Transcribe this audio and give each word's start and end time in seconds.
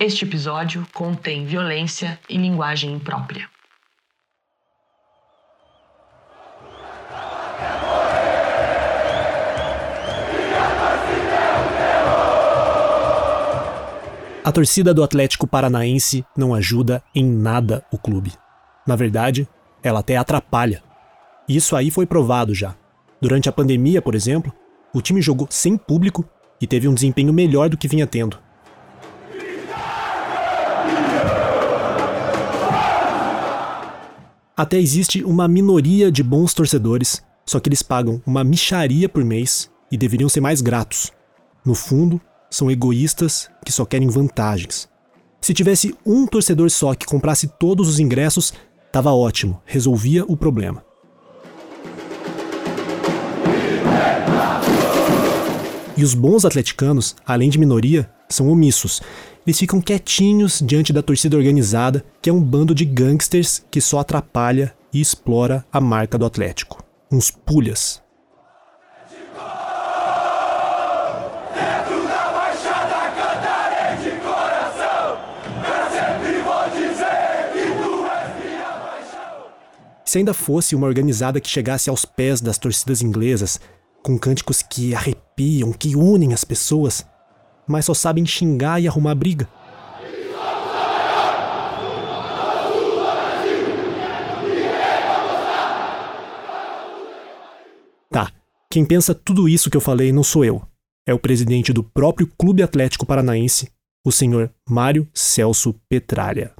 Este 0.00 0.24
episódio 0.24 0.86
contém 0.94 1.44
violência 1.44 2.20
e 2.30 2.38
linguagem 2.38 2.92
imprópria. 2.92 3.48
A 14.44 14.52
torcida 14.52 14.94
do 14.94 15.02
Atlético 15.02 15.48
Paranaense 15.48 16.24
não 16.36 16.54
ajuda 16.54 17.02
em 17.12 17.24
nada 17.24 17.84
o 17.90 17.98
clube. 17.98 18.32
Na 18.86 18.94
verdade, 18.94 19.48
ela 19.82 19.98
até 19.98 20.16
atrapalha. 20.16 20.80
Isso 21.48 21.74
aí 21.74 21.90
foi 21.90 22.06
provado 22.06 22.54
já. 22.54 22.76
Durante 23.20 23.48
a 23.48 23.52
pandemia, 23.52 24.00
por 24.00 24.14
exemplo, 24.14 24.52
o 24.94 25.02
time 25.02 25.20
jogou 25.20 25.48
sem 25.50 25.76
público 25.76 26.24
e 26.60 26.68
teve 26.68 26.86
um 26.86 26.94
desempenho 26.94 27.32
melhor 27.32 27.68
do 27.68 27.76
que 27.76 27.88
vinha 27.88 28.06
tendo. 28.06 28.38
Até 34.58 34.76
existe 34.76 35.22
uma 35.22 35.46
minoria 35.46 36.10
de 36.10 36.20
bons 36.20 36.52
torcedores, 36.52 37.22
só 37.46 37.60
que 37.60 37.68
eles 37.68 37.80
pagam 37.80 38.20
uma 38.26 38.42
micharia 38.42 39.08
por 39.08 39.24
mês 39.24 39.70
e 39.88 39.96
deveriam 39.96 40.28
ser 40.28 40.40
mais 40.40 40.60
gratos. 40.60 41.12
No 41.64 41.76
fundo, 41.76 42.20
são 42.50 42.68
egoístas 42.68 43.48
que 43.64 43.70
só 43.70 43.84
querem 43.84 44.08
vantagens. 44.08 44.88
Se 45.40 45.54
tivesse 45.54 45.94
um 46.04 46.26
torcedor 46.26 46.70
só 46.70 46.92
que 46.92 47.06
comprasse 47.06 47.46
todos 47.46 47.88
os 47.88 48.00
ingressos, 48.00 48.52
tava 48.90 49.12
ótimo, 49.12 49.62
resolvia 49.64 50.24
o 50.26 50.36
problema. 50.36 50.84
E 55.96 56.02
os 56.02 56.14
bons 56.14 56.44
atleticanos, 56.44 57.14
além 57.24 57.48
de 57.48 57.60
minoria, 57.60 58.10
são 58.28 58.48
omissos. 58.48 59.00
Eles 59.48 59.58
ficam 59.58 59.80
quietinhos 59.80 60.62
diante 60.62 60.92
da 60.92 61.02
torcida 61.02 61.34
organizada, 61.34 62.04
que 62.20 62.28
é 62.28 62.32
um 62.34 62.38
bando 62.38 62.74
de 62.74 62.84
gangsters 62.84 63.64
que 63.70 63.80
só 63.80 64.00
atrapalha 64.00 64.76
e 64.92 65.00
explora 65.00 65.64
a 65.72 65.80
marca 65.80 66.18
do 66.18 66.26
Atlético. 66.26 66.84
Uns 67.10 67.30
pulhas. 67.30 68.02
Se 80.04 80.18
ainda 80.18 80.34
fosse 80.34 80.76
uma 80.76 80.86
organizada 80.86 81.40
que 81.40 81.48
chegasse 81.48 81.88
aos 81.88 82.04
pés 82.04 82.42
das 82.42 82.58
torcidas 82.58 83.00
inglesas, 83.00 83.58
com 84.02 84.18
cânticos 84.18 84.60
que 84.60 84.94
arrepiam, 84.94 85.72
que 85.72 85.96
unem 85.96 86.34
as 86.34 86.44
pessoas, 86.44 87.02
mas 87.68 87.84
só 87.84 87.94
sabem 87.94 88.24
xingar 88.24 88.80
e 88.80 88.88
arrumar 88.88 89.14
briga. 89.14 89.48
Tá, 98.10 98.32
quem 98.70 98.84
pensa 98.84 99.14
tudo 99.14 99.48
isso 99.48 99.70
que 99.70 99.76
eu 99.76 99.80
falei 99.80 100.10
não 100.10 100.24
sou 100.24 100.44
eu. 100.44 100.62
É 101.06 101.12
o 101.12 101.18
presidente 101.18 101.72
do 101.72 101.84
próprio 101.84 102.26
Clube 102.38 102.62
Atlético 102.62 103.06
Paranaense, 103.06 103.70
o 104.04 104.10
senhor 104.10 104.50
Mário 104.68 105.06
Celso 105.14 105.74
Petralha. 105.88 106.52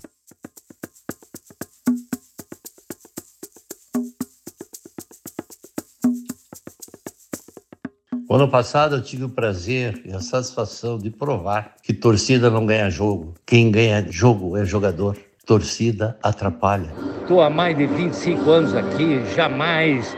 Ano 8.39 8.49
passado 8.49 8.95
eu 8.95 9.03
tive 9.03 9.25
o 9.25 9.29
prazer 9.29 10.01
e 10.05 10.13
a 10.13 10.21
satisfação 10.21 10.97
de 10.97 11.11
provar 11.11 11.75
que 11.83 11.93
torcida 11.93 12.49
não 12.49 12.65
ganha 12.65 12.89
jogo. 12.89 13.35
Quem 13.45 13.71
ganha 13.71 14.07
jogo 14.11 14.57
é 14.57 14.65
jogador. 14.65 15.17
Torcida 15.45 16.17
atrapalha. 16.23 16.93
Estou 17.23 17.41
há 17.41 17.51
mais 17.51 17.77
de 17.77 17.87
25 17.87 18.51
anos 18.51 18.75
aqui, 18.75 19.21
jamais 19.35 20.17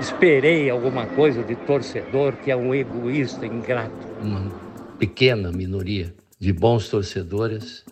esperei 0.00 0.70
alguma 0.70 1.06
coisa 1.06 1.42
de 1.44 1.54
torcedor 1.54 2.32
que 2.36 2.50
é 2.50 2.56
um 2.56 2.74
egoísta 2.74 3.46
ingrato. 3.46 4.06
Uma 4.20 4.50
pequena 4.98 5.52
minoria 5.52 6.14
de 6.40 6.52
bons 6.52 6.88
torcedores 6.88 7.84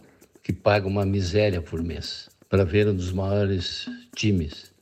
que 0.42 0.52
pagam 0.52 0.90
uma 0.90 1.06
miséria 1.06 1.60
por 1.62 1.82
mês 1.82 2.28
para 2.48 2.64
ver 2.64 2.88
um 2.88 2.94
dos 2.94 3.12
maiores 3.12 3.86
times 4.14 4.72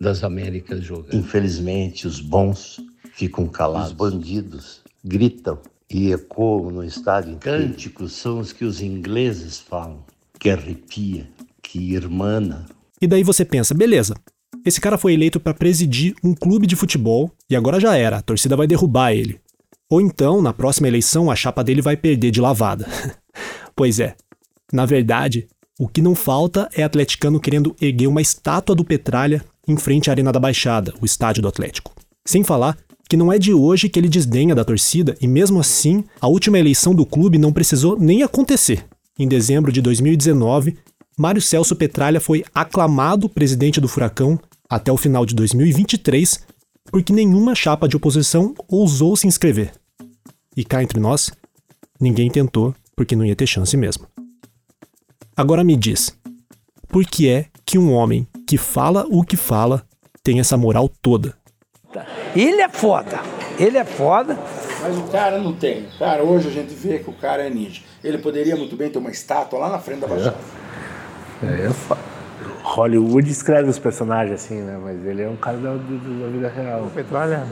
das 0.00 0.22
Américas 0.22 0.82
jogar. 0.84 1.14
Infelizmente, 1.14 2.06
os 2.06 2.20
bons 2.20 2.80
ficam 3.18 3.48
calados. 3.48 3.88
Os 3.88 3.92
bandidos 3.92 4.80
gritam 5.04 5.58
e 5.90 6.12
ecoam 6.12 6.70
no 6.70 6.84
estádio. 6.84 7.36
Cânticos 7.38 8.12
são 8.12 8.38
os 8.38 8.52
que 8.52 8.64
os 8.64 8.80
ingleses 8.80 9.58
falam, 9.58 10.04
que 10.38 10.48
arrepia, 10.48 11.28
que 11.60 11.94
irmana. 11.94 12.66
E 13.00 13.06
daí 13.06 13.24
você 13.24 13.44
pensa, 13.44 13.74
beleza, 13.74 14.14
esse 14.64 14.80
cara 14.80 14.96
foi 14.96 15.14
eleito 15.14 15.40
para 15.40 15.52
presidir 15.52 16.14
um 16.22 16.32
clube 16.32 16.66
de 16.66 16.76
futebol 16.76 17.30
e 17.50 17.56
agora 17.56 17.80
já 17.80 17.96
era, 17.96 18.18
a 18.18 18.22
torcida 18.22 18.56
vai 18.56 18.66
derrubar 18.66 19.12
ele. 19.12 19.40
Ou 19.90 20.00
então, 20.00 20.40
na 20.40 20.52
próxima 20.52 20.86
eleição, 20.86 21.30
a 21.30 21.36
chapa 21.36 21.64
dele 21.64 21.82
vai 21.82 21.96
perder 21.96 22.30
de 22.30 22.40
lavada. 22.40 22.86
pois 23.74 23.98
é, 23.98 24.14
na 24.72 24.84
verdade, 24.84 25.48
o 25.78 25.88
que 25.88 26.02
não 26.02 26.14
falta 26.14 26.68
é 26.72 26.82
atleticano 26.82 27.40
querendo 27.40 27.74
erguer 27.80 28.06
uma 28.06 28.20
estátua 28.20 28.76
do 28.76 28.84
Petralha 28.84 29.44
em 29.66 29.76
frente 29.76 30.10
à 30.10 30.12
Arena 30.12 30.32
da 30.32 30.38
Baixada, 30.38 30.94
o 31.00 31.06
estádio 31.06 31.42
do 31.42 31.48
Atlético. 31.48 31.94
Sem 32.26 32.44
falar 32.44 32.76
que 33.08 33.16
não 33.16 33.32
é 33.32 33.38
de 33.38 33.54
hoje 33.54 33.88
que 33.88 33.98
ele 33.98 34.08
desdenha 34.08 34.54
da 34.54 34.64
torcida 34.64 35.16
e, 35.20 35.26
mesmo 35.26 35.58
assim, 35.58 36.04
a 36.20 36.28
última 36.28 36.58
eleição 36.58 36.94
do 36.94 37.06
clube 37.06 37.38
não 37.38 37.52
precisou 37.52 37.98
nem 37.98 38.22
acontecer. 38.22 38.84
Em 39.18 39.26
dezembro 39.26 39.72
de 39.72 39.80
2019, 39.80 40.76
Mário 41.16 41.40
Celso 41.40 41.74
Petralha 41.74 42.20
foi 42.20 42.44
aclamado 42.54 43.28
presidente 43.28 43.80
do 43.80 43.88
Furacão 43.88 44.38
até 44.68 44.92
o 44.92 44.96
final 44.96 45.24
de 45.24 45.34
2023 45.34 46.46
porque 46.92 47.12
nenhuma 47.12 47.54
chapa 47.54 47.88
de 47.88 47.96
oposição 47.96 48.54
ousou 48.68 49.16
se 49.16 49.26
inscrever. 49.26 49.72
E 50.56 50.64
cá 50.64 50.82
entre 50.82 51.00
nós, 51.00 51.30
ninguém 52.00 52.30
tentou 52.30 52.74
porque 52.94 53.16
não 53.16 53.24
ia 53.24 53.36
ter 53.36 53.46
chance 53.46 53.76
mesmo. 53.76 54.06
Agora 55.36 55.64
me 55.64 55.76
diz, 55.76 56.16
por 56.88 57.04
que 57.04 57.28
é 57.28 57.46
que 57.64 57.78
um 57.78 57.92
homem 57.92 58.26
que 58.46 58.58
fala 58.58 59.06
o 59.08 59.22
que 59.22 59.36
fala 59.36 59.86
tem 60.22 60.40
essa 60.40 60.56
moral 60.56 60.90
toda 61.00 61.36
ele 62.34 62.60
é 62.60 62.68
foda. 62.68 63.20
Ele 63.58 63.78
é 63.78 63.84
foda. 63.84 64.38
Mas 64.82 64.96
o 64.96 65.04
cara 65.10 65.38
não 65.38 65.52
tem. 65.52 65.86
Cara, 65.98 66.22
hoje 66.22 66.48
a 66.48 66.50
gente 66.52 66.72
vê 66.74 66.98
que 66.98 67.10
o 67.10 67.12
cara 67.14 67.46
é 67.46 67.50
ninja. 67.50 67.82
Ele 68.04 68.18
poderia 68.18 68.56
muito 68.56 68.76
bem 68.76 68.90
ter 68.90 68.98
uma 68.98 69.10
estátua 69.10 69.58
lá 69.58 69.70
na 69.70 69.78
frente 69.78 70.00
da 70.00 70.06
é. 70.06 70.10
Baixada. 70.10 70.36
É, 71.42 71.66
é 71.66 71.70
foda. 71.70 72.00
Hollywood 72.62 73.30
escreve 73.30 73.70
os 73.70 73.78
personagens 73.78 74.34
assim, 74.34 74.60
né? 74.60 74.78
Mas 74.82 75.04
ele 75.04 75.22
é 75.22 75.28
um 75.28 75.36
cara 75.36 75.56
da, 75.56 75.72
da 75.72 76.28
vida 76.28 76.48
real. 76.48 76.84
O 76.84 76.90
Petralha, 76.90 77.46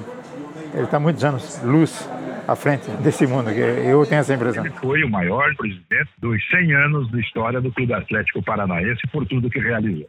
ele 0.74 0.84
está 0.84 1.00
muitos 1.00 1.24
anos 1.24 1.60
luz 1.62 2.08
à 2.47 2.54
frente 2.54 2.88
desse 3.03 3.26
mundo. 3.26 3.50
Eu 3.50 4.04
tenho 4.06 4.20
essa 4.20 4.34
impressão. 4.34 4.64
Ele 4.64 4.74
foi 4.74 5.03
o 5.03 5.10
maior 5.10 5.54
presidente 5.56 6.10
dos 6.18 6.38
100 6.50 6.74
anos 6.74 7.10
da 7.10 7.18
história 7.18 7.60
do 7.60 7.72
Clube 7.72 7.94
Atlético 7.94 8.42
Paranaense 8.42 9.00
por 9.10 9.26
tudo 9.26 9.48
que 9.48 9.58
realizou. 9.58 10.06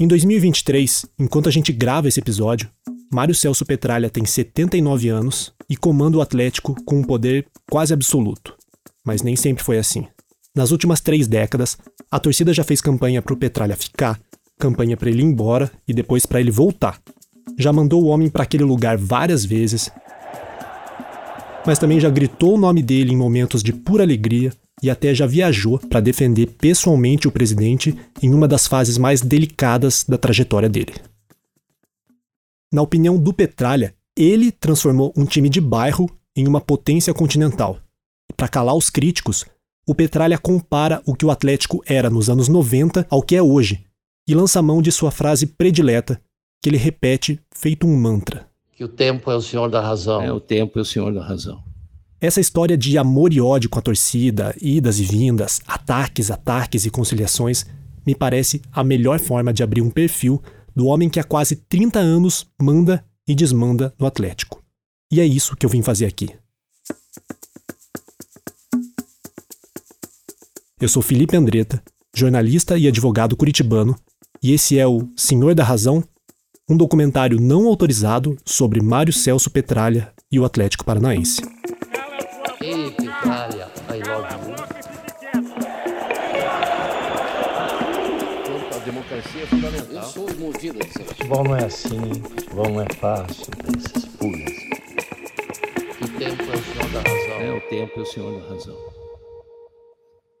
Em 0.00 0.08
2023, 0.08 1.06
enquanto 1.20 1.48
a 1.48 1.52
gente 1.52 1.72
grava 1.72 2.08
esse 2.08 2.18
episódio, 2.18 2.68
Mário 3.12 3.34
Celso 3.34 3.66
Petralha 3.66 4.08
tem 4.08 4.24
79 4.24 5.10
anos 5.10 5.52
e 5.68 5.76
comanda 5.76 6.16
o 6.16 6.22
Atlético 6.22 6.74
com 6.82 7.00
um 7.00 7.04
poder 7.04 7.46
quase 7.70 7.92
absoluto. 7.92 8.54
Mas 9.04 9.20
nem 9.20 9.36
sempre 9.36 9.62
foi 9.62 9.76
assim. 9.76 10.06
Nas 10.56 10.70
últimas 10.70 10.98
três 10.98 11.26
décadas, 11.26 11.76
a 12.10 12.18
torcida 12.18 12.54
já 12.54 12.64
fez 12.64 12.80
campanha 12.80 13.20
para 13.20 13.34
o 13.34 13.36
Petralha 13.36 13.76
ficar, 13.76 14.18
campanha 14.58 14.96
para 14.96 15.10
ele 15.10 15.20
ir 15.20 15.26
embora 15.26 15.70
e 15.86 15.92
depois 15.92 16.24
para 16.24 16.40
ele 16.40 16.50
voltar. 16.50 16.98
Já 17.58 17.70
mandou 17.70 18.02
o 18.02 18.06
homem 18.06 18.30
para 18.30 18.44
aquele 18.44 18.64
lugar 18.64 18.96
várias 18.96 19.44
vezes, 19.44 19.90
mas 21.66 21.78
também 21.78 22.00
já 22.00 22.08
gritou 22.08 22.54
o 22.54 22.58
nome 22.58 22.82
dele 22.82 23.12
em 23.12 23.16
momentos 23.16 23.62
de 23.62 23.74
pura 23.74 24.04
alegria 24.04 24.54
e 24.82 24.88
até 24.88 25.14
já 25.14 25.26
viajou 25.26 25.78
para 25.78 26.00
defender 26.00 26.46
pessoalmente 26.46 27.28
o 27.28 27.32
presidente 27.32 27.94
em 28.22 28.32
uma 28.32 28.48
das 28.48 28.66
fases 28.66 28.96
mais 28.96 29.20
delicadas 29.20 30.02
da 30.08 30.16
trajetória 30.16 30.68
dele. 30.68 31.11
Na 32.72 32.80
opinião 32.80 33.18
do 33.18 33.34
Petralha, 33.34 33.94
ele 34.16 34.50
transformou 34.50 35.12
um 35.14 35.26
time 35.26 35.50
de 35.50 35.60
bairro 35.60 36.08
em 36.34 36.48
uma 36.48 36.58
potência 36.58 37.12
continental. 37.12 37.78
Para 38.34 38.48
calar 38.48 38.74
os 38.74 38.88
críticos, 38.88 39.44
o 39.86 39.94
Petralha 39.94 40.38
compara 40.38 41.02
o 41.04 41.14
que 41.14 41.26
o 41.26 41.30
Atlético 41.30 41.82
era 41.86 42.08
nos 42.08 42.30
anos 42.30 42.48
90 42.48 43.06
ao 43.10 43.20
que 43.20 43.36
é 43.36 43.42
hoje 43.42 43.84
e 44.26 44.34
lança 44.34 44.62
mão 44.62 44.80
de 44.80 44.90
sua 44.90 45.10
frase 45.10 45.46
predileta, 45.46 46.18
que 46.62 46.70
ele 46.70 46.78
repete 46.78 47.38
feito 47.54 47.86
um 47.86 47.94
mantra. 47.94 48.48
Que 48.74 48.84
o 48.84 48.88
tempo 48.88 49.30
é 49.30 49.36
o 49.36 49.42
senhor 49.42 49.68
da 49.68 49.82
razão. 49.82 50.22
É, 50.22 50.32
o 50.32 50.40
tempo 50.40 50.78
é 50.78 50.82
o 50.82 50.84
senhor 50.84 51.12
da 51.12 51.22
razão. 51.22 51.62
Essa 52.18 52.40
história 52.40 52.78
de 52.78 52.96
amor 52.96 53.34
e 53.34 53.40
ódio 53.40 53.68
com 53.68 53.78
a 53.78 53.82
torcida, 53.82 54.56
idas 54.62 54.98
e 54.98 55.04
vindas, 55.04 55.60
ataques, 55.66 56.30
ataques 56.30 56.86
e 56.86 56.90
conciliações, 56.90 57.66
me 58.06 58.14
parece 58.14 58.62
a 58.72 58.82
melhor 58.82 59.18
forma 59.18 59.52
de 59.52 59.62
abrir 59.62 59.82
um 59.82 59.90
perfil 59.90 60.40
do 60.74 60.86
homem 60.86 61.08
que 61.08 61.20
há 61.20 61.24
quase 61.24 61.56
30 61.56 61.98
anos 61.98 62.46
manda 62.60 63.04
e 63.26 63.34
desmanda 63.34 63.94
no 63.98 64.06
Atlético. 64.06 64.62
E 65.10 65.20
é 65.20 65.26
isso 65.26 65.56
que 65.56 65.66
eu 65.66 65.70
vim 65.70 65.82
fazer 65.82 66.06
aqui. 66.06 66.30
Eu 70.80 70.88
sou 70.88 71.02
Felipe 71.02 71.36
Andretta, 71.36 71.82
jornalista 72.14 72.76
e 72.76 72.88
advogado 72.88 73.36
curitibano, 73.36 73.96
e 74.42 74.52
esse 74.52 74.78
é 74.78 74.86
o 74.86 75.08
Senhor 75.16 75.54
da 75.54 75.62
Razão, 75.62 76.02
um 76.68 76.76
documentário 76.76 77.40
não 77.40 77.66
autorizado 77.68 78.36
sobre 78.44 78.80
Mário 78.80 79.12
Celso 79.12 79.50
Petralha 79.50 80.12
e 80.30 80.40
o 80.40 80.44
Atlético 80.44 80.84
Paranaense. 80.84 81.40
Petralha, 82.58 83.70
I 83.88 84.02
love 84.08 84.48
you. 84.48 84.51
Democracia 88.92 89.42
é 89.42 89.46
fundamental. 89.46 89.94
Eu 89.94 90.02
sou 90.02 90.36
movido. 90.36 90.78
Futebol 90.84 91.44
não 91.44 91.56
é 91.56 91.64
assim, 91.64 92.14
futebol 92.22 92.68
não 92.70 92.80
é 92.82 92.86
fácil, 92.94 93.46
tem 93.46 93.76
essas 93.76 94.04
pulgas. 94.04 94.52
Que 95.98 96.08
tempo 96.18 96.42
é 96.42 96.54
o 96.54 96.62
senhor 96.62 96.92
da 96.92 97.00
razão? 97.00 97.40
É 97.40 97.52
o 97.52 97.60
tempo 97.68 97.98
é 97.98 98.02
o 98.02 98.06
senhor 98.06 98.40
da 98.40 98.48
razão. 98.48 98.76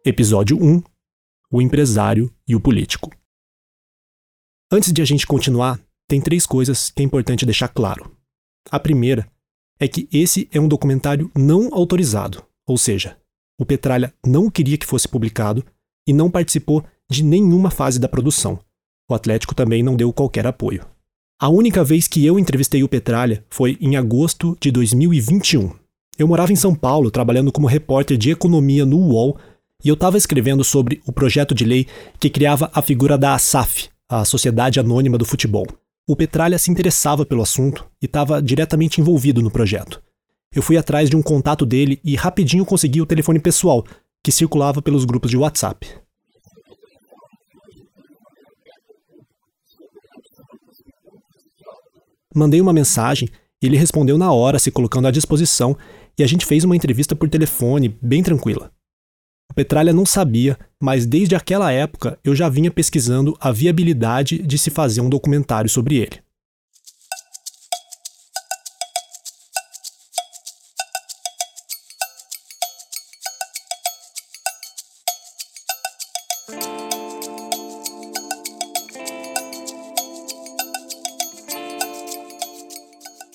Episódio 0.04 0.62
1 0.62 0.82
O 1.50 1.62
empresário 1.62 2.30
e 2.46 2.54
o 2.54 2.60
político. 2.60 3.10
Antes 4.70 4.92
de 4.92 5.00
a 5.00 5.04
gente 5.04 5.26
continuar, 5.26 5.80
tem 6.06 6.20
três 6.20 6.44
coisas 6.44 6.90
que 6.90 7.02
é 7.02 7.04
importante 7.04 7.46
deixar 7.46 7.68
claro. 7.68 8.14
A 8.70 8.78
primeira 8.78 9.30
é 9.80 9.88
que 9.88 10.08
esse 10.12 10.48
é 10.52 10.60
um 10.60 10.68
documentário 10.68 11.30
não 11.34 11.74
autorizado, 11.74 12.44
ou 12.66 12.76
seja, 12.76 13.18
o 13.58 13.64
Petralha 13.64 14.14
não 14.24 14.50
queria 14.50 14.76
que 14.76 14.86
fosse 14.86 15.08
publicado 15.08 15.64
e 16.06 16.12
não 16.12 16.30
participou 16.30 16.84
de 17.12 17.22
nenhuma 17.22 17.70
fase 17.70 17.98
da 17.98 18.08
produção. 18.08 18.58
O 19.08 19.14
Atlético 19.14 19.54
também 19.54 19.82
não 19.82 19.94
deu 19.94 20.12
qualquer 20.12 20.46
apoio. 20.46 20.84
A 21.40 21.48
única 21.48 21.82
vez 21.82 22.06
que 22.06 22.24
eu 22.24 22.38
entrevistei 22.38 22.82
o 22.82 22.88
Petralha 22.88 23.44
foi 23.50 23.76
em 23.80 23.96
agosto 23.96 24.56
de 24.60 24.70
2021. 24.70 25.70
Eu 26.18 26.28
morava 26.28 26.52
em 26.52 26.56
São 26.56 26.74
Paulo, 26.74 27.10
trabalhando 27.10 27.50
como 27.50 27.66
repórter 27.66 28.16
de 28.16 28.30
economia 28.30 28.86
no 28.86 28.98
UOL, 28.98 29.36
e 29.84 29.88
eu 29.88 29.94
estava 29.94 30.16
escrevendo 30.16 30.62
sobre 30.62 31.02
o 31.06 31.12
projeto 31.12 31.54
de 31.54 31.64
lei 31.64 31.86
que 32.20 32.30
criava 32.30 32.70
a 32.72 32.80
figura 32.80 33.18
da 33.18 33.34
ASAF, 33.34 33.88
a 34.08 34.24
Sociedade 34.24 34.78
Anônima 34.78 35.18
do 35.18 35.24
Futebol. 35.24 35.66
O 36.06 36.14
Petralha 36.14 36.58
se 36.58 36.70
interessava 36.70 37.26
pelo 37.26 37.42
assunto 37.42 37.84
e 38.00 38.06
estava 38.06 38.40
diretamente 38.40 39.00
envolvido 39.00 39.42
no 39.42 39.50
projeto. 39.50 40.00
Eu 40.54 40.62
fui 40.62 40.76
atrás 40.76 41.08
de 41.08 41.16
um 41.16 41.22
contato 41.22 41.64
dele 41.64 41.98
e 42.04 42.14
rapidinho 42.14 42.66
consegui 42.66 43.00
o 43.00 43.06
telefone 43.06 43.40
pessoal, 43.40 43.84
que 44.22 44.30
circulava 44.30 44.82
pelos 44.82 45.04
grupos 45.04 45.30
de 45.30 45.36
WhatsApp. 45.36 45.88
Mandei 52.34 52.60
uma 52.60 52.72
mensagem 52.72 53.28
e 53.62 53.66
ele 53.66 53.76
respondeu 53.76 54.18
na 54.18 54.32
hora, 54.32 54.58
se 54.58 54.70
colocando 54.70 55.08
à 55.08 55.10
disposição, 55.10 55.76
e 56.18 56.22
a 56.22 56.26
gente 56.26 56.44
fez 56.44 56.64
uma 56.64 56.76
entrevista 56.76 57.14
por 57.14 57.28
telefone, 57.28 57.96
bem 58.02 58.22
tranquila. 58.22 58.70
O 59.50 59.54
Petralha 59.54 59.92
não 59.92 60.06
sabia, 60.06 60.58
mas 60.82 61.06
desde 61.06 61.34
aquela 61.34 61.70
época 61.70 62.18
eu 62.24 62.34
já 62.34 62.48
vinha 62.48 62.70
pesquisando 62.70 63.36
a 63.38 63.52
viabilidade 63.52 64.38
de 64.38 64.58
se 64.58 64.70
fazer 64.70 65.00
um 65.00 65.10
documentário 65.10 65.68
sobre 65.68 65.96
ele. 65.96 66.20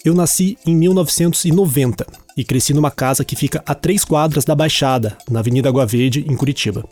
Eu 0.08 0.16
nasci 0.16 0.58
em 0.66 0.74
1990 0.74 2.08
e 2.38 2.46
cresci 2.46 2.74
numa 2.74 2.90
casa 2.90 3.26
que 3.26 3.36
fica 3.36 3.62
a 3.66 3.76
três 3.76 4.06
quadras 4.06 4.46
da 4.46 4.56
Baixada, 4.56 5.18
na 5.30 5.42
Avenida 5.42 5.68
Água 5.68 5.86
Verde, 5.86 6.26
em 6.26 6.34
Curitiba. 6.34 6.88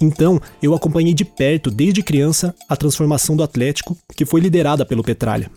Então, 0.00 0.40
eu 0.60 0.74
acompanhei 0.74 1.14
de 1.14 1.24
perto, 1.24 1.70
desde 1.70 2.02
criança, 2.02 2.52
a 2.68 2.74
transformação 2.74 3.36
do 3.36 3.44
Atlético, 3.44 3.96
que 4.16 4.26
foi 4.26 4.40
liderada 4.40 4.84
pelo 4.84 5.04
Petralha. 5.04 5.48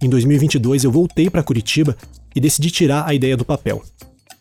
Em 0.00 0.08
2022, 0.08 0.84
eu 0.84 0.90
voltei 0.90 1.28
para 1.28 1.42
Curitiba 1.42 1.94
e 2.34 2.40
decidi 2.40 2.70
tirar 2.70 3.06
a 3.06 3.12
ideia 3.12 3.36
do 3.36 3.44
papel. 3.44 3.82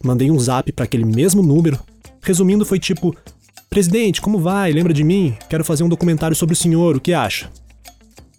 Mandei 0.01 0.31
um 0.31 0.39
zap 0.39 0.71
para 0.71 0.85
aquele 0.85 1.03
mesmo 1.03 1.43
número. 1.43 1.77
Resumindo, 2.21 2.65
foi 2.65 2.79
tipo: 2.79 3.13
Presidente, 3.69 4.21
como 4.21 4.39
vai? 4.39 4.71
Lembra 4.71 4.93
de 4.93 5.03
mim? 5.03 5.35
Quero 5.49 5.65
fazer 5.65 5.83
um 5.83 5.89
documentário 5.89 6.37
sobre 6.37 6.53
o 6.53 6.57
senhor, 6.57 6.95
o 6.95 7.01
que 7.01 7.13
acha? 7.13 7.51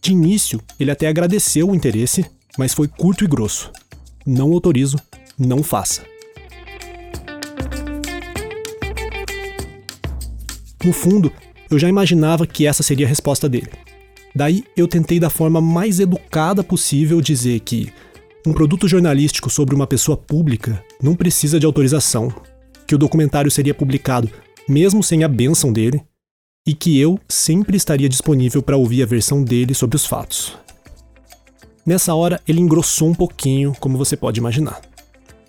De 0.01 0.13
início, 0.13 0.59
ele 0.81 0.91
até 0.91 1.07
agradeceu 1.07 1.69
o 1.69 1.75
interesse 1.75 2.25
mas 2.59 2.75
foi 2.75 2.89
curto 2.89 3.25
e 3.25 3.27
grosso. 3.27 3.71
Não 4.27 4.53
autorizo, 4.53 4.97
não 5.39 5.63
faça. 5.63 6.03
No 10.85 10.93
fundo, 10.93 11.33
eu 11.71 11.79
já 11.79 11.89
imaginava 11.89 12.47
que 12.47 12.67
essa 12.67 12.83
seria 12.83 13.07
a 13.07 13.09
resposta 13.09 13.49
dele. 13.49 13.71
Daí 14.35 14.65
eu 14.77 14.89
tentei 14.89 15.21
da 15.21 15.31
forma 15.31 15.61
mais 15.61 16.01
educada 16.01 16.65
possível 16.65 17.21
dizer 17.21 17.61
que 17.61 17.93
um 18.47 18.53
produto 18.53 18.89
jornalístico 18.89 19.49
sobre 19.49 19.75
uma 19.75 19.87
pessoa 19.87 20.17
pública 20.17 20.83
não 21.01 21.15
precisa 21.15 21.61
de 21.61 21.67
autorização, 21.67 22.35
que 22.87 22.95
o 22.95 22.99
documentário 22.99 23.51
seria 23.51 23.75
publicado 23.75 24.29
mesmo 24.69 25.03
sem 25.03 25.23
a 25.23 25.29
bênção 25.29 25.73
dele 25.73 26.03
e 26.67 26.75
que 26.75 26.99
eu 26.99 27.19
sempre 27.29 27.77
estaria 27.77 28.09
disponível 28.09 28.63
para 28.63 28.77
ouvir 28.77 29.03
a 29.03 29.07
versão 29.07 29.43
dele 29.43 29.75
sobre 29.75 29.97
os 29.97 30.07
fatos. 30.07 30.57
Nessa 31.85 32.15
hora, 32.15 32.41
ele 32.47 32.61
engrossou 32.61 33.09
um 33.09 33.15
pouquinho, 33.15 33.75
como 33.81 33.99
você 33.99 34.17
pode 34.17 34.39
imaginar. 34.39 34.81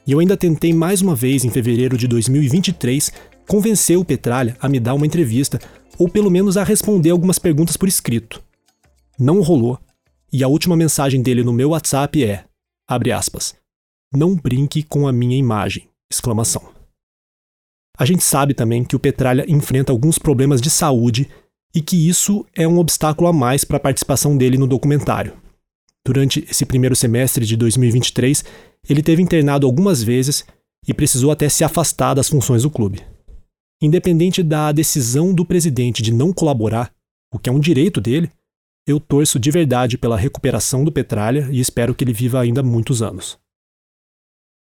E 0.06 0.12
eu 0.12 0.20
ainda 0.20 0.36
tentei 0.36 0.74
mais 0.74 1.02
uma 1.02 1.16
vez, 1.16 1.46
em 1.46 1.50
fevereiro 1.50 1.98
de 1.98 2.08
2023, 2.08 3.12
convencer 3.48 3.98
o 3.98 4.06
Petralha 4.06 4.58
a 4.60 4.68
me 4.68 4.80
dar 4.80 4.96
uma 4.96 5.06
entrevista, 5.06 5.60
ou 5.98 6.10
pelo 6.10 6.32
menos 6.32 6.58
a 6.58 6.64
responder 6.64 7.12
algumas 7.12 7.38
perguntas 7.38 7.78
por 7.78 7.88
escrito. 7.88 8.42
Não 9.20 9.42
rolou, 9.42 9.80
e 10.32 10.44
a 10.44 10.48
última 10.48 10.76
mensagem 10.76 11.22
dele 11.22 11.44
no 11.44 11.54
meu 11.54 11.70
WhatsApp 11.70 12.24
é, 12.24 12.46
abre 12.88 13.12
aspas, 13.12 13.54
não 14.12 14.36
brinque 14.36 14.82
com 14.82 15.08
a 15.08 15.14
minha 15.14 15.38
imagem, 15.38 15.88
exclamação. 16.12 16.64
A 17.96 18.06
gente 18.06 18.24
sabe 18.24 18.56
também 18.56 18.84
que 18.84 18.96
o 18.96 19.00
Petralha 19.00 19.46
enfrenta 19.48 19.92
alguns 19.92 20.18
problemas 20.18 20.60
de 20.60 20.72
saúde 20.72 21.30
e 21.76 21.82
que 21.82 22.10
isso 22.10 22.44
é 22.56 22.68
um 22.68 22.80
obstáculo 22.80 23.28
a 23.28 23.34
mais 23.34 23.64
para 23.64 23.78
a 23.78 23.80
participação 23.80 24.36
dele 24.36 24.58
no 24.58 24.66
documentário. 24.66 25.43
Durante 26.06 26.46
esse 26.50 26.66
primeiro 26.66 26.96
semestre 26.96 27.46
de 27.46 27.56
2023, 27.56 28.44
ele 28.90 29.02
teve 29.02 29.22
internado 29.22 29.66
algumas 29.66 30.04
vezes 30.04 30.46
e 30.88 30.94
precisou 30.94 31.32
até 31.32 31.48
se 31.48 31.64
afastar 31.64 32.14
das 32.14 32.28
funções 32.28 32.64
do 32.64 32.70
clube. 32.70 33.02
Independente 33.82 34.44
da 34.44 34.72
decisão 34.72 35.34
do 35.34 35.46
presidente 35.46 36.02
de 36.02 36.14
não 36.14 36.34
colaborar, 36.34 36.94
o 37.34 37.40
que 37.40 37.50
é 37.50 37.52
um 37.52 37.60
direito 37.60 38.02
dele, 38.02 38.30
eu 38.86 39.00
torço 39.00 39.40
de 39.40 39.50
verdade 39.50 39.98
pela 39.98 40.18
recuperação 40.18 40.84
do 40.84 40.92
Petralha 40.92 41.48
e 41.50 41.60
espero 41.60 41.96
que 41.96 42.04
ele 42.04 42.14
viva 42.14 42.40
ainda 42.42 42.62
muitos 42.62 43.02
anos. 43.02 43.40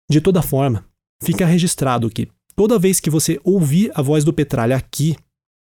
De 0.09 0.19
toda 0.19 0.41
forma, 0.41 0.85
fica 1.23 1.45
registrado 1.45 2.09
que 2.09 2.27
toda 2.55 2.79
vez 2.79 2.99
que 2.99 3.09
você 3.09 3.39
ouvir 3.43 3.91
a 3.93 4.01
voz 4.01 4.23
do 4.23 4.33
Petralha 4.33 4.75
aqui, 4.75 5.15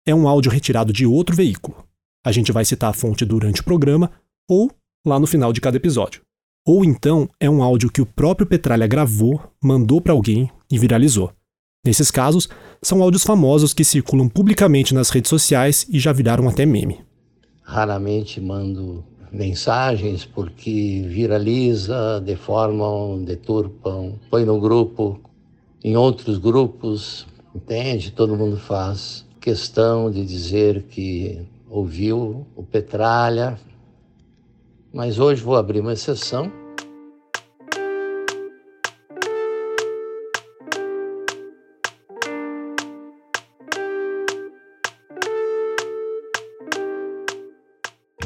é 0.06 0.14
um 0.14 0.28
áudio 0.28 0.52
retirado 0.52 0.94
de 0.94 1.06
outro 1.06 1.36
veículo. 1.36 1.88
A 2.26 2.32
gente 2.32 2.52
vai 2.52 2.64
citar 2.64 2.90
a 2.90 2.94
fonte 2.94 3.26
durante 3.26 3.62
o 3.62 3.64
programa 3.64 4.12
ou 4.50 4.70
lá 5.06 5.20
no 5.20 5.28
final 5.28 5.52
de 5.52 5.62
cada 5.62 5.78
episódio. 5.78 6.22
Ou 6.66 6.86
então 6.86 7.28
é 7.40 7.50
um 7.50 7.62
áudio 7.62 7.92
que 7.92 8.02
o 8.02 8.06
próprio 8.06 8.48
Petralha 8.48 8.88
gravou, 8.88 9.42
mandou 9.62 10.00
para 10.00 10.14
alguém 10.14 10.50
e 10.72 10.80
viralizou. 10.80 11.32
Nesses 11.86 12.10
casos, 12.10 12.48
são 12.82 13.04
áudios 13.04 13.24
famosos 13.24 13.74
que 13.74 13.84
circulam 13.84 14.30
publicamente 14.30 14.94
nas 14.94 15.10
redes 15.10 15.30
sociais 15.30 15.86
e 15.90 16.00
já 16.00 16.14
viraram 16.14 16.48
até 16.48 16.66
meme. 16.66 17.02
Raramente 17.62 18.40
mando 18.40 19.04
mensagens 19.30 20.24
porque 20.26 21.04
viraliza, 21.08 22.22
deformam, 22.22 23.24
deturpam, 23.26 24.14
põe 24.30 24.46
no 24.46 24.62
grupo, 24.62 25.20
em 25.84 25.98
outros 25.98 26.38
grupos, 26.38 27.28
entende? 27.54 28.12
Todo 28.12 28.38
mundo 28.38 28.56
faz 28.56 29.26
questão 29.42 30.10
de 30.10 30.26
dizer 30.26 30.84
que 30.84 31.42
ouviu 31.70 32.48
o 32.56 32.64
Petralha, 32.64 33.60
mas 34.94 35.18
hoje 35.18 35.42
vou 35.42 35.56
abrir 35.56 35.80
uma 35.80 35.94
exceção. 35.94 36.52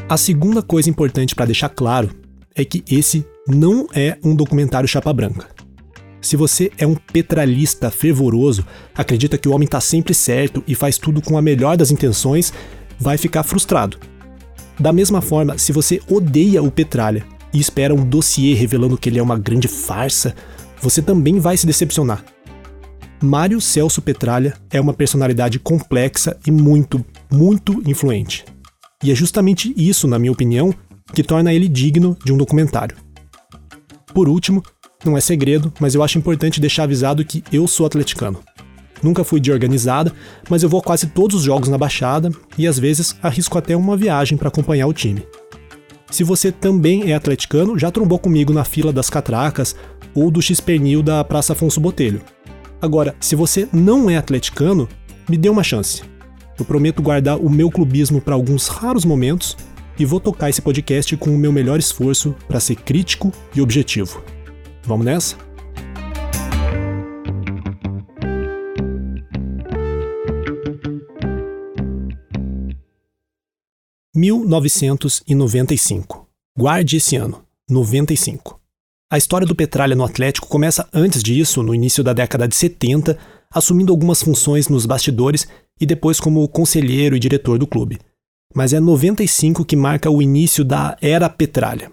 A 0.10 0.16
segunda 0.18 0.62
coisa 0.62 0.90
importante 0.90 1.36
para 1.36 1.46
deixar 1.46 1.70
claro 1.70 2.10
é 2.56 2.66
que 2.66 2.84
esse 2.90 3.26
não 3.48 3.88
é 3.94 4.18
um 4.24 4.36
documentário 4.36 4.88
chapa 4.88 5.14
branca. 5.14 5.48
Se 6.22 6.36
você 6.36 6.72
é 6.78 6.88
um 6.88 6.96
petralista 6.96 7.90
fervoroso, 7.92 8.66
acredita 8.96 9.38
que 9.38 9.48
o 9.48 9.54
homem 9.54 9.66
está 9.66 9.80
sempre 9.80 10.14
certo 10.14 10.64
e 10.68 10.76
faz 10.76 10.98
tudo 10.98 11.22
com 11.22 11.38
a 11.38 11.42
melhor 11.42 11.78
das 11.78 11.92
intenções, 11.92 12.52
vai 13.00 13.18
ficar 13.18 13.44
frustrado 13.44 14.00
da 14.80 14.94
mesma 14.94 15.22
forma, 15.22 15.58
se 15.58 15.72
você 15.72 16.00
odeia 16.10 16.62
o 16.62 16.72
Petralha 16.72 17.26
e 17.54 17.60
espera 17.60 17.94
um 17.94 18.06
dossiê 18.06 18.54
revelando 18.54 18.98
que 18.98 19.10
ele 19.10 19.20
é 19.20 19.24
uma 19.24 19.38
grande 19.38 19.68
farsa, 19.68 20.36
você 20.82 21.02
também 21.02 21.40
vai 21.40 21.58
se 21.58 21.66
decepcionar. 21.66 22.24
Mário 23.22 23.60
Celso 23.60 24.02
Petralha 24.02 24.54
é 24.70 24.80
uma 24.80 24.94
personalidade 24.94 25.58
complexa 25.58 26.38
e 26.46 26.52
muito, 26.52 27.04
muito 27.32 27.82
influente. 27.90 28.46
E 29.04 29.12
é 29.12 29.16
justamente 29.16 29.74
isso, 29.76 30.08
na 30.08 30.20
minha 30.20 30.32
opinião, 30.32 30.74
que 31.14 31.24
torna 31.24 31.52
ele 31.52 31.68
digno 31.68 32.16
de 32.24 32.32
um 32.32 32.38
documentário. 32.38 32.96
Por 34.14 34.30
último, 34.30 34.62
não 35.04 35.18
é 35.18 35.22
segredo, 35.22 35.74
mas 35.80 35.96
eu 35.96 36.04
acho 36.04 36.18
importante 36.18 36.62
deixar 36.62 36.84
avisado 36.84 37.26
que 37.26 37.44
eu 37.52 37.68
sou 37.68 37.86
atleticano. 37.86 38.40
Nunca 39.02 39.24
fui 39.24 39.40
de 39.40 39.52
organizada, 39.52 40.12
mas 40.50 40.64
eu 40.64 40.70
vou 40.70 40.80
a 40.80 40.84
quase 40.84 41.08
todos 41.08 41.38
os 41.38 41.44
jogos 41.44 41.70
na 41.70 41.78
Baixada 41.78 42.32
e 42.58 42.68
às 42.68 42.80
vezes 42.80 43.16
arrisco 43.22 43.58
até 43.58 43.76
uma 43.76 43.98
viagem 43.98 44.38
para 44.38 44.48
acompanhar 44.48 44.88
o 44.88 44.94
time. 44.94 45.26
Se 46.10 46.24
você 46.24 46.52
também 46.52 47.12
é 47.12 47.16
atleticano, 47.16 47.78
já 47.78 47.92
trombou 47.92 48.18
comigo 48.18 48.54
na 48.54 48.64
fila 48.64 48.94
das 48.94 49.10
catracas 49.10 49.76
ou 50.16 50.32
do 50.32 50.42
X-Pernil 50.42 51.04
da 51.04 51.24
Praça 51.24 51.54
Afonso 51.54 51.80
Botelho. 51.80 52.22
Agora, 52.82 53.16
se 53.20 53.36
você 53.36 53.68
não 53.74 54.10
é 54.10 54.18
atleticano, 54.18 54.88
me 55.30 55.38
dê 55.38 55.50
uma 55.50 55.64
chance. 55.64 56.04
Eu 56.58 56.66
prometo 56.66 57.02
guardar 57.02 57.38
o 57.38 57.50
meu 57.50 57.70
clubismo 57.70 58.22
para 58.22 58.34
alguns 58.34 58.68
raros 58.68 59.06
momentos 59.06 59.58
e 60.00 60.06
vou 60.06 60.20
tocar 60.20 60.50
esse 60.50 60.62
podcast 60.62 61.16
com 61.18 61.32
o 61.32 61.38
meu 61.38 61.52
melhor 61.52 61.78
esforço 61.78 62.36
para 62.48 62.60
ser 62.60 62.76
crítico 62.76 63.32
e 63.54 63.62
objetivo. 63.62 64.24
Vamos 64.84 65.06
nessa? 65.06 65.47
(1995). 74.18 76.28
Guarde 76.58 76.98
esse 76.98 77.16
ano, 77.16 77.44
95. 77.70 78.60
A 79.12 79.18
história 79.20 79.46
do 79.46 79.54
Petralha 79.54 79.96
no 79.96 80.04
Atlético 80.04 80.48
começa 80.48 80.90
antes 80.92 81.22
disso, 81.22 81.62
no 81.62 81.76
início 81.76 82.04
da 82.04 82.14
década 82.14 82.48
de 82.48 82.56
70, 82.56 83.16
assumindo 83.52 83.94
algumas 83.94 84.24
funções 84.24 84.70
nos 84.70 84.88
bastidores 84.88 85.48
e 85.80 85.86
depois 85.86 86.20
como 86.20 86.48
conselheiro 86.48 87.16
e 87.16 87.20
diretor 87.20 87.60
do 87.60 87.68
clube. 87.68 88.00
Mas 88.56 88.74
é 88.74 88.80
95 88.80 89.64
que 89.64 89.76
marca 89.76 90.10
o 90.10 90.20
início 90.20 90.66
da 90.66 90.98
era 91.00 91.30
Petralha. 91.30 91.92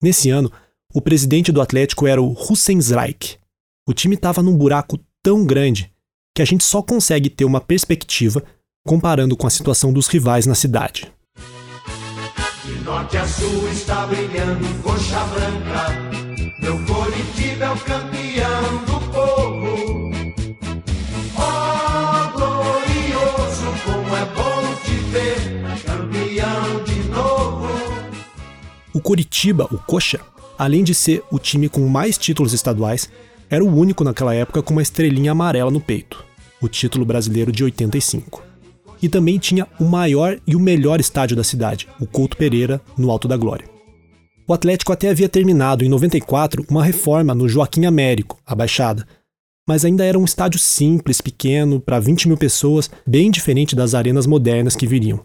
Nesse 0.00 0.30
ano, 0.30 0.52
o 0.94 1.00
presidente 1.00 1.50
do 1.50 1.60
Atlético 1.60 2.06
era 2.06 2.22
o 2.22 2.32
Hussein 2.32 2.80
Zraik. 2.80 3.38
O 3.88 3.92
time 3.92 4.14
estava 4.14 4.40
num 4.40 4.56
buraco 4.56 5.00
tão 5.20 5.44
grande 5.44 5.92
que 6.32 6.42
a 6.42 6.44
gente 6.44 6.62
só 6.62 6.80
consegue 6.80 7.28
ter 7.28 7.44
uma 7.44 7.60
perspectiva 7.60 8.40
comparando 8.86 9.36
com 9.36 9.48
a 9.48 9.50
situação 9.50 9.92
dos 9.92 10.06
rivais 10.06 10.46
na 10.46 10.54
cidade. 10.54 11.12
Norte 12.84 13.18
a 13.18 13.26
sul 13.26 13.68
está 13.68 14.06
brilhando 14.06 14.82
coxa 14.82 15.20
branca. 15.24 15.88
Meu 16.60 16.78
Coritiba 16.86 17.64
é 17.66 17.70
o 17.70 17.76
campeão 17.78 18.84
do 18.86 19.00
povo. 19.12 20.10
Oh, 21.36 22.32
glorioso, 22.32 23.66
como 23.84 24.16
é 24.16 24.24
bom 24.34 24.74
te 24.82 24.94
ver, 25.10 25.36
campeão 25.84 26.84
de 26.84 27.08
novo. 27.10 27.68
O 28.94 29.00
Coritiba, 29.00 29.68
o 29.70 29.78
Coxa, 29.78 30.20
além 30.58 30.82
de 30.82 30.94
ser 30.94 31.22
o 31.30 31.38
time 31.38 31.68
com 31.68 31.86
mais 31.86 32.16
títulos 32.16 32.52
estaduais, 32.52 33.10
era 33.50 33.64
o 33.64 33.74
único 33.74 34.04
naquela 34.04 34.34
época 34.34 34.62
com 34.62 34.72
uma 34.72 34.82
estrelinha 34.82 35.32
amarela 35.32 35.70
no 35.70 35.80
peito, 35.80 36.24
o 36.60 36.68
título 36.68 37.04
brasileiro 37.04 37.52
de 37.52 37.62
85. 37.62 38.49
E 39.02 39.08
também 39.08 39.38
tinha 39.38 39.66
o 39.78 39.84
maior 39.84 40.38
e 40.46 40.54
o 40.54 40.60
melhor 40.60 41.00
estádio 41.00 41.36
da 41.36 41.44
cidade, 41.44 41.88
o 42.00 42.06
Couto 42.06 42.36
Pereira, 42.36 42.80
no 42.96 43.10
Alto 43.10 43.26
da 43.26 43.36
Glória. 43.36 43.66
O 44.46 44.52
Atlético 44.52 44.92
até 44.92 45.08
havia 45.08 45.28
terminado, 45.28 45.84
em 45.84 45.88
94, 45.88 46.66
uma 46.68 46.84
reforma 46.84 47.34
no 47.34 47.48
Joaquim 47.48 47.86
Américo, 47.86 48.38
a 48.44 48.54
Baixada, 48.54 49.06
mas 49.66 49.84
ainda 49.84 50.04
era 50.04 50.18
um 50.18 50.24
estádio 50.24 50.58
simples, 50.58 51.20
pequeno, 51.20 51.78
para 51.78 52.00
20 52.00 52.26
mil 52.26 52.36
pessoas, 52.36 52.90
bem 53.06 53.30
diferente 53.30 53.76
das 53.76 53.94
arenas 53.94 54.26
modernas 54.26 54.74
que 54.74 54.86
viriam. 54.86 55.20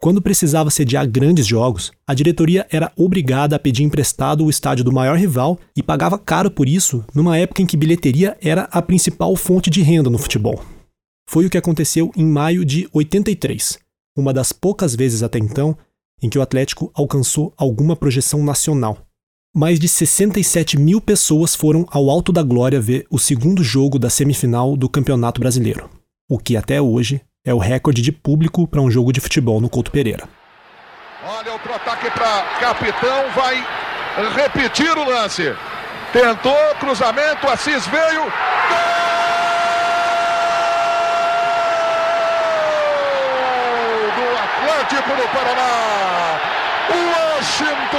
Quando 0.00 0.20
precisava 0.20 0.68
sediar 0.68 1.08
grandes 1.08 1.46
jogos, 1.46 1.92
a 2.06 2.12
diretoria 2.12 2.66
era 2.70 2.90
obrigada 2.96 3.54
a 3.54 3.58
pedir 3.58 3.84
emprestado 3.84 4.44
o 4.44 4.50
estádio 4.50 4.84
do 4.84 4.92
maior 4.92 5.16
rival 5.16 5.58
e 5.76 5.82
pagava 5.82 6.18
caro 6.18 6.50
por 6.50 6.68
isso, 6.68 7.04
numa 7.14 7.38
época 7.38 7.62
em 7.62 7.66
que 7.66 7.76
bilheteria 7.76 8.36
era 8.42 8.68
a 8.72 8.82
principal 8.82 9.34
fonte 9.36 9.70
de 9.70 9.80
renda 9.80 10.10
no 10.10 10.18
futebol. 10.18 10.60
Foi 11.26 11.46
o 11.46 11.50
que 11.50 11.58
aconteceu 11.58 12.10
em 12.16 12.24
maio 12.24 12.64
de 12.64 12.88
83, 12.92 13.78
uma 14.16 14.32
das 14.32 14.52
poucas 14.52 14.94
vezes 14.94 15.22
até 15.22 15.38
então 15.38 15.76
em 16.22 16.28
que 16.28 16.38
o 16.38 16.42
Atlético 16.42 16.90
alcançou 16.94 17.52
alguma 17.56 17.96
projeção 17.96 18.42
nacional. 18.42 18.98
Mais 19.54 19.78
de 19.78 19.88
67 19.88 20.78
mil 20.78 21.00
pessoas 21.00 21.54
foram 21.54 21.86
ao 21.90 22.10
Alto 22.10 22.32
da 22.32 22.42
Glória 22.42 22.80
ver 22.80 23.06
o 23.10 23.18
segundo 23.18 23.62
jogo 23.62 23.98
da 23.98 24.10
semifinal 24.10 24.76
do 24.76 24.88
Campeonato 24.88 25.40
Brasileiro, 25.40 25.90
o 26.28 26.38
que 26.38 26.56
até 26.56 26.80
hoje 26.80 27.20
é 27.44 27.52
o 27.52 27.58
recorde 27.58 28.02
de 28.02 28.10
público 28.10 28.66
para 28.66 28.80
um 28.80 28.90
jogo 28.90 29.12
de 29.12 29.20
futebol 29.20 29.60
no 29.60 29.68
Couto 29.68 29.90
Pereira. 29.90 30.28
Olha 31.26 31.52
o 31.52 31.56
ataque 31.56 32.10
para 32.10 32.42
capitão, 32.60 33.30
vai 33.34 33.64
repetir 34.34 34.96
o 34.96 35.04
lance. 35.04 35.54
Tentou, 36.12 36.74
cruzamento, 36.78 37.48
Assis 37.48 37.86
veio. 37.86 38.22
Gol! 38.22 38.94
Do 44.16 44.36
Atlético 44.84 45.16
do 45.16 45.28
Paraná. 45.32 46.40
Washington. 46.92 47.98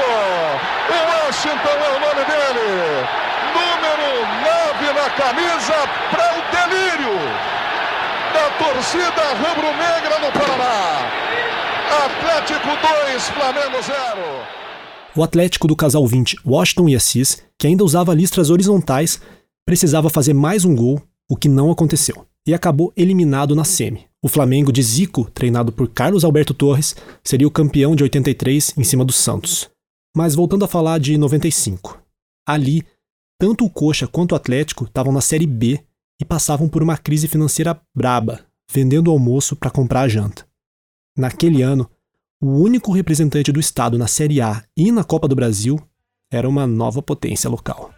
Washington 1.10 1.78
é 1.82 1.90
o 1.90 2.00
nome 2.00 2.24
dele. 2.30 2.70
Número 3.56 4.10
9 4.82 4.94
na 4.94 5.10
camisa 5.10 5.74
para 6.12 6.28
o 6.38 6.42
delírio 6.52 7.18
da 8.34 8.46
torcida 8.64 9.24
rubro-negra 9.34 10.20
no 10.20 10.32
Paraná. 10.32 11.10
Atlético 12.06 12.70
2, 13.10 13.30
Flamengo 13.30 13.82
0. 13.82 13.96
O 15.16 15.24
Atlético 15.24 15.68
do 15.68 15.76
casal 15.76 16.06
20, 16.06 16.38
Washington 16.46 16.90
e 16.90 16.96
Assis, 16.96 17.42
que 17.58 17.66
ainda 17.66 17.84
usava 17.84 18.14
listras 18.14 18.52
horizontais, 18.52 19.20
precisava 19.66 20.10
fazer 20.12 20.36
mais 20.36 20.66
um 20.66 20.76
gol, 20.76 21.02
o 21.28 21.36
que 21.36 21.50
não 21.50 21.72
aconteceu, 21.72 22.28
e 22.46 22.54
acabou 22.54 22.94
eliminado 22.96 23.56
na 23.56 23.64
semi. 23.64 24.06
O 24.26 24.28
Flamengo 24.28 24.72
de 24.72 24.82
Zico, 24.82 25.30
treinado 25.30 25.72
por 25.72 25.88
Carlos 25.88 26.26
Alberto 26.26 26.52
Torres, 26.52 26.96
seria 27.24 27.48
o 27.48 27.52
campeão 27.52 27.96
de 27.96 28.02
83 28.02 28.74
em 28.76 28.84
cima 28.84 29.06
do 29.06 29.14
Santos. 29.14 29.70
Mas 30.18 30.34
voltando 30.34 30.66
a 30.66 30.68
falar 30.68 31.00
de 31.00 31.16
95. 31.16 32.02
Ali, 32.44 32.84
tanto 33.40 33.64
o 33.64 33.70
Coxa 33.70 34.08
quanto 34.08 34.32
o 34.32 34.36
Atlético 34.36 34.86
estavam 34.86 35.14
na 35.14 35.22
Série 35.22 35.46
B 35.46 35.80
e 36.20 36.26
passavam 36.26 36.68
por 36.68 36.82
uma 36.82 36.98
crise 36.98 37.28
financeira 37.28 37.80
braba, 37.96 38.40
vendendo 38.68 39.12
almoço 39.12 39.56
para 39.56 39.70
comprar 39.70 40.02
a 40.02 40.08
janta. 40.08 40.44
Naquele 41.16 41.62
ano, 41.62 41.88
o 42.42 42.48
único 42.48 42.92
representante 42.92 43.52
do 43.52 43.60
estado 43.60 43.96
na 43.96 44.08
Série 44.08 44.42
A 44.42 44.64
e 44.76 44.92
na 44.92 45.04
Copa 45.04 45.28
do 45.28 45.36
Brasil 45.36 45.80
era 46.34 46.50
uma 46.50 46.66
nova 46.66 47.00
potência 47.00 47.48
local. 47.48 47.95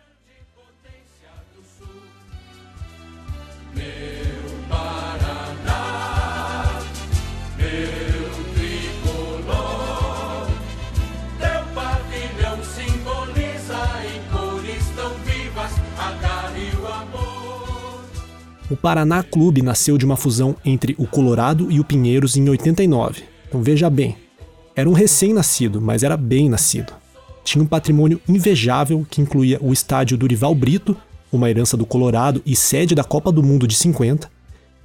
O 18.70 18.76
Paraná 18.76 19.24
Clube 19.24 19.62
nasceu 19.62 19.98
de 19.98 20.04
uma 20.04 20.18
fusão 20.18 20.54
entre 20.66 20.94
o 20.98 21.08
Colorado 21.08 21.72
e 21.72 21.80
o 21.80 21.86
Pinheiros 21.86 22.36
em 22.36 22.50
89. 22.50 23.24
Então 23.48 23.64
veja 23.64 23.90
bem, 23.90 24.18
era 24.76 24.90
um 24.90 24.94
recém-nascido, 24.94 25.80
mas 25.80 26.04
era 26.04 26.18
bem 26.18 26.50
nascido. 26.50 26.92
Tinha 27.46 27.64
um 27.64 27.68
patrimônio 27.68 28.20
invejável 28.28 29.08
que 29.10 29.22
incluía 29.22 29.58
o 29.62 29.72
estádio 29.72 30.18
Durival 30.18 30.54
Brito, 30.54 30.98
uma 31.32 31.50
herança 31.50 31.78
do 31.78 31.86
Colorado 31.86 32.42
e 32.46 32.58
sede 32.58 32.94
da 32.94 33.06
Copa 33.06 33.32
do 33.32 33.42
Mundo 33.42 33.66
de 33.66 33.76
50, 33.76 34.30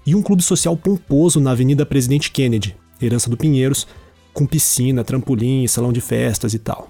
e 0.06 0.14
um 0.14 0.22
clube 0.22 0.44
social 0.44 0.76
pomposo 0.76 1.40
na 1.40 1.50
Avenida 1.50 1.84
Presidente 1.84 2.30
Kennedy, 2.30 2.76
herança 3.00 3.28
do 3.28 3.36
Pinheiros, 3.36 3.88
com 4.32 4.46
piscina, 4.46 5.02
trampolim, 5.02 5.66
salão 5.66 5.92
de 5.92 6.00
festas 6.00 6.54
e 6.54 6.58
tal. 6.60 6.88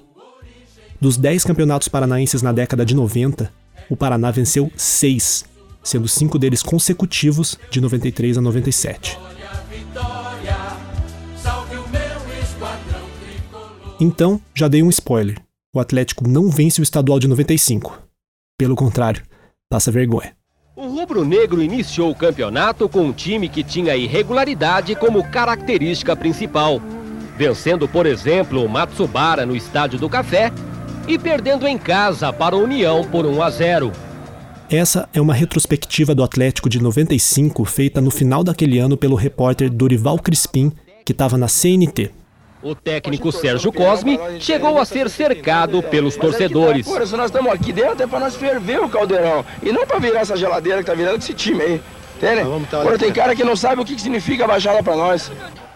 Dos 1.01 1.17
10 1.17 1.45
campeonatos 1.45 1.89
paranaenses 1.89 2.43
na 2.43 2.53
década 2.53 2.85
de 2.85 2.95
90, 2.95 3.51
o 3.89 3.97
Paraná 3.97 4.31
venceu 4.31 4.71
seis 4.77 5.51
sendo 5.83 6.09
cinco 6.09 6.39
deles 6.39 6.63
consecutivos 6.63 7.59
de 7.71 7.81
93 7.81 8.39
a 8.39 8.41
97. 8.41 9.19
Então, 14.01 14.41
já 14.55 14.67
dei 14.67 14.83
um 14.83 14.91
spoiler. 14.91 15.41
O 15.75 15.79
Atlético 15.79 16.27
não 16.27 16.51
vence 16.51 16.81
o 16.81 16.83
estadual 16.83 17.19
de 17.19 17.29
95. 17.29 18.03
Pelo 18.59 18.75
contrário, 18.75 19.23
passa 19.71 19.91
vergonha. 19.93 20.35
O 20.75 20.89
rubro-negro 20.89 21.63
iniciou 21.63 22.11
o 22.11 22.15
campeonato 22.15 22.89
com 22.89 23.01
um 23.01 23.13
time 23.13 23.49
que 23.49 23.63
tinha 23.63 23.95
irregularidade 23.95 24.95
como 24.95 25.23
característica 25.31 26.17
principal, 26.17 26.81
vencendo, 27.37 27.87
por 27.87 28.05
exemplo, 28.07 28.65
o 28.65 28.69
Matsubara 28.69 29.47
no 29.47 29.55
Estádio 29.55 29.99
do 29.99 30.09
Café 30.09 30.51
e 31.07 31.19
perdendo 31.19 31.67
em 31.67 31.79
casa 31.79 32.33
para 32.33 32.57
a 32.57 32.59
União 32.59 33.05
por 33.05 33.25
1 33.25 33.43
a 33.43 33.51
0. 33.51 33.93
Essa 34.73 35.07
é 35.13 35.21
uma 35.21 35.35
retrospectiva 35.35 36.15
do 36.15 36.25
Atlético 36.25 36.67
de 36.67 36.83
95 36.83 37.63
feita 37.67 38.01
no 38.01 38.11
final 38.11 38.43
daquele 38.43 38.79
ano 38.79 38.97
pelo 38.97 39.15
repórter 39.15 39.69
Dorival 39.69 40.19
Crispim, 40.19 40.73
que 41.05 41.13
estava 41.13 41.37
na 41.37 41.47
CNT. 41.47 42.11
O 42.63 42.75
técnico 42.75 43.31
Sérgio 43.31 43.71
Cosme 43.71 44.19
chegou 44.41 44.79
a 44.79 44.87
ser 44.87 45.11
cercado 45.11 45.83
pelos 45.83 46.17
torcedores. 46.17 46.87
Por 46.87 47.03
isso 47.03 47.19
nós 47.19 47.27
estamos 47.27 47.53
aqui 47.53 47.71
dentro 47.71 48.03
é 48.03 48.07
para 48.07 48.21
nós 48.21 48.35
ferver 48.35 48.81
o 48.81 48.89
caldeirão 48.89 49.45
e 49.63 49.71
não 49.71 49.87
para 49.87 49.99
virar 49.99 50.21
essa 50.21 50.39
geladeira 50.39 50.79
que 50.79 50.87
tá 50.87 50.95
virando 50.95 51.19
esse 51.19 51.35
time 51.35 51.61
aí. 51.61 51.83
Entende? 52.17 52.41
Agora 52.75 52.99
tem 52.99 53.13
cara 53.13 53.37
que 53.37 53.45
não 53.45 53.55
sabe 53.55 53.83
o 53.83 53.85
que 53.85 54.01
significa 54.01 54.45
a 54.45 54.49
baixada 54.49 54.83
para 54.83 54.97
nós. 54.97 55.31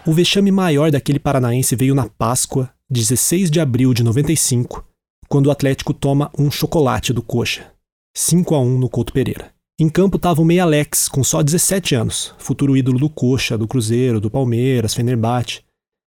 O 0.07 0.11
vexame 0.11 0.51
maior 0.51 0.89
daquele 0.89 1.19
paranaense 1.19 1.75
veio 1.75 1.93
na 1.93 2.07
Páscoa, 2.17 2.71
16 2.89 3.51
de 3.51 3.59
abril 3.59 3.93
de 3.93 4.01
95, 4.01 4.83
quando 5.29 5.45
o 5.47 5.51
Atlético 5.51 5.93
toma 5.93 6.31
um 6.35 6.49
chocolate 6.49 7.13
do 7.13 7.21
Coxa. 7.21 7.76
5 8.19 8.55
a 8.55 8.59
1 8.59 8.79
no 8.79 8.89
Couto 8.89 9.13
Pereira. 9.13 9.51
Em 9.79 9.87
campo 9.87 10.17
estava 10.17 10.41
o 10.41 10.43
Meia 10.43 10.63
Alex, 10.63 11.07
com 11.07 11.23
só 11.23 11.43
17 11.43 11.93
anos, 11.93 12.33
futuro 12.39 12.75
ídolo 12.75 12.97
do 12.97 13.11
Coxa, 13.11 13.55
do 13.55 13.67
Cruzeiro, 13.67 14.19
do 14.19 14.27
Palmeiras, 14.27 14.95
Fenerbahçe. 14.95 15.61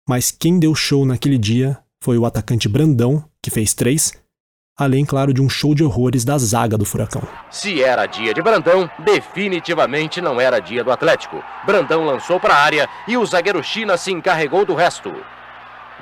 Mas 0.08 0.30
quem 0.30 0.58
deu 0.58 0.74
show 0.74 1.04
naquele 1.04 1.36
dia 1.36 1.78
foi 2.02 2.16
o 2.16 2.24
atacante 2.24 2.70
Brandão, 2.70 3.22
que 3.42 3.50
fez 3.50 3.74
três, 3.74 4.14
além, 4.78 5.04
claro, 5.04 5.34
de 5.34 5.42
um 5.42 5.48
show 5.50 5.74
de 5.74 5.84
horrores 5.84 6.24
da 6.24 6.38
zaga 6.38 6.78
do 6.78 6.86
Furacão. 6.86 7.20
Se 7.50 7.82
era 7.82 8.06
dia 8.06 8.32
de 8.32 8.40
Brandão, 8.40 8.90
definitivamente 9.04 10.22
não 10.22 10.40
era 10.40 10.58
dia 10.58 10.82
do 10.82 10.90
Atlético. 10.90 11.44
Brandão 11.66 12.06
lançou 12.06 12.40
para 12.40 12.54
a 12.54 12.62
área 12.62 12.88
e 13.06 13.18
o 13.18 13.26
zagueiro 13.26 13.62
China 13.62 13.98
se 13.98 14.10
encarregou 14.10 14.64
do 14.64 14.74
resto. 14.74 15.12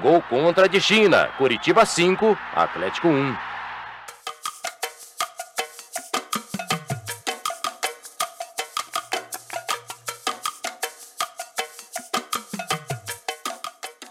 Gol 0.00 0.22
contra 0.30 0.68
de 0.68 0.80
China, 0.80 1.28
Curitiba 1.36 1.84
5, 1.84 2.38
Atlético 2.54 3.08
1. 3.08 3.57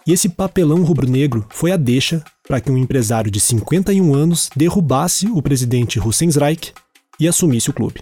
E 0.08 0.14
esse 0.14 0.30
papelão 0.30 0.84
rubro-negro 0.84 1.46
foi 1.50 1.74
a 1.74 1.78
deixa 1.78 2.24
para 2.48 2.62
que 2.62 2.72
um 2.72 2.78
empresário 2.78 3.30
de 3.30 3.42
51 3.42 4.16
anos 4.16 4.50
derrubasse 4.56 5.28
o 5.28 5.42
presidente 5.42 6.00
Hussein 6.00 6.30
Reich 6.30 6.74
e 7.20 7.28
assumisse 7.28 7.70
o 7.70 7.74
clube. 7.74 8.02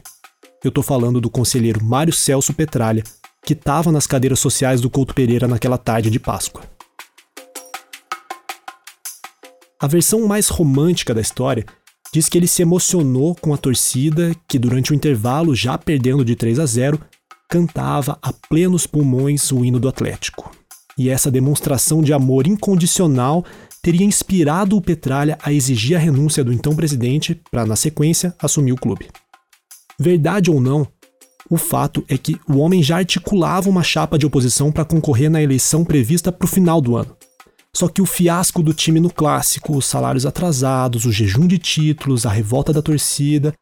Eu 0.63 0.69
estou 0.69 0.83
falando 0.83 1.19
do 1.19 1.31
conselheiro 1.31 1.83
Mário 1.83 2.13
Celso 2.13 2.53
Petralha, 2.53 3.03
que 3.43 3.53
estava 3.53 3.91
nas 3.91 4.05
cadeiras 4.05 4.39
sociais 4.39 4.81
do 4.81 4.89
Couto 4.89 5.15
Pereira 5.15 5.47
naquela 5.47 5.79
tarde 5.79 6.12
de 6.12 6.19
Páscoa. 6.19 6.62
A 9.81 9.88
versão 9.88 10.27
mais 10.27 10.47
romântica 10.47 11.12
da 11.12 11.21
história 11.21 11.65
diz 12.13 12.29
que 12.29 12.38
ele 12.38 12.47
se 12.47 12.62
emocionou 12.62 13.33
com 13.33 13.51
a 13.51 13.57
torcida 13.57 14.31
que, 14.47 14.59
durante 14.59 14.91
o 14.91 14.95
intervalo, 14.95 15.55
já 15.55 15.75
perdendo 15.75 16.24
de 16.24 16.35
3 16.35 16.59
a 16.59 16.67
0, 16.67 17.00
cantava 17.50 18.17
a 18.21 18.31
plenos 18.31 18.85
pulmões 18.85 19.51
o 19.51 19.65
hino 19.65 19.79
do 19.79 19.89
Atlético. 19.89 20.51
E 20.97 21.09
essa 21.09 21.29
demonstração 21.29 22.01
de 22.01 22.13
amor 22.13 22.47
incondicional 22.47 23.43
teria 23.81 24.05
inspirado 24.05 24.77
o 24.77 24.81
Petralha 24.81 25.37
a 25.41 25.51
exigir 25.51 25.95
a 25.97 25.99
renúncia 25.99 26.43
do 26.43 26.53
então 26.53 26.75
presidente 26.75 27.39
para, 27.51 27.65
na 27.65 27.75
sequência, 27.75 28.33
assumir 28.39 28.71
o 28.71 28.77
clube. 28.77 29.07
Verdade 29.99 30.49
ou 30.49 30.59
não, 30.59 30.87
o 31.49 31.57
fato 31.57 32.03
é 32.07 32.17
que 32.17 32.39
o 32.47 32.57
homem 32.57 32.81
já 32.81 32.97
articulava 32.97 33.69
uma 33.69 33.83
chapa 33.83 34.17
de 34.17 34.25
oposição 34.25 34.71
para 34.71 34.85
concorrer 34.85 35.29
na 35.29 35.41
eleição 35.41 35.85
prevista 35.85 36.31
para 36.31 36.45
o 36.45 36.49
final 36.49 36.81
do 36.81 36.95
ano. 36.95 37.15
Só 37.75 37.87
que 37.87 38.01
o 38.01 38.05
fiasco 38.05 38.63
do 38.63 38.73
time 38.73 38.99
no 39.01 39.11
clássico, 39.11 39.75
os 39.75 39.85
salários 39.85 40.25
atrasados, 40.25 41.05
o 41.05 41.11
jejum 41.11 41.45
de 41.45 41.57
títulos, 41.57 42.25
a 42.25 42.31
revolta 42.31 42.71
da 42.71 42.81
torcida, 42.81 43.53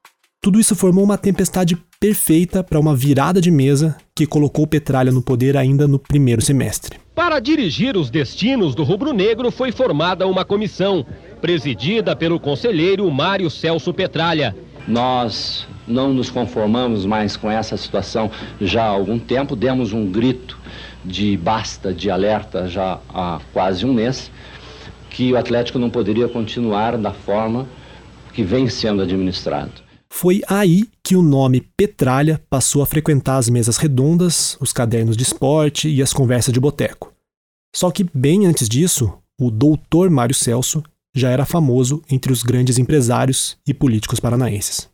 tudo 0.43 0.59
isso 0.59 0.75
formou 0.75 1.05
uma 1.05 1.17
tempestade 1.17 1.77
perfeita 1.97 2.61
para 2.61 2.77
uma 2.77 2.93
virada 2.93 3.39
de 3.39 3.49
mesa 3.49 3.95
que 4.13 4.27
colocou 4.27 4.67
Petralha 4.67 5.09
no 5.09 5.21
poder 5.21 5.55
ainda 5.55 5.87
no 5.87 5.97
primeiro 5.97 6.41
semestre. 6.41 6.99
Para 7.15 7.39
dirigir 7.39 7.95
os 7.95 8.09
destinos 8.09 8.75
do 8.75 8.83
rubro-negro 8.83 9.49
foi 9.49 9.71
formada 9.71 10.27
uma 10.27 10.43
comissão, 10.43 11.05
presidida 11.39 12.13
pelo 12.13 12.41
conselheiro 12.41 13.09
Mário 13.09 13.49
Celso 13.49 13.93
Petralha. 13.93 14.53
Nós 14.85 15.65
não 15.87 16.13
nos 16.13 16.29
conformamos 16.29 17.05
mais 17.05 17.37
com 17.37 17.49
essa 17.49 17.77
situação 17.77 18.29
já 18.59 18.83
há 18.83 18.89
algum 18.89 19.17
tempo, 19.17 19.55
demos 19.55 19.93
um 19.93 20.05
grito 20.05 20.59
de 21.05 21.37
basta, 21.37 21.93
de 21.93 22.11
alerta 22.11 22.67
já 22.67 22.99
há 23.13 23.39
quase 23.53 23.85
um 23.85 23.93
mês, 23.93 24.29
que 25.09 25.31
o 25.31 25.37
Atlético 25.37 25.79
não 25.79 25.89
poderia 25.89 26.27
continuar 26.27 26.97
da 26.97 27.13
forma 27.13 27.65
que 28.33 28.43
vem 28.43 28.67
sendo 28.67 29.01
administrado. 29.01 29.82
Foi 30.15 30.41
aí 30.47 30.87
que 31.03 31.15
o 31.15 31.23
nome 31.23 31.59
Petralha 31.75 32.39
passou 32.47 32.83
a 32.83 32.85
frequentar 32.85 33.37
as 33.37 33.49
mesas 33.49 33.77
redondas, 33.77 34.55
os 34.61 34.71
cadernos 34.71 35.17
de 35.17 35.23
esporte 35.23 35.89
e 35.89 36.03
as 36.03 36.13
conversas 36.13 36.53
de 36.53 36.59
boteco. 36.59 37.11
Só 37.75 37.89
que 37.89 38.05
bem 38.13 38.45
antes 38.45 38.69
disso, 38.69 39.17
o 39.41 39.49
doutor 39.49 40.11
Mário 40.11 40.35
Celso 40.35 40.83
já 41.15 41.31
era 41.31 41.45
famoso 41.45 42.03
entre 42.09 42.31
os 42.31 42.43
grandes 42.43 42.77
empresários 42.77 43.57
e 43.67 43.73
políticos 43.73 44.19
paranaenses. 44.19 44.87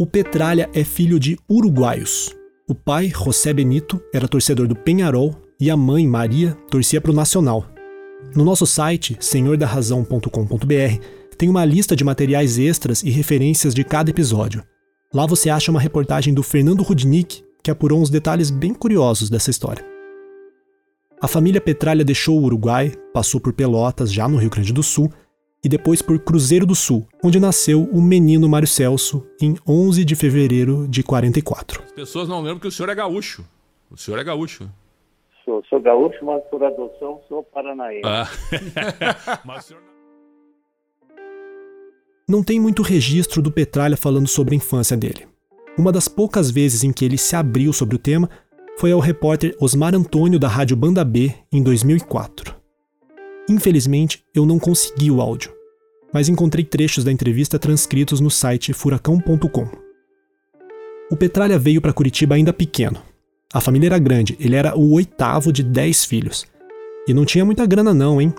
O 0.00 0.06
Petralha 0.06 0.70
é 0.72 0.82
filho 0.82 1.20
de 1.20 1.38
uruguaios, 1.48 2.37
o 2.68 2.74
pai, 2.74 3.08
José 3.08 3.52
Benito, 3.54 3.98
era 4.12 4.28
torcedor 4.28 4.68
do 4.68 4.76
Penharol 4.76 5.34
e 5.58 5.70
a 5.70 5.76
mãe, 5.76 6.06
Maria, 6.06 6.52
torcia 6.70 7.00
para 7.00 7.10
o 7.10 7.14
Nacional. 7.14 7.66
No 8.36 8.44
nosso 8.44 8.66
site, 8.66 9.16
senhordarrazão.com.br, 9.18 11.02
tem 11.38 11.48
uma 11.48 11.64
lista 11.64 11.96
de 11.96 12.04
materiais 12.04 12.58
extras 12.58 13.02
e 13.02 13.08
referências 13.08 13.74
de 13.74 13.82
cada 13.82 14.10
episódio. 14.10 14.62
Lá 15.14 15.24
você 15.24 15.48
acha 15.48 15.70
uma 15.70 15.80
reportagem 15.80 16.34
do 16.34 16.42
Fernando 16.42 16.82
Rudnick 16.82 17.42
que 17.62 17.70
apurou 17.70 18.02
uns 18.02 18.10
detalhes 18.10 18.50
bem 18.50 18.74
curiosos 18.74 19.30
dessa 19.30 19.50
história. 19.50 19.82
A 21.22 21.26
família 21.26 21.62
Petralha 21.62 22.04
deixou 22.04 22.38
o 22.38 22.44
Uruguai, 22.44 22.92
passou 23.14 23.40
por 23.40 23.54
Pelotas, 23.54 24.12
já 24.12 24.28
no 24.28 24.36
Rio 24.36 24.50
Grande 24.50 24.74
do 24.74 24.82
Sul, 24.82 25.10
e 25.64 25.68
depois 25.68 26.00
por 26.00 26.18
Cruzeiro 26.18 26.64
do 26.64 26.74
Sul, 26.74 27.06
onde 27.22 27.40
nasceu 27.40 27.82
o 27.84 28.00
menino 28.00 28.48
Mário 28.48 28.68
Celso 28.68 29.26
em 29.40 29.56
11 29.66 30.04
de 30.04 30.14
fevereiro 30.14 30.86
de 30.88 31.02
44. 31.02 31.82
As 31.82 31.92
pessoas 31.92 32.28
não 32.28 32.40
lembram 32.40 32.60
que 32.60 32.68
o 32.68 32.70
senhor 32.70 32.88
é 32.88 32.94
gaúcho. 32.94 33.44
O 33.90 33.96
senhor 33.96 34.18
é 34.18 34.24
gaúcho. 34.24 34.70
Sou, 35.44 35.64
sou 35.68 35.80
gaúcho, 35.80 36.24
mas 36.24 36.42
por 36.44 36.62
adoção 36.62 37.20
sou 37.28 37.42
paranaense. 37.42 38.02
Ah. 38.04 38.28
mas 39.44 39.64
senhor... 39.64 39.82
Não 42.28 42.42
tem 42.42 42.60
muito 42.60 42.82
registro 42.82 43.40
do 43.40 43.50
Petralha 43.50 43.96
falando 43.96 44.28
sobre 44.28 44.54
a 44.54 44.56
infância 44.58 44.96
dele. 44.96 45.26
Uma 45.78 45.90
das 45.90 46.08
poucas 46.08 46.50
vezes 46.50 46.84
em 46.84 46.92
que 46.92 47.04
ele 47.04 47.16
se 47.16 47.34
abriu 47.34 47.72
sobre 47.72 47.96
o 47.96 47.98
tema 47.98 48.28
foi 48.76 48.92
ao 48.92 49.00
repórter 49.00 49.56
Osmar 49.58 49.94
Antônio 49.94 50.38
da 50.38 50.46
Rádio 50.46 50.76
Banda 50.76 51.04
B 51.04 51.34
em 51.50 51.62
2004. 51.62 52.57
Infelizmente, 53.48 54.22
eu 54.34 54.44
não 54.44 54.58
consegui 54.58 55.10
o 55.10 55.20
áudio, 55.20 55.50
mas 56.12 56.28
encontrei 56.28 56.64
trechos 56.64 57.02
da 57.02 57.10
entrevista 57.10 57.58
transcritos 57.58 58.20
no 58.20 58.30
site 58.30 58.72
furacão.com. 58.72 59.68
O 61.10 61.16
Petralha 61.16 61.58
veio 61.58 61.80
para 61.80 61.92
Curitiba 61.92 62.34
ainda 62.34 62.52
pequeno. 62.52 63.00
A 63.52 63.60
família 63.60 63.88
era 63.88 63.98
grande, 63.98 64.36
ele 64.38 64.54
era 64.54 64.76
o 64.76 64.92
oitavo 64.92 65.50
de 65.50 65.62
dez 65.62 66.04
filhos. 66.04 66.46
E 67.06 67.14
não 67.14 67.24
tinha 67.24 67.44
muita 67.44 67.64
grana 67.64 67.94
não, 67.94 68.20
hein? 68.20 68.34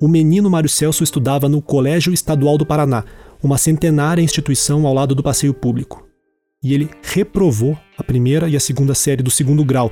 O 0.00 0.06
menino 0.06 0.48
Mário 0.48 0.68
Celso 0.68 1.02
estudava 1.02 1.48
no 1.48 1.60
Colégio 1.60 2.12
Estadual 2.12 2.56
do 2.56 2.64
Paraná, 2.64 3.04
uma 3.42 3.58
centenária 3.58 4.22
instituição 4.22 4.86
ao 4.86 4.94
lado 4.94 5.16
do 5.16 5.22
passeio 5.22 5.52
público. 5.52 6.06
E 6.62 6.72
ele 6.72 6.88
reprovou 7.02 7.76
a 7.98 8.04
primeira 8.04 8.48
e 8.48 8.56
a 8.56 8.60
segunda 8.60 8.94
série 8.94 9.22
do 9.22 9.30
segundo 9.30 9.64
grau, 9.64 9.90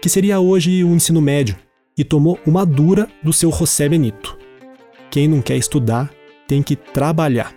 que 0.00 0.08
seria 0.08 0.40
hoje 0.40 0.82
o 0.82 0.94
ensino 0.94 1.20
médio, 1.20 1.56
e 1.96 2.04
tomou 2.04 2.38
uma 2.46 2.66
dura 2.66 3.08
do 3.22 3.32
seu 3.32 3.50
José 3.50 3.88
Benito. 3.88 4.36
Quem 5.10 5.26
não 5.26 5.40
quer 5.40 5.56
estudar 5.56 6.10
tem 6.46 6.62
que 6.62 6.76
trabalhar. 6.76 7.54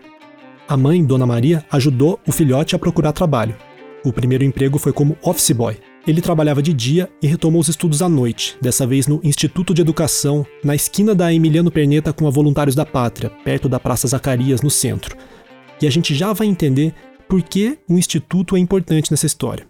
A 0.68 0.78
mãe, 0.78 1.04
Dona 1.04 1.26
Maria, 1.26 1.66
ajudou 1.72 2.20
o 2.28 2.32
filhote 2.32 2.76
a 2.76 2.80
procurar 2.80 3.12
trabalho. 3.12 3.56
O 4.04 4.14
primeiro 4.14 4.44
emprego 4.44 4.80
foi 4.80 4.94
como 4.94 5.18
office 5.22 5.52
boy. 5.52 5.78
Ele 6.08 6.22
trabalhava 6.22 6.62
de 6.62 6.74
dia 6.74 7.10
e 7.22 7.28
retomou 7.28 7.60
os 7.60 7.68
estudos 7.68 8.02
à 8.02 8.08
noite, 8.08 8.56
dessa 8.62 8.88
vez 8.88 9.06
no 9.06 9.20
Instituto 9.24 9.74
de 9.74 9.82
Educação, 9.82 10.46
na 10.64 10.74
esquina 10.74 11.14
da 11.14 11.34
Emiliano 11.34 11.70
Perneta 11.70 12.14
com 12.14 12.26
a 12.26 12.32
Voluntários 12.32 12.76
da 12.76 12.86
Pátria, 12.86 13.30
perto 13.44 13.68
da 13.68 13.80
Praça 13.80 14.08
Zacarias, 14.08 14.62
no 14.62 14.70
centro. 14.70 15.18
E 15.82 15.88
a 15.88 15.92
gente 15.92 16.16
já 16.16 16.32
vai 16.32 16.48
entender 16.48 16.94
por 17.28 17.42
que 17.42 17.78
o 17.88 17.94
instituto 17.96 18.56
é 18.56 18.60
importante 18.60 19.12
nessa 19.12 19.26
história 19.26 19.69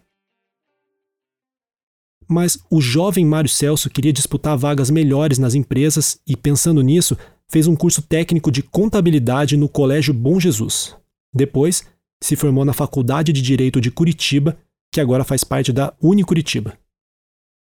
mas 2.29 2.63
o 2.69 2.79
jovem 2.79 3.25
Mário 3.25 3.49
Celso 3.49 3.89
queria 3.89 4.13
disputar 4.13 4.55
vagas 4.55 4.91
melhores 4.91 5.39
nas 5.39 5.55
empresas 5.55 6.21
e, 6.27 6.37
pensando 6.37 6.83
nisso, 6.83 7.17
fez 7.51 7.65
um 7.65 7.75
curso 7.75 8.07
técnico 8.07 8.51
de 8.51 8.61
contabilidade 8.61 9.57
no 9.57 9.67
Colégio 9.67 10.13
Bom 10.13 10.39
Jesus. 10.39 10.95
Depois, 11.33 11.89
se 12.21 12.35
formou 12.35 12.63
na 12.63 12.73
Faculdade 12.73 13.33
de 13.33 13.41
Direito 13.41 13.81
de 13.81 13.89
Curitiba, 13.89 14.55
que 14.93 15.01
agora 15.01 15.23
faz 15.23 15.43
parte 15.43 15.73
da 15.73 15.91
Unicuritiba. 16.01 16.77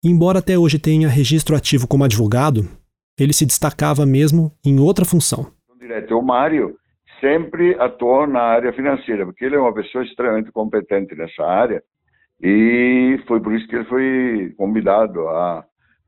Embora 0.03 0.41
até 0.41 0.59
hoje 0.59 0.79
tenha 0.79 1.09
registro 1.09 1.55
ativo 1.55 1.87
como 1.87 2.05
advogado, 2.05 2.69
ele 3.19 3.33
se 3.33 3.47
destacava 3.47 4.05
mesmo 4.05 4.53
em 4.65 4.81
outra 4.81 5.05
função. 5.05 5.53
Direto, 5.79 6.17
o 6.17 6.23
Mário 6.23 6.77
sempre 7.21 7.75
atuou 7.81 8.27
na 8.27 8.41
área 8.41 8.73
financeira, 8.73 9.25
porque 9.25 9.45
ele 9.45 9.57
é 9.57 9.61
uma 9.61 9.75
pessoa 9.75 10.05
extremamente 10.05 10.51
competente 10.51 11.15
nessa 11.15 11.45
área 11.45 11.83
e 12.41 13.21
foi 13.27 13.41
por 13.41 13.53
isso 13.55 13.67
que 13.67 13.77
ele 13.77 13.85
foi 13.85 14.55
convidado 14.57 15.29
a 15.29 15.65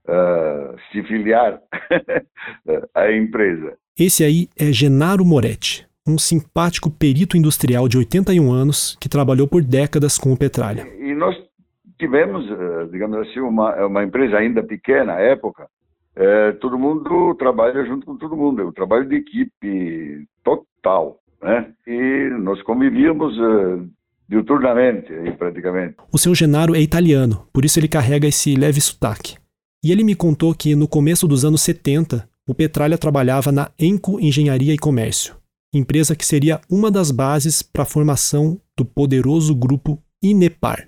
uh, 0.08 0.76
se 0.90 1.02
filiar 1.04 1.60
à 2.94 3.12
empresa. 3.12 3.76
Esse 3.98 4.24
aí 4.24 4.48
é 4.58 4.72
Genaro 4.72 5.24
Moretti, 5.24 5.86
um 6.06 6.18
simpático 6.18 6.90
perito 6.90 7.36
industrial 7.36 7.88
de 7.88 7.98
81 7.98 8.52
anos 8.52 8.96
que 9.00 9.08
trabalhou 9.08 9.48
por 9.48 9.62
décadas 9.62 10.16
com 10.16 10.32
o 10.32 10.38
Petralha. 10.38 10.86
E 10.98 11.14
nós 11.14 11.36
tivemos, 11.98 12.46
digamos 12.90 13.28
assim, 13.28 13.40
uma, 13.40 13.86
uma 13.86 14.02
empresa 14.02 14.38
ainda 14.38 14.62
pequena 14.62 15.14
à 15.14 15.20
época, 15.20 15.68
é, 16.16 16.52
todo 16.52 16.78
mundo 16.78 17.34
trabalha 17.36 17.84
junto 17.84 18.04
com 18.04 18.16
todo 18.16 18.36
mundo, 18.36 18.62
é 18.62 18.64
um 18.64 18.72
trabalho 18.72 19.08
de 19.08 19.16
equipe 19.16 20.26
total, 20.42 21.18
né? 21.40 21.72
E 21.86 22.28
nós 22.40 22.60
convivíamos 22.62 23.38
uh, 23.38 23.88
diuturnamente, 24.30 25.12
praticamente. 25.36 25.96
O 26.12 26.16
seu 26.16 26.32
Genaro 26.36 26.76
é 26.76 26.80
italiano, 26.80 27.48
por 27.52 27.64
isso 27.64 27.80
ele 27.80 27.88
carrega 27.88 28.28
esse 28.28 28.54
leve 28.54 28.80
sotaque. 28.80 29.36
E 29.84 29.90
ele 29.90 30.04
me 30.04 30.14
contou 30.14 30.54
que 30.54 30.76
no 30.76 30.86
começo 30.86 31.26
dos 31.26 31.44
anos 31.44 31.62
70, 31.62 32.28
o 32.46 32.54
Petralha 32.54 32.96
trabalhava 32.96 33.50
na 33.50 33.70
Enco 33.76 34.20
Engenharia 34.20 34.72
e 34.72 34.78
Comércio, 34.78 35.34
empresa 35.74 36.14
que 36.14 36.24
seria 36.24 36.60
uma 36.70 36.92
das 36.92 37.10
bases 37.10 37.60
para 37.60 37.82
a 37.82 37.86
formação 37.86 38.60
do 38.76 38.84
poderoso 38.84 39.52
grupo 39.52 40.00
Inepar. 40.22 40.86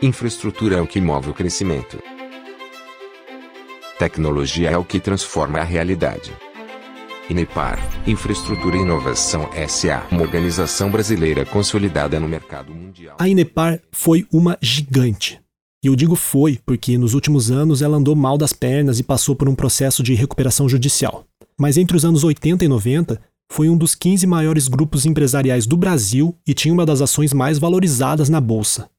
Infraestrutura 0.00 0.76
é 0.76 0.80
o 0.80 0.86
que 0.86 1.00
move 1.00 1.30
o 1.30 1.34
crescimento. 1.34 1.98
Tecnologia 3.98 4.70
é 4.70 4.76
o 4.76 4.84
que 4.84 4.98
transforma 4.98 5.58
a 5.60 5.64
realidade. 5.64 6.32
Inepar, 7.32 7.78
Infraestrutura 8.06 8.76
e 8.76 8.80
Inovação 8.80 9.48
SA, 9.66 10.06
uma 10.10 10.20
organização 10.20 10.90
brasileira 10.90 11.46
consolidada 11.46 12.20
no 12.20 12.28
mercado 12.28 12.74
mundial. 12.74 13.16
A 13.18 13.26
Inepar 13.26 13.80
foi 13.90 14.26
uma 14.30 14.58
gigante. 14.60 15.40
E 15.82 15.86
eu 15.86 15.96
digo 15.96 16.14
foi 16.14 16.60
porque 16.66 16.98
nos 16.98 17.14
últimos 17.14 17.50
anos 17.50 17.80
ela 17.80 17.96
andou 17.96 18.14
mal 18.14 18.36
das 18.36 18.52
pernas 18.52 18.98
e 18.98 19.02
passou 19.02 19.34
por 19.34 19.48
um 19.48 19.54
processo 19.54 20.02
de 20.02 20.12
recuperação 20.12 20.68
judicial. 20.68 21.24
Mas 21.58 21.78
entre 21.78 21.96
os 21.96 22.04
anos 22.04 22.22
80 22.22 22.66
e 22.66 22.68
90, 22.68 23.18
foi 23.50 23.70
um 23.70 23.78
dos 23.78 23.94
15 23.94 24.26
maiores 24.26 24.68
grupos 24.68 25.06
empresariais 25.06 25.66
do 25.66 25.76
Brasil 25.76 26.36
e 26.46 26.52
tinha 26.52 26.74
uma 26.74 26.84
das 26.84 27.00
ações 27.00 27.32
mais 27.32 27.58
valorizadas 27.58 28.28
na 28.28 28.42
bolsa. 28.42 28.90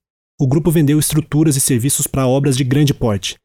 O 0.41 0.47
grupo 0.47 0.71
vendeu 0.71 0.97
estruturas 0.97 1.55
e 1.55 1.61
serviços 1.61 2.07
para 2.07 2.25
obras 2.25 2.57
de 2.57 2.63
grande 2.63 2.95
porte, 2.95 3.35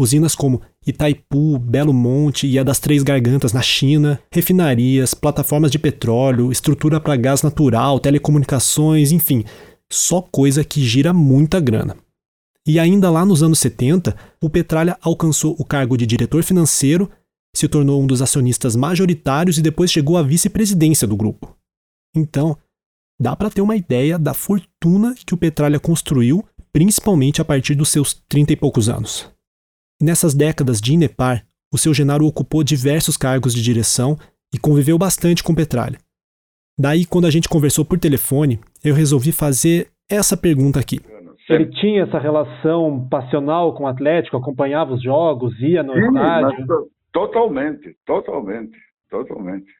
Usinas 0.00 0.34
como 0.34 0.62
Itaipu, 0.86 1.58
Belo 1.58 1.92
Monte 1.92 2.46
e 2.46 2.58
a 2.58 2.62
das 2.62 2.78
Três 2.78 3.02
Gargantas 3.02 3.52
na 3.52 3.60
China, 3.60 4.18
refinarias, 4.32 5.12
plataformas 5.12 5.70
de 5.70 5.78
petróleo, 5.78 6.50
estrutura 6.50 6.98
para 6.98 7.16
gás 7.16 7.42
natural, 7.42 8.00
telecomunicações, 8.00 9.12
enfim, 9.12 9.44
só 9.92 10.22
coisa 10.22 10.64
que 10.64 10.80
gira 10.80 11.12
muita 11.12 11.60
grana. 11.60 11.98
E 12.66 12.78
ainda 12.78 13.10
lá 13.10 13.26
nos 13.26 13.42
anos 13.42 13.58
70, 13.58 14.16
o 14.40 14.48
Petralha 14.48 14.96
alcançou 15.02 15.54
o 15.58 15.66
cargo 15.66 15.98
de 15.98 16.06
diretor 16.06 16.42
financeiro, 16.42 17.10
se 17.54 17.68
tornou 17.68 18.02
um 18.02 18.06
dos 18.06 18.22
acionistas 18.22 18.74
majoritários 18.74 19.58
e 19.58 19.62
depois 19.62 19.92
chegou 19.92 20.16
à 20.16 20.22
vice-presidência 20.22 21.06
do 21.06 21.14
grupo. 21.16 21.54
Então, 22.16 22.56
dá 23.20 23.36
para 23.36 23.50
ter 23.50 23.60
uma 23.60 23.76
ideia 23.76 24.18
da 24.18 24.32
fortuna 24.32 25.14
que 25.26 25.34
o 25.34 25.36
Petralha 25.36 25.78
construiu, 25.78 26.42
principalmente 26.72 27.42
a 27.42 27.44
partir 27.44 27.74
dos 27.74 27.90
seus 27.90 28.14
30 28.30 28.54
e 28.54 28.56
poucos 28.56 28.88
anos. 28.88 29.30
Nessas 30.02 30.34
décadas 30.34 30.80
de 30.80 30.94
Inepar, 30.94 31.44
o 31.70 31.76
seu 31.76 31.92
Genaro 31.92 32.24
ocupou 32.24 32.64
diversos 32.64 33.18
cargos 33.18 33.52
de 33.52 33.62
direção 33.62 34.16
e 34.52 34.58
conviveu 34.58 34.96
bastante 34.96 35.44
com 35.44 35.54
Petralha. 35.54 35.98
Daí, 36.78 37.04
quando 37.04 37.26
a 37.26 37.30
gente 37.30 37.50
conversou 37.50 37.84
por 37.84 37.98
telefone, 37.98 38.58
eu 38.82 38.94
resolvi 38.94 39.30
fazer 39.30 39.88
essa 40.10 40.38
pergunta 40.38 40.80
aqui. 40.80 41.00
Ele 41.50 41.66
tinha 41.72 42.04
essa 42.04 42.18
relação 42.18 43.06
passional 43.10 43.74
com 43.74 43.84
o 43.84 43.86
Atlético, 43.88 44.38
acompanhava 44.38 44.94
os 44.94 45.02
jogos, 45.02 45.52
ia 45.60 45.82
no 45.82 45.92
Sim, 45.92 46.06
estádio? 46.06 46.66
Totalmente, 47.12 47.94
totalmente, 48.06 48.78
totalmente. 49.10 49.70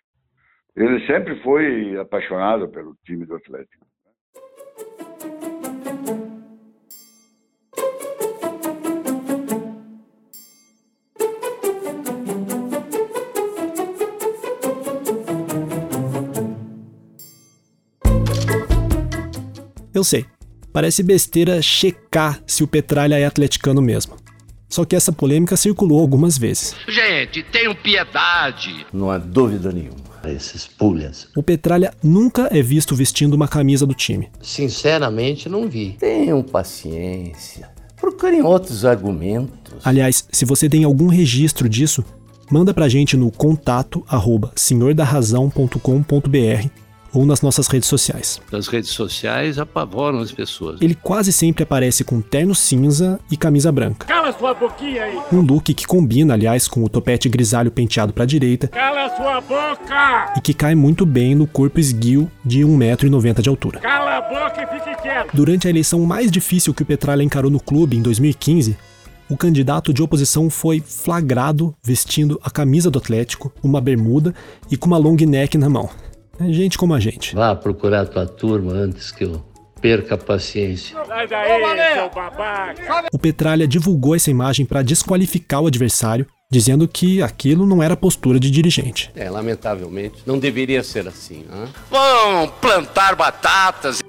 Ele 0.76 1.00
sempre 1.06 1.40
foi 1.42 1.96
apaixonado 1.98 2.68
pelo 2.68 2.94
time 3.06 3.24
do 3.24 3.36
Atlético. 3.36 3.86
Eu 20.00 20.04
sei, 20.04 20.24
parece 20.72 21.02
besteira 21.02 21.60
checar 21.60 22.40
se 22.46 22.64
o 22.64 22.66
Petralha 22.66 23.18
é 23.18 23.26
atleticano 23.26 23.82
mesmo. 23.82 24.16
Só 24.66 24.82
que 24.82 24.96
essa 24.96 25.12
polêmica 25.12 25.58
circulou 25.58 26.00
algumas 26.00 26.38
vezes. 26.38 26.74
Gente, 26.88 27.42
tenham 27.42 27.74
piedade! 27.74 28.86
Não 28.94 29.10
há 29.10 29.18
dúvida 29.18 29.70
nenhuma. 29.70 30.00
Esses 30.24 30.66
pulhas. 30.66 31.28
O 31.36 31.42
Petralha 31.42 31.92
nunca 32.02 32.48
é 32.50 32.62
visto 32.62 32.96
vestindo 32.96 33.34
uma 33.34 33.46
camisa 33.46 33.86
do 33.86 33.92
time. 33.92 34.30
Sinceramente, 34.40 35.50
não 35.50 35.68
vi. 35.68 35.98
Tenham 36.00 36.42
paciência. 36.42 37.68
Procurem 38.00 38.40
outros 38.40 38.86
argumentos. 38.86 39.84
Aliás, 39.84 40.26
se 40.32 40.46
você 40.46 40.66
tem 40.66 40.82
algum 40.82 41.08
registro 41.08 41.68
disso, 41.68 42.02
manda 42.50 42.72
pra 42.72 42.88
gente 42.88 43.18
no 43.18 43.30
contato 43.30 44.02
arroba 44.08 44.50
senhordarrazão.com.br 44.56 46.89
ou 47.12 47.26
nas 47.26 47.42
nossas 47.42 47.66
redes 47.66 47.88
sociais. 47.88 48.40
As 48.52 48.68
redes 48.68 48.90
sociais 48.90 49.58
apavoram 49.58 50.18
as 50.18 50.32
pessoas. 50.32 50.80
Ele 50.80 50.94
quase 50.94 51.32
sempre 51.32 51.62
aparece 51.62 52.04
com 52.04 52.20
terno 52.20 52.54
cinza 52.54 53.18
e 53.30 53.36
camisa 53.36 53.70
branca. 53.72 54.06
Cala 54.06 54.32
sua 54.32 54.54
boquinha 54.54 55.04
aí! 55.04 55.18
Um 55.32 55.40
look 55.40 55.74
que 55.74 55.86
combina, 55.86 56.34
aliás, 56.34 56.68
com 56.68 56.84
o 56.84 56.88
topete 56.88 57.28
grisalho 57.28 57.70
penteado 57.70 58.12
para 58.12 58.24
a 58.24 58.26
direita. 58.26 58.68
Cala 58.68 59.14
sua 59.16 59.40
boca! 59.40 60.34
E 60.36 60.40
que 60.40 60.54
cai 60.54 60.74
muito 60.74 61.04
bem 61.04 61.34
no 61.34 61.46
corpo 61.46 61.80
esguio 61.80 62.30
de 62.44 62.60
1,90m 62.60 63.40
de 63.40 63.48
altura. 63.48 63.80
Cala 63.80 64.18
a 64.18 64.20
boca 64.20 64.62
e 64.62 64.66
fique 64.66 65.02
quieto! 65.02 65.34
Durante 65.34 65.66
a 65.66 65.70
eleição 65.70 66.00
mais 66.04 66.30
difícil 66.30 66.74
que 66.74 66.82
o 66.82 66.86
Petralha 66.86 67.22
encarou 67.22 67.50
no 67.50 67.60
clube 67.60 67.96
em 67.96 68.02
2015, 68.02 68.76
o 69.30 69.36
candidato 69.36 69.94
de 69.94 70.02
oposição 70.02 70.50
foi 70.50 70.80
flagrado 70.80 71.72
vestindo 71.84 72.40
a 72.42 72.50
camisa 72.50 72.90
do 72.90 72.98
Atlético, 72.98 73.52
uma 73.62 73.80
bermuda 73.80 74.34
e 74.68 74.76
com 74.76 74.88
uma 74.88 74.98
long 74.98 75.14
neck 75.14 75.56
na 75.56 75.68
mão. 75.68 75.88
É 76.40 76.50
gente 76.54 76.78
como 76.78 76.94
a 76.94 77.00
gente. 77.00 77.34
Vá 77.34 77.54
procurar 77.54 78.06
tua 78.06 78.26
turma 78.26 78.72
antes 78.72 79.12
que 79.12 79.24
eu 79.24 79.44
perca 79.78 80.14
a 80.14 80.18
paciência. 80.18 80.96
O 83.12 83.18
Petralha 83.18 83.68
divulgou 83.68 84.14
essa 84.14 84.30
imagem 84.30 84.64
para 84.64 84.80
desqualificar 84.80 85.60
o 85.60 85.66
adversário, 85.66 86.26
dizendo 86.50 86.88
que 86.88 87.20
aquilo 87.20 87.66
não 87.66 87.82
era 87.82 87.94
postura 87.94 88.40
de 88.40 88.50
dirigente. 88.50 89.10
É, 89.14 89.28
lamentavelmente, 89.28 90.22
não 90.24 90.38
deveria 90.38 90.82
ser 90.82 91.06
assim. 91.06 91.40
Hein? 91.40 91.68
Vão 91.90 92.48
plantar 92.58 93.14
batatas. 93.14 94.00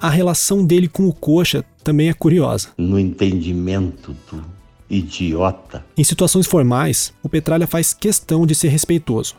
A 0.00 0.08
relação 0.08 0.64
dele 0.64 0.88
com 0.88 1.06
o 1.06 1.12
Coxa 1.12 1.62
também 1.84 2.08
é 2.08 2.14
curiosa. 2.14 2.70
No 2.78 2.98
entendimento 2.98 4.16
do 4.30 4.42
idiota. 4.88 5.84
Em 5.94 6.02
situações 6.02 6.46
formais, 6.46 7.12
o 7.22 7.28
Petralha 7.28 7.66
faz 7.66 7.92
questão 7.92 8.46
de 8.46 8.54
ser 8.54 8.68
respeitoso 8.68 9.36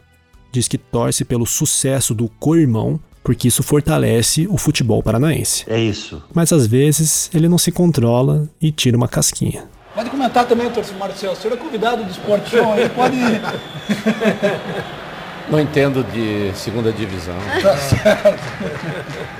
diz 0.51 0.67
que 0.67 0.77
torce 0.77 1.23
pelo 1.23 1.45
sucesso 1.45 2.13
do 2.13 2.27
co-irmão, 2.39 2.99
porque 3.23 3.47
isso 3.47 3.63
fortalece 3.63 4.47
o 4.49 4.57
futebol 4.57 5.01
paranaense. 5.01 5.63
É 5.67 5.79
isso. 5.79 6.21
Mas 6.33 6.51
às 6.51 6.67
vezes 6.67 7.29
ele 7.33 7.47
não 7.47 7.57
se 7.57 7.71
controla 7.71 8.49
e 8.61 8.71
tira 8.71 8.97
uma 8.97 9.07
casquinha. 9.07 9.65
Pode 9.93 10.09
comentar 10.09 10.47
também, 10.47 10.69
torcedor 10.69 10.99
Marcelo. 10.99 11.33
O 11.33 11.35
senhor 11.35 11.53
é 11.53 11.57
convidado 11.57 12.03
do 12.03 12.09
Esporte 12.09 12.49
Show 12.49 12.73
aí, 12.73 12.89
pode. 12.89 13.17
Não 15.49 15.59
entendo 15.59 16.01
de 16.13 16.51
segunda 16.55 16.93
divisão. 16.93 17.35
Tá 17.61 17.75
certo. 17.75 18.39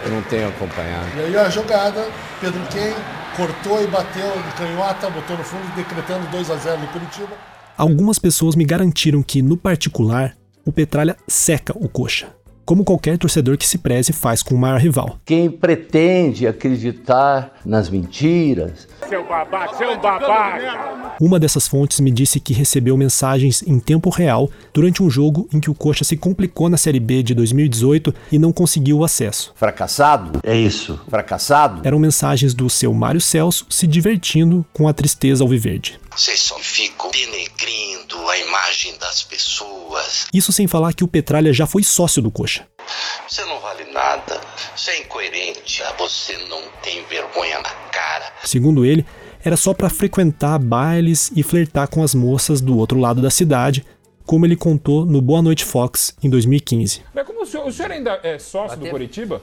Eu 0.03 0.11
não 0.11 0.21
tenho 0.23 0.49
acompanhado. 0.49 1.07
E 1.15 1.21
aí 1.21 1.37
a 1.37 1.49
jogada, 1.49 2.05
Pedro 2.41 2.59
Quem 2.69 2.93
cortou 3.37 3.81
e 3.81 3.87
bateu 3.87 4.29
de 4.29 4.51
canhota, 4.57 5.09
botou 5.09 5.37
no 5.37 5.43
fundo, 5.43 5.63
decretando 5.73 6.27
2 6.27 6.51
a 6.51 6.55
0 6.57 6.81
no 6.81 6.87
Curitiba. 6.87 7.29
Algumas 7.77 8.19
pessoas 8.19 8.55
me 8.55 8.65
garantiram 8.65 9.23
que, 9.23 9.41
no 9.41 9.55
particular, 9.55 10.35
o 10.65 10.71
Petralha 10.71 11.15
seca 11.27 11.73
o 11.75 11.87
coxa. 11.89 12.27
como 12.63 12.85
qualquer 12.85 13.17
torcedor 13.17 13.57
que 13.57 13.67
se 13.67 13.77
preze 13.77 14.13
faz 14.13 14.41
com 14.41 14.55
o 14.55 14.57
maior 14.57 14.79
rival. 14.79 15.19
Quem 15.25 15.49
pretende 15.51 16.47
acreditar 16.47 17.59
nas 17.65 17.89
mentiras. 17.89 18.87
Seu 19.09 19.27
babaca, 19.27 19.75
seu 19.75 19.99
babaca! 19.99 21.15
Uma 21.19 21.37
dessas 21.37 21.67
fontes 21.67 21.99
me 21.99 22.09
disse 22.11 22.39
que 22.39 22.53
recebeu 22.53 22.95
mensagens 22.95 23.61
em 23.67 23.77
tempo 23.77 24.09
real 24.09 24.49
durante 24.73 25.03
um 25.03 25.09
jogo 25.09 25.49
em 25.53 25.59
que 25.59 25.69
o 25.69 25.73
Coxa 25.73 26.05
se 26.05 26.15
complicou 26.15 26.69
na 26.69 26.77
Série 26.77 26.99
B 26.99 27.21
de 27.21 27.33
2018 27.33 28.13
e 28.31 28.39
não 28.39 28.53
conseguiu 28.53 28.99
o 28.99 29.03
acesso. 29.03 29.51
Fracassado? 29.55 30.39
É 30.41 30.55
isso. 30.55 30.97
Fracassado? 31.09 31.81
Eram 31.83 31.99
mensagens 31.99 32.53
do 32.53 32.69
seu 32.69 32.93
Mário 32.93 33.19
Celso 33.19 33.65
se 33.69 33.85
divertindo 33.85 34.65
com 34.71 34.87
a 34.87 34.93
tristeza 34.93 35.43
alviverde. 35.43 35.99
Vocês 36.15 36.41
só 36.41 36.59
ficam 36.59 37.09
denegrindo 37.09 38.29
a 38.29 38.37
imagem 38.37 38.97
das 38.97 39.23
pessoas. 39.23 40.27
Isso 40.33 40.51
sem 40.51 40.67
falar 40.67 40.93
que 40.93 41.03
o 41.03 41.07
Petralha 41.07 41.53
já 41.53 41.65
foi 41.65 41.83
sócio 41.83 42.21
do 42.21 42.29
Coxa. 42.29 42.67
Você 43.27 43.45
não 43.45 43.59
vale 43.61 43.85
nada. 43.91 44.41
Você 44.75 44.91
é 44.91 44.99
incoerente. 44.99 45.81
Você 45.97 46.37
não 46.49 46.61
tem 46.83 47.03
vergonha 47.05 47.59
na 47.61 47.69
cara. 47.91 48.33
Segundo 48.43 48.85
ele, 48.85 49.05
era 49.43 49.55
só 49.55 49.73
para 49.73 49.89
frequentar 49.89 50.59
bailes 50.59 51.31
e 51.35 51.43
flertar 51.43 51.87
com 51.87 52.03
as 52.03 52.13
moças 52.13 52.59
do 52.59 52.77
outro 52.77 52.99
lado 52.99 53.21
da 53.21 53.29
cidade, 53.29 53.85
como 54.25 54.45
ele 54.45 54.55
contou 54.55 55.05
no 55.05 55.21
Boa 55.21 55.41
Noite 55.41 55.63
Fox 55.63 56.13
em 56.21 56.29
2015. 56.29 57.01
Mas 57.13 57.25
como 57.25 57.41
o 57.41 57.45
senhor, 57.45 57.65
o 57.65 57.71
senhor 57.71 57.91
ainda 57.91 58.19
é 58.21 58.37
sócio 58.37 58.77
do 58.77 58.87
Curitiba? 58.89 59.41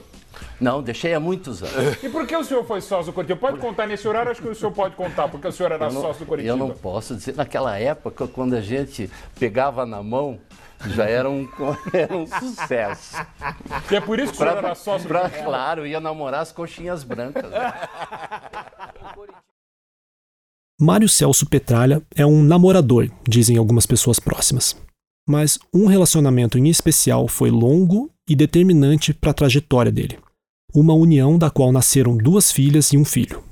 Não, 0.59 0.81
deixei 0.81 1.13
há 1.13 1.19
muitos 1.19 1.63
anos. 1.63 2.03
E 2.03 2.09
por 2.09 2.27
que 2.27 2.35
o 2.35 2.43
senhor 2.43 2.65
foi 2.65 2.81
sócio 2.81 3.11
do 3.11 3.13
Curitiba? 3.13 3.39
Pode 3.39 3.59
contar 3.59 3.87
nesse 3.87 4.07
horário, 4.07 4.31
acho 4.31 4.41
que 4.41 4.47
o 4.47 4.55
senhor 4.55 4.71
pode 4.71 4.95
contar, 4.95 5.27
porque 5.27 5.47
o 5.47 5.51
senhor 5.51 5.71
era 5.71 5.89
não, 5.89 6.01
sócio 6.01 6.25
do 6.25 6.27
Curitiba. 6.27 6.53
eu 6.53 6.57
não 6.57 6.71
posso 6.71 7.15
dizer. 7.15 7.35
Naquela 7.35 7.77
época, 7.77 8.27
quando 8.27 8.55
a 8.55 8.61
gente 8.61 9.09
pegava 9.39 9.85
na 9.85 10.03
mão, 10.03 10.39
já 10.87 11.05
era 11.05 11.29
um, 11.29 11.47
era 11.93 12.15
um 12.15 12.27
sucesso. 12.27 13.15
E 13.89 13.95
é 13.95 14.01
por 14.01 14.19
isso 14.19 14.33
que 14.33 14.37
o 14.37 14.39
senhor 14.39 14.57
era 14.57 14.75
sócio 14.75 15.07
do 15.07 15.09
pra, 15.09 15.21
Curitiba? 15.21 15.45
Claro, 15.45 15.87
ia 15.87 15.99
namorar 15.99 16.41
as 16.41 16.51
coxinhas 16.51 17.03
brancas. 17.03 17.51
Mário 20.81 21.09
Celso 21.09 21.45
Petralha 21.45 22.01
é 22.15 22.25
um 22.25 22.41
namorador, 22.41 23.09
dizem 23.27 23.57
algumas 23.57 23.85
pessoas 23.85 24.19
próximas. 24.19 24.77
Mas 25.27 25.59
um 25.73 25.85
relacionamento 25.85 26.57
em 26.57 26.67
especial 26.69 27.27
foi 27.27 27.51
longo 27.51 28.09
e 28.27 28.35
determinante 28.35 29.13
para 29.13 29.31
a 29.31 29.33
trajetória 29.33 29.91
dele. 29.91 30.17
Uma 30.73 30.93
união 30.93 31.37
da 31.37 31.49
qual 31.49 31.71
nasceram 31.71 32.15
duas 32.15 32.51
filhas 32.51 32.93
e 32.93 32.97
um 32.97 33.03
filho. 33.03 33.43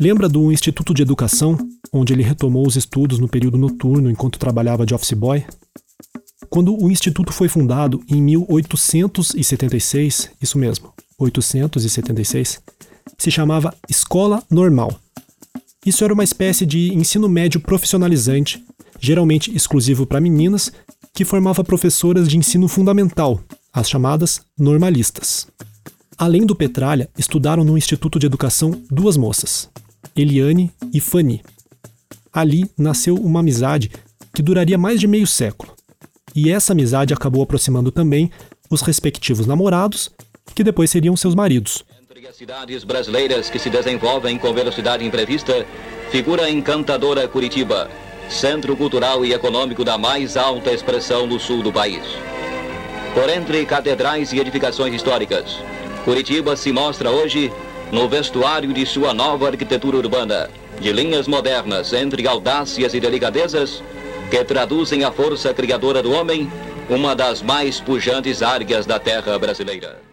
Lembra 0.00 0.28
do 0.30 0.50
Instituto 0.50 0.94
de 0.94 1.02
Educação, 1.02 1.58
onde 1.92 2.14
ele 2.14 2.22
retomou 2.22 2.66
os 2.66 2.74
estudos 2.74 3.18
no 3.18 3.28
período 3.28 3.58
noturno 3.58 4.10
enquanto 4.10 4.38
trabalhava 4.38 4.86
de 4.86 4.94
office 4.94 5.12
boy? 5.12 5.44
Quando 6.48 6.74
o 6.74 6.90
instituto 6.90 7.34
foi 7.34 7.48
fundado 7.48 8.02
em 8.08 8.22
1876, 8.22 10.30
isso 10.40 10.56
mesmo, 10.56 10.90
876, 11.18 12.62
se 13.18 13.30
chamava 13.30 13.74
Escola 13.90 14.42
Normal. 14.50 14.98
Isso 15.84 16.04
era 16.04 16.12
uma 16.12 16.24
espécie 16.24 16.66
de 16.66 16.92
ensino 16.92 17.28
médio 17.28 17.58
profissionalizante, 17.58 18.62
geralmente 18.98 19.54
exclusivo 19.54 20.06
para 20.06 20.20
meninas, 20.20 20.70
que 21.14 21.24
formava 21.24 21.64
professoras 21.64 22.28
de 22.28 22.36
ensino 22.36 22.68
fundamental, 22.68 23.40
as 23.72 23.88
chamadas 23.88 24.42
normalistas. 24.58 25.46
Além 26.18 26.44
do 26.44 26.54
Petralha, 26.54 27.08
estudaram 27.16 27.64
no 27.64 27.78
Instituto 27.78 28.18
de 28.18 28.26
Educação 28.26 28.82
duas 28.90 29.16
moças, 29.16 29.70
Eliane 30.14 30.70
e 30.92 31.00
Fanny. 31.00 31.42
Ali 32.30 32.70
nasceu 32.76 33.14
uma 33.14 33.40
amizade 33.40 33.90
que 34.34 34.42
duraria 34.42 34.76
mais 34.76 35.00
de 35.00 35.06
meio 35.06 35.26
século. 35.26 35.72
E 36.34 36.50
essa 36.50 36.74
amizade 36.74 37.14
acabou 37.14 37.42
aproximando 37.42 37.90
também 37.90 38.30
os 38.70 38.82
respectivos 38.82 39.46
namorados, 39.46 40.10
que 40.54 40.62
depois 40.62 40.90
seriam 40.90 41.16
seus 41.16 41.34
maridos. 41.34 41.84
Entre 42.20 42.28
as 42.28 42.36
cidades 42.36 42.84
brasileiras 42.84 43.48
que 43.48 43.58
se 43.58 43.70
desenvolvem 43.70 44.36
com 44.36 44.52
velocidade 44.52 45.02
imprevista, 45.02 45.64
figura 46.10 46.50
encantadora 46.50 47.26
Curitiba, 47.26 47.90
centro 48.28 48.76
cultural 48.76 49.24
e 49.24 49.32
econômico 49.32 49.82
da 49.82 49.96
mais 49.96 50.36
alta 50.36 50.70
expressão 50.70 51.26
no 51.26 51.40
sul 51.40 51.62
do 51.62 51.72
país. 51.72 52.02
Por 53.14 53.30
entre 53.30 53.64
catedrais 53.64 54.34
e 54.34 54.38
edificações 54.38 54.92
históricas, 54.92 55.56
Curitiba 56.04 56.56
se 56.56 56.70
mostra 56.72 57.10
hoje 57.10 57.50
no 57.90 58.06
vestuário 58.06 58.70
de 58.70 58.84
sua 58.84 59.14
nova 59.14 59.46
arquitetura 59.46 59.96
urbana, 59.96 60.50
de 60.78 60.92
linhas 60.92 61.26
modernas 61.26 61.94
entre 61.94 62.28
audácias 62.28 62.92
e 62.92 63.00
delicadezas, 63.00 63.82
que 64.30 64.44
traduzem 64.44 65.04
a 65.04 65.10
força 65.10 65.54
criadora 65.54 66.02
do 66.02 66.12
homem, 66.12 66.52
uma 66.90 67.16
das 67.16 67.40
mais 67.40 67.80
pujantes 67.80 68.42
áreas 68.42 68.84
da 68.84 68.98
terra 68.98 69.38
brasileira. 69.38 70.09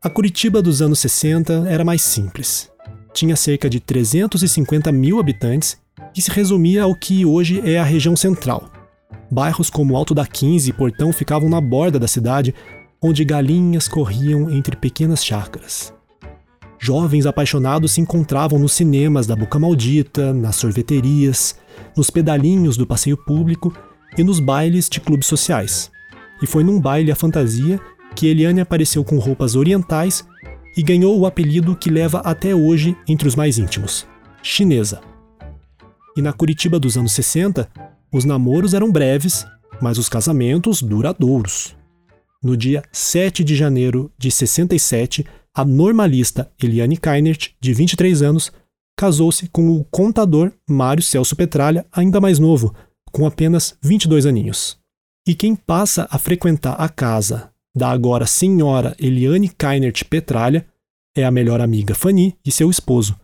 A 0.00 0.08
Curitiba 0.08 0.62
dos 0.62 0.80
anos 0.80 1.00
60 1.00 1.64
era 1.68 1.84
mais 1.84 2.02
simples. 2.02 2.70
Tinha 3.12 3.34
cerca 3.34 3.68
de 3.68 3.80
350 3.80 4.92
mil 4.92 5.18
habitantes 5.18 5.76
e 6.16 6.22
se 6.22 6.30
resumia 6.30 6.84
ao 6.84 6.94
que 6.94 7.26
hoje 7.26 7.60
é 7.64 7.80
a 7.80 7.84
região 7.84 8.14
central. 8.14 8.70
Bairros 9.28 9.68
como 9.68 9.96
Alto 9.96 10.14
da 10.14 10.24
15 10.24 10.70
e 10.70 10.72
Portão 10.72 11.12
ficavam 11.12 11.48
na 11.48 11.60
borda 11.60 11.98
da 11.98 12.06
cidade, 12.06 12.54
onde 13.02 13.24
galinhas 13.24 13.88
corriam 13.88 14.48
entre 14.48 14.76
pequenas 14.76 15.24
chácaras. 15.24 15.92
Jovens 16.78 17.26
apaixonados 17.26 17.90
se 17.90 18.00
encontravam 18.00 18.56
nos 18.56 18.74
cinemas 18.74 19.26
da 19.26 19.34
Boca 19.34 19.58
Maldita, 19.58 20.32
nas 20.32 20.54
sorveterias, 20.54 21.56
nos 21.96 22.08
pedalinhos 22.08 22.76
do 22.76 22.86
passeio 22.86 23.16
público 23.16 23.76
e 24.16 24.22
nos 24.22 24.38
bailes 24.38 24.88
de 24.88 25.00
clubes 25.00 25.26
sociais. 25.26 25.90
E 26.40 26.46
foi 26.46 26.62
num 26.62 26.80
baile 26.80 27.10
à 27.10 27.16
fantasia 27.16 27.80
que 28.18 28.26
Eliane 28.26 28.60
apareceu 28.60 29.04
com 29.04 29.16
roupas 29.16 29.54
orientais 29.54 30.26
e 30.76 30.82
ganhou 30.82 31.16
o 31.16 31.24
apelido 31.24 31.76
que 31.76 31.88
leva 31.88 32.18
até 32.18 32.52
hoje 32.52 32.96
entre 33.06 33.28
os 33.28 33.36
mais 33.36 33.58
íntimos: 33.58 34.08
chinesa. 34.42 35.00
E 36.16 36.20
na 36.20 36.32
Curitiba 36.32 36.80
dos 36.80 36.96
anos 36.96 37.12
60, 37.12 37.70
os 38.12 38.24
namoros 38.24 38.74
eram 38.74 38.90
breves, 38.90 39.46
mas 39.80 39.98
os 39.98 40.08
casamentos 40.08 40.82
duradouros. 40.82 41.76
No 42.42 42.56
dia 42.56 42.82
7 42.90 43.44
de 43.44 43.54
janeiro 43.54 44.10
de 44.18 44.32
67, 44.32 45.24
a 45.54 45.64
normalista 45.64 46.50
Eliane 46.60 46.96
Kainert, 46.96 47.50
de 47.60 47.72
23 47.72 48.20
anos, 48.20 48.50
casou-se 48.96 49.46
com 49.46 49.70
o 49.70 49.84
contador 49.84 50.50
Mário 50.68 51.04
Celso 51.04 51.36
Petralha, 51.36 51.86
ainda 51.92 52.20
mais 52.20 52.40
novo, 52.40 52.74
com 53.12 53.24
apenas 53.24 53.78
22 53.80 54.26
aninhos. 54.26 54.76
E 55.24 55.36
quem 55.36 55.54
passa 55.54 56.08
a 56.10 56.18
frequentar 56.18 56.72
a 56.72 56.88
casa 56.88 57.52
da 57.78 57.88
agora 57.90 58.26
senhora 58.26 58.94
Eliane 58.98 59.48
Kainert 59.48 60.04
Petralha 60.04 60.66
é 61.16 61.24
a 61.24 61.30
melhor 61.30 61.60
amiga 61.60 61.94
Fanny 61.94 62.36
e 62.44 62.50
seu 62.50 62.68
esposo, 62.68 63.18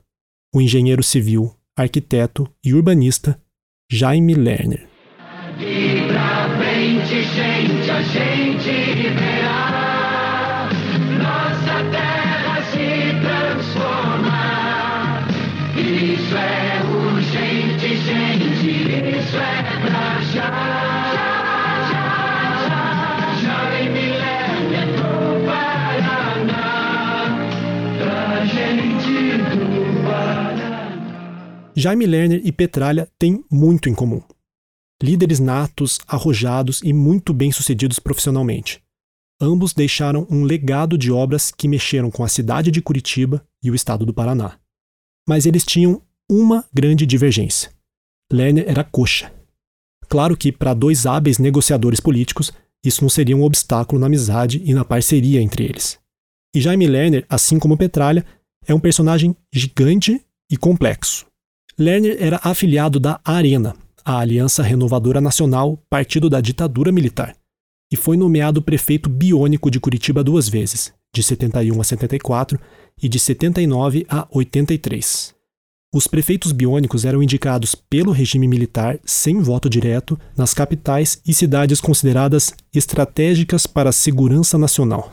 o 0.54 0.60
engenheiro 0.60 1.02
civil, 1.02 1.54
arquiteto 1.76 2.48
e 2.64 2.72
urbanista 2.72 3.38
Jaime 3.90 4.34
Lerner. 4.34 4.88
Jaime 31.84 32.06
Lerner 32.06 32.40
e 32.42 32.50
Petralha 32.50 33.06
têm 33.18 33.44
muito 33.52 33.90
em 33.90 33.94
comum. 33.94 34.22
Líderes 35.02 35.38
natos, 35.38 35.98
arrojados 36.08 36.80
e 36.82 36.94
muito 36.94 37.34
bem-sucedidos 37.34 37.98
profissionalmente. 37.98 38.82
Ambos 39.38 39.74
deixaram 39.74 40.26
um 40.30 40.44
legado 40.44 40.96
de 40.96 41.12
obras 41.12 41.50
que 41.50 41.68
mexeram 41.68 42.10
com 42.10 42.24
a 42.24 42.28
cidade 42.28 42.70
de 42.70 42.80
Curitiba 42.80 43.46
e 43.62 43.70
o 43.70 43.74
estado 43.74 44.06
do 44.06 44.14
Paraná. 44.14 44.58
Mas 45.28 45.44
eles 45.44 45.62
tinham 45.62 46.00
uma 46.26 46.64
grande 46.72 47.04
divergência. 47.04 47.70
Lerner 48.32 48.64
era 48.66 48.82
coxa. 48.82 49.30
Claro 50.08 50.38
que, 50.38 50.50
para 50.50 50.72
dois 50.72 51.04
hábeis 51.04 51.36
negociadores 51.36 52.00
políticos, 52.00 52.50
isso 52.82 53.02
não 53.02 53.10
seria 53.10 53.36
um 53.36 53.44
obstáculo 53.44 54.00
na 54.00 54.06
amizade 54.06 54.62
e 54.64 54.72
na 54.72 54.86
parceria 54.86 55.42
entre 55.42 55.64
eles. 55.64 55.98
E 56.56 56.62
Jaime 56.62 56.86
Lerner, 56.86 57.26
assim 57.28 57.58
como 57.58 57.76
Petralha, 57.76 58.24
é 58.66 58.72
um 58.72 58.80
personagem 58.80 59.36
gigante 59.52 60.24
e 60.50 60.56
complexo. 60.56 61.26
Lerner 61.78 62.16
era 62.20 62.40
afiliado 62.44 63.00
da 63.00 63.20
Arena, 63.24 63.74
a 64.04 64.18
Aliança 64.18 64.62
Renovadora 64.62 65.20
Nacional, 65.20 65.76
partido 65.90 66.30
da 66.30 66.40
ditadura 66.40 66.92
militar. 66.92 67.34
e 67.92 67.96
foi 67.96 68.16
nomeado 68.16 68.62
prefeito 68.62 69.08
biônico 69.08 69.70
de 69.70 69.78
Curitiba 69.78 70.24
duas 70.24 70.48
vezes, 70.48 70.92
de 71.14 71.22
71 71.22 71.80
a 71.80 71.84
74 71.84 72.58
e 73.00 73.08
de 73.08 73.20
79 73.20 74.04
a 74.08 74.26
83. 74.32 75.32
Os 75.94 76.08
prefeitos 76.08 76.50
biônicos 76.50 77.04
eram 77.04 77.22
indicados 77.22 77.76
pelo 77.76 78.10
regime 78.10 78.48
militar 78.48 78.98
sem 79.04 79.40
voto 79.40 79.70
direto 79.70 80.18
nas 80.36 80.52
capitais 80.52 81.20
e 81.24 81.32
cidades 81.32 81.80
consideradas 81.80 82.52
estratégicas 82.74 83.64
para 83.64 83.90
a 83.90 83.92
segurança 83.92 84.58
nacional. 84.58 85.12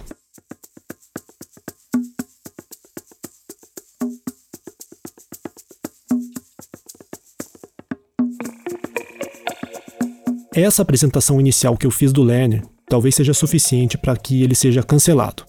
Essa 10.61 10.83
apresentação 10.83 11.39
inicial 11.39 11.75
que 11.75 11.87
eu 11.87 11.89
fiz 11.89 12.13
do 12.13 12.21
Lerner 12.21 12.61
talvez 12.87 13.15
seja 13.15 13.33
suficiente 13.33 13.97
para 13.97 14.15
que 14.15 14.43
ele 14.43 14.53
seja 14.53 14.83
cancelado. 14.83 15.43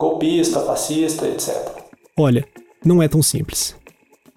Golpista, 0.00 0.60
fascista, 0.60 1.26
etc. 1.28 1.54
Olha, 2.18 2.42
não 2.82 3.02
é 3.02 3.06
tão 3.06 3.22
simples. 3.22 3.76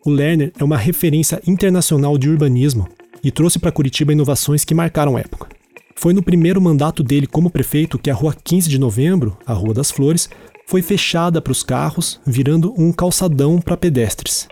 O 0.05 0.09
Lerner 0.09 0.51
é 0.59 0.63
uma 0.63 0.75
referência 0.75 1.41
internacional 1.47 2.17
de 2.17 2.29
urbanismo 2.29 2.85
e 3.23 3.31
trouxe 3.31 3.59
para 3.59 3.71
Curitiba 3.71 4.11
inovações 4.11 4.65
que 4.65 4.73
marcaram 4.75 5.15
a 5.15 5.21
época. 5.21 5.47
Foi 5.95 6.13
no 6.13 6.21
primeiro 6.21 6.61
mandato 6.61 7.01
dele 7.01 7.25
como 7.25 7.49
prefeito 7.49 7.97
que 7.97 8.09
a 8.09 8.13
Rua 8.13 8.35
15 8.43 8.67
de 8.67 8.77
Novembro, 8.77 9.37
a 9.45 9.53
Rua 9.53 9.73
das 9.73 9.89
Flores, 9.89 10.29
foi 10.67 10.81
fechada 10.81 11.41
para 11.41 11.51
os 11.51 11.63
carros, 11.63 12.19
virando 12.25 12.73
um 12.77 12.91
calçadão 12.91 13.61
para 13.61 13.77
pedestres. 13.77 14.49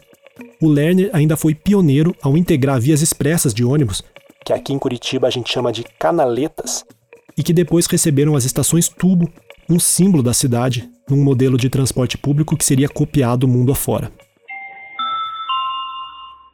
O 0.62 0.70
Lerner 0.70 1.10
ainda 1.12 1.36
foi 1.36 1.54
pioneiro 1.54 2.16
ao 2.22 2.38
integrar 2.38 2.80
vias 2.80 3.02
expressas 3.02 3.54
de 3.54 3.66
ônibus 3.66 4.02
que 4.48 4.54
aqui 4.54 4.72
em 4.72 4.80
Curitiba 4.80 5.28
a 5.28 5.30
gente 5.30 5.52
chama 5.52 5.74
de 5.74 5.84
canaletas, 6.00 6.86
e 7.38 7.44
que 7.44 7.52
depois 7.52 7.86
receberam 7.86 8.34
as 8.34 8.46
estações 8.46 8.88
tubo, 8.88 9.30
um 9.70 9.78
símbolo 9.78 10.24
da 10.24 10.34
cidade, 10.34 10.90
num 11.10 11.22
modelo 11.22 11.58
de 11.58 11.70
transporte 11.70 12.18
público 12.18 12.56
que 12.56 12.64
seria 12.64 12.88
copiado 12.88 13.46
mundo 13.46 13.74
afora. 13.74 14.10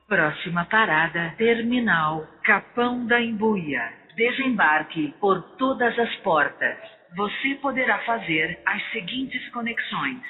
Próxima 0.08 0.66
parada, 0.66 1.36
terminal 1.38 2.26
Capão 2.44 3.06
da 3.06 3.22
Embuia. 3.22 3.82
Desembarque 4.18 5.14
por 5.22 5.44
todas 5.60 5.98
as 6.00 6.16
portas. 6.24 6.76
Você 7.16 7.60
poderá 7.62 8.04
fazer 8.08 8.58
as 8.66 8.82
seguintes 8.92 9.48
conexões. 9.52 10.22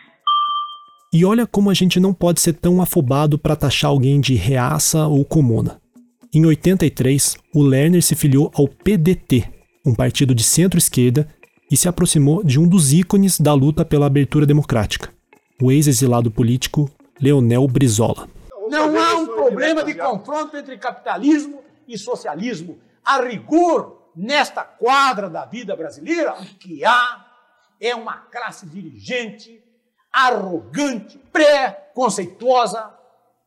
E 1.13 1.23
olha 1.23 1.47
como 1.47 1.69
a 1.69 1.73
gente 1.73 1.97
não 1.97 2.13
pode 2.13 2.41
ser 2.41 2.53
tão 2.53 2.81
afobado 2.81 3.39
para 3.39 3.55
taxar 3.55 3.89
alguém 3.89 4.19
de 4.19 4.35
reaça 4.35 5.07
ou 5.07 5.23
comuna. 5.23 5.81
Em 6.35 6.43
83, 6.47 7.37
o 7.53 7.61
Lerner 7.61 8.01
se 8.01 8.15
filiou 8.15 8.51
ao 8.55 8.67
PDT, 8.67 9.47
um 9.85 9.93
partido 9.93 10.33
de 10.33 10.43
centro-esquerda, 10.43 11.27
e 11.69 11.77
se 11.77 11.87
aproximou 11.87 12.43
de 12.43 12.59
um 12.59 12.67
dos 12.67 12.91
ícones 12.91 13.39
da 13.39 13.53
luta 13.53 13.85
pela 13.85 14.07
abertura 14.07 14.43
democrática, 14.43 15.13
o 15.61 15.71
ex-exilado 15.71 16.31
político 16.31 16.89
Leonel 17.21 17.67
Brizola. 17.67 18.27
Não 18.67 18.97
há 18.99 19.13
um 19.13 19.27
problema 19.27 19.83
de 19.83 19.93
confronto 19.93 20.57
entre 20.57 20.75
capitalismo 20.79 21.61
e 21.87 21.99
socialismo. 21.99 22.79
A 23.05 23.21
rigor, 23.21 24.09
nesta 24.15 24.63
quadra 24.63 25.29
da 25.29 25.45
vida 25.45 25.75
brasileira, 25.75 26.33
o 26.33 26.45
que 26.57 26.83
há 26.83 27.27
é 27.79 27.93
uma 27.93 28.17
classe 28.17 28.65
dirigente 28.65 29.63
arrogante, 30.11 31.19
pré-conceituosa, 31.31 32.91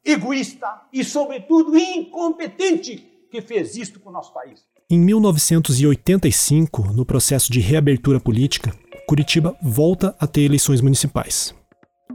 egoísta 0.06 0.66
e, 0.92 1.02
sobretudo, 1.02 1.76
incompetente 1.76 3.04
que 3.30 3.42
fez 3.42 3.76
isto 3.76 3.98
com 3.98 4.10
o 4.10 4.12
nosso 4.12 4.32
país. 4.32 4.64
Em 4.88 4.98
1985, 5.00 6.92
no 6.92 7.04
processo 7.04 7.50
de 7.50 7.58
reabertura 7.58 8.20
política, 8.20 8.72
Curitiba 9.08 9.56
volta 9.60 10.14
a 10.18 10.26
ter 10.26 10.42
eleições 10.42 10.80
municipais. 10.80 11.52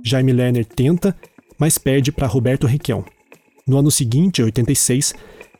Jaime 0.04 0.32
Lerner 0.32 0.66
tenta, 0.66 1.16
mas 1.60 1.78
perde 1.78 2.12
para 2.12 2.28
Roberto 2.28 2.66
Requião. 2.66 3.04
No 3.68 3.78
ano 3.78 3.92
seguinte, 3.92 4.42
86, 4.42 5.14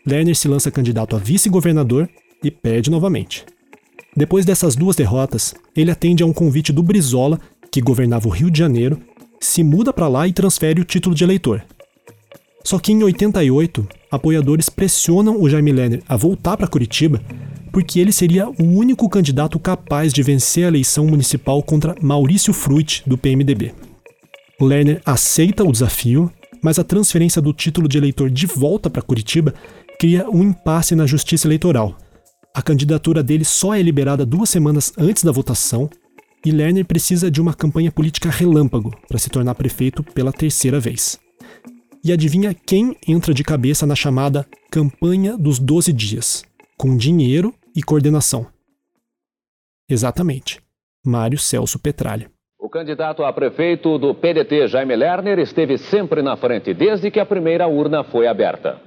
Lerner 0.06 0.36
se 0.36 0.48
lança 0.48 0.72
candidato 0.72 1.16
a 1.16 1.20
vice-governador 1.20 2.10
e 2.42 2.50
perde 2.50 2.90
novamente. 2.90 3.46
Depois 4.16 4.46
dessas 4.46 4.76
duas 4.76 4.96
derrotas, 4.96 5.54
ele 5.76 5.92
atende 5.92 6.24
a 6.24 6.26
um 6.26 6.34
convite 6.34 6.72
do 6.72 6.82
Brizola, 6.82 7.40
que 7.72 7.82
governava 7.82 8.28
o 8.28 8.32
Rio 8.32 8.50
de 8.50 8.60
Janeiro, 8.60 9.02
se 9.40 9.64
muda 9.64 9.94
para 9.94 10.08
lá 10.08 10.28
e 10.28 10.34
transfere 10.34 10.82
o 10.82 10.86
título 10.86 11.16
de 11.16 11.24
eleitor, 11.24 11.64
só 12.64 12.80
que 12.80 12.92
em 12.92 13.04
88, 13.04 13.88
apoiadores 14.10 14.70
pressionam 14.70 15.42
o 15.42 15.50
Jaime 15.50 15.72
Lerner 15.72 16.04
a 16.08 16.16
voltar 16.16 16.58
para 16.58 16.68
Curitiba 16.68 17.22
porque 17.72 18.00
ele 18.00 18.12
seria 18.12 18.50
o 18.50 18.64
único 18.64 19.10
candidato 19.10 19.58
capaz 19.58 20.12
de 20.12 20.22
vencer 20.22 20.66
a 20.66 20.68
eleição 20.68 21.06
municipal 21.06 21.64
contra 21.64 21.96
Maurício 22.02 22.54
Fruit, 22.54 23.04
do 23.08 23.18
PMDB. 23.18 23.74
Lerner 24.60 25.02
aceita 25.06 25.64
o 25.64 25.72
desafio, 25.72 26.32
mas 26.62 26.78
a 26.78 26.84
transferência 26.84 27.42
do 27.42 27.54
título 27.54 27.88
de 27.88 27.98
eleitor 27.98 28.30
de 28.30 28.46
volta 28.46 28.90
para 28.90 29.02
Curitiba 29.02 29.54
cria 29.98 30.30
um 30.30 30.44
impasse 30.44 30.96
na 30.96 31.08
justiça 31.08 31.48
eleitoral. 31.48 31.98
A 32.54 32.62
candidatura 32.62 33.24
dele 33.24 33.46
só 33.46 33.74
é 33.74 33.82
liberada 33.82 34.26
duas 34.26 34.50
semanas 34.50 34.92
antes 34.98 35.24
da 35.24 35.32
votação 35.32 35.90
e 36.46 36.52
Lerner 36.52 36.86
precisa 36.86 37.32
de 37.32 37.40
uma 37.40 37.54
campanha 37.54 37.92
política 37.92 38.30
relâmpago 38.30 38.94
para 39.08 39.18
se 39.18 39.30
tornar 39.30 39.56
prefeito 39.56 40.04
pela 40.04 40.34
terceira 40.34 40.80
vez. 40.80 41.18
E 42.04 42.12
adivinha 42.12 42.52
quem 42.54 42.98
entra 43.08 43.32
de 43.32 43.44
cabeça 43.44 43.86
na 43.86 43.94
chamada 43.94 44.44
Campanha 44.72 45.38
dos 45.38 45.60
12 45.60 45.94
Dias, 45.94 46.44
com 46.76 46.98
dinheiro 46.98 47.54
e 47.76 47.84
coordenação? 47.84 48.48
Exatamente, 49.88 50.60
Mário 51.06 51.38
Celso 51.38 51.78
Petralha. 51.78 52.32
O 52.60 52.70
candidato 52.70 53.24
a 53.24 53.32
prefeito 53.32 54.00
do 54.00 54.16
PDT, 54.16 54.68
Jaime 54.68 54.96
Lerner, 54.96 55.38
esteve 55.38 55.78
sempre 55.78 56.24
na 56.24 56.36
frente 56.36 56.74
desde 56.74 57.12
que 57.12 57.20
a 57.20 57.26
primeira 57.26 57.68
urna 57.68 58.04
foi 58.04 58.26
aberta. 58.26 58.82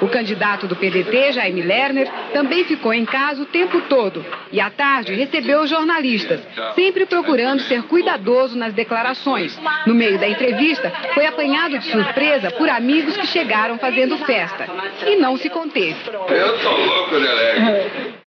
O 0.00 0.08
candidato 0.08 0.66
do 0.66 0.76
PDT, 0.76 1.32
Jaime 1.32 1.62
Lerner, 1.62 2.10
também 2.32 2.64
ficou 2.64 2.92
em 2.92 3.04
casa 3.04 3.42
o 3.42 3.46
tempo 3.46 3.80
todo 3.82 4.24
e 4.50 4.60
à 4.60 4.70
tarde 4.70 5.14
recebeu 5.14 5.66
jornalistas, 5.66 6.40
sempre 6.74 7.04
procurando 7.04 7.60
ser 7.62 7.82
cuidadoso 7.82 8.56
nas 8.56 8.72
declarações. 8.72 9.58
No 9.86 9.94
meio 9.94 10.18
da 10.18 10.28
entrevista, 10.28 10.90
foi 11.14 11.26
apanhado 11.26 11.78
de 11.78 11.90
surpresa 11.90 12.50
por 12.52 12.68
amigos 12.68 13.16
que 13.16 13.26
chegaram 13.26 13.78
fazendo 13.78 14.16
festa 14.18 14.66
e 15.06 15.16
não 15.16 15.36
se 15.36 15.50
conteve. 15.50 15.96
Eu 16.28 16.58
tô 16.62 16.70
louco 16.70 17.14
alegre. 17.14 18.20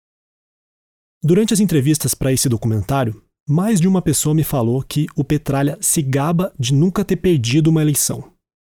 Durante 1.23 1.53
as 1.53 1.61
entrevistas 1.61 2.15
para 2.15 2.33
esse 2.33 2.49
documentário, 2.49 3.23
mais 3.49 3.81
de 3.81 3.87
uma 3.87 4.01
pessoa 4.01 4.35
me 4.35 4.43
falou 4.43 4.83
que 4.83 5.07
o 5.17 5.23
Petralha 5.23 5.77
se 5.81 6.01
gaba 6.03 6.53
de 6.59 6.73
nunca 6.73 7.05
ter 7.05 7.17
perdido 7.17 7.69
uma 7.69 7.83
eleição. 7.83 8.33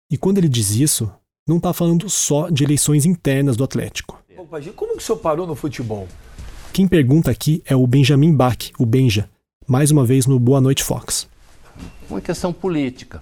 E 0.10 0.18
quando 0.18 0.40
ele 0.40 0.50
diz 0.50 0.72
isso, 0.72 1.12
não 1.52 1.58
está 1.58 1.74
falando 1.74 2.10
só 2.10 2.50
de 2.50 2.64
eleições 2.64 3.06
internas 3.06 3.58
do 3.58 3.64
Atlético. 3.66 4.18
Como 4.74 4.94
que 4.94 4.98
o 4.98 5.02
senhor 5.02 5.18
parou 5.18 5.46
no 5.46 5.54
futebol? 5.54 6.08
Quem 6.72 6.88
pergunta 6.88 7.30
aqui 7.30 7.62
é 7.66 7.76
o 7.76 7.86
Benjamin 7.86 8.34
Bach, 8.34 8.72
o 8.80 8.86
Benja, 8.86 9.30
mais 9.68 9.92
uma 9.92 10.06
vez 10.06 10.26
no 10.26 10.40
Boa 10.40 10.62
Noite 10.62 10.82
Fox. 10.82 11.28
Uma 12.10 12.22
questão 12.22 12.54
política. 12.54 13.22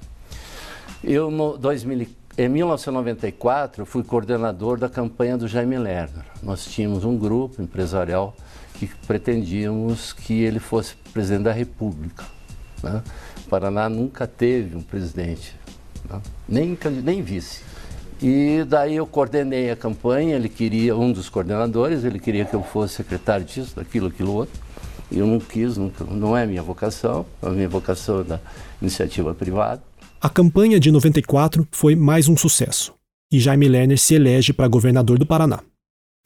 Eu, 1.04 1.32
no 1.32 1.58
2000, 1.58 2.08
em 2.38 2.50
1994, 2.50 3.84
fui 3.84 4.04
coordenador 4.04 4.78
da 4.78 4.88
campanha 4.88 5.36
do 5.36 5.48
Jaime 5.48 5.80
Lerner. 5.80 6.26
Nós 6.44 6.66
tínhamos 6.66 7.04
um 7.04 7.18
grupo 7.18 7.62
empresarial 7.64 8.36
que 8.76 8.88
pretendíamos 9.08 10.14
que 10.14 10.44
ele 10.44 10.60
fosse 10.60 10.96
presidente 11.12 11.44
da 11.46 11.52
República. 11.52 12.26
Né? 12.84 13.02
O 13.46 13.50
Paraná 13.50 13.90
nunca 13.90 14.28
teve 14.28 14.76
um 14.76 14.84
presidente, 14.84 15.56
né? 16.08 16.22
nem, 16.48 16.78
nem 17.04 17.24
vice. 17.24 17.70
E 18.22 18.66
daí 18.68 18.96
eu 18.96 19.08
coordenei 19.08 19.72
a 19.72 19.76
campanha, 19.76 20.36
ele 20.36 20.50
queria, 20.50 20.96
um 20.96 21.12
dos 21.12 21.30
coordenadores, 21.30 22.04
ele 22.04 22.20
queria 22.20 22.44
que 22.44 22.54
eu 22.54 22.62
fosse 22.62 22.96
secretário 22.96 23.46
disso, 23.46 23.76
daquilo, 23.76 24.08
aquilo 24.08 24.34
outro. 24.34 24.60
Eu 25.10 25.26
não 25.26 25.40
quis, 25.40 25.78
nunca, 25.78 26.04
não 26.04 26.36
é 26.36 26.46
minha 26.46 26.62
vocação, 26.62 27.26
a 27.42 27.50
minha 27.50 27.70
vocação 27.70 28.20
é 28.20 28.24
da 28.24 28.40
iniciativa 28.82 29.34
privada. 29.34 29.82
A 30.22 30.30
campanha 30.30 30.80
de 30.80 30.92
94 30.92 31.66
foi 31.72 31.96
mais 31.96 32.28
um 32.28 32.36
sucesso, 32.36 32.94
e 33.32 33.40
Jaime 33.40 33.70
Lerner 33.70 33.98
se 33.98 34.16
elege 34.16 34.52
para 34.52 34.68
governador 34.68 35.18
do 35.18 35.26
Paraná. 35.26 35.62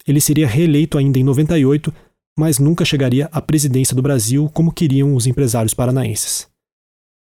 Ele 0.06 0.20
seria 0.20 0.48
reeleito 0.48 0.98
ainda 0.98 1.18
em 1.18 1.22
98, 1.22 1.94
mas 2.36 2.58
nunca 2.58 2.84
chegaria 2.84 3.28
à 3.30 3.40
presidência 3.40 3.94
do 3.94 4.02
Brasil 4.02 4.50
como 4.52 4.72
queriam 4.72 5.14
os 5.14 5.26
empresários 5.26 5.72
paranaenses. 5.72 6.48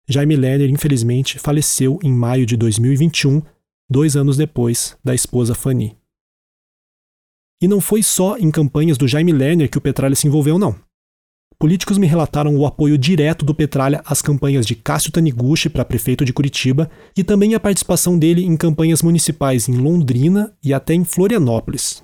Jaime 0.07 0.35
Lerner, 0.35 0.69
infelizmente, 0.69 1.38
faleceu 1.38 1.99
em 2.01 2.11
maio 2.11 2.45
de 2.45 2.57
2021 2.57 3.41
dois 3.93 4.17
anos 4.17 4.35
depois 4.35 4.97
da 5.03 5.13
esposa 5.13 5.53
Fanny. 5.53 5.95
E 7.61 7.67
não 7.67 7.79
foi 7.79 8.01
só 8.01 8.37
em 8.37 8.49
campanhas 8.49 8.97
do 8.97 9.07
Jaime 9.07 9.31
Lerner 9.31 9.69
que 9.69 9.77
o 9.77 9.81
Petralha 9.81 10.15
se 10.15 10.27
envolveu, 10.27 10.57
não. 10.57 10.75
Políticos 11.59 11.99
me 11.99 12.07
relataram 12.07 12.57
o 12.57 12.65
apoio 12.65 12.97
direto 12.97 13.45
do 13.45 13.53
Petralha 13.53 14.01
às 14.03 14.19
campanhas 14.19 14.65
de 14.65 14.75
Cássio 14.75 15.11
Taniguchi 15.11 15.69
para 15.69 15.85
prefeito 15.85 16.25
de 16.25 16.33
Curitiba 16.33 16.89
e 17.15 17.23
também 17.23 17.53
a 17.53 17.59
participação 17.59 18.17
dele 18.17 18.43
em 18.43 18.57
campanhas 18.57 19.03
municipais 19.03 19.69
em 19.69 19.77
Londrina 19.77 20.51
e 20.61 20.73
até 20.73 20.95
em 20.95 21.05
Florianópolis. 21.05 22.01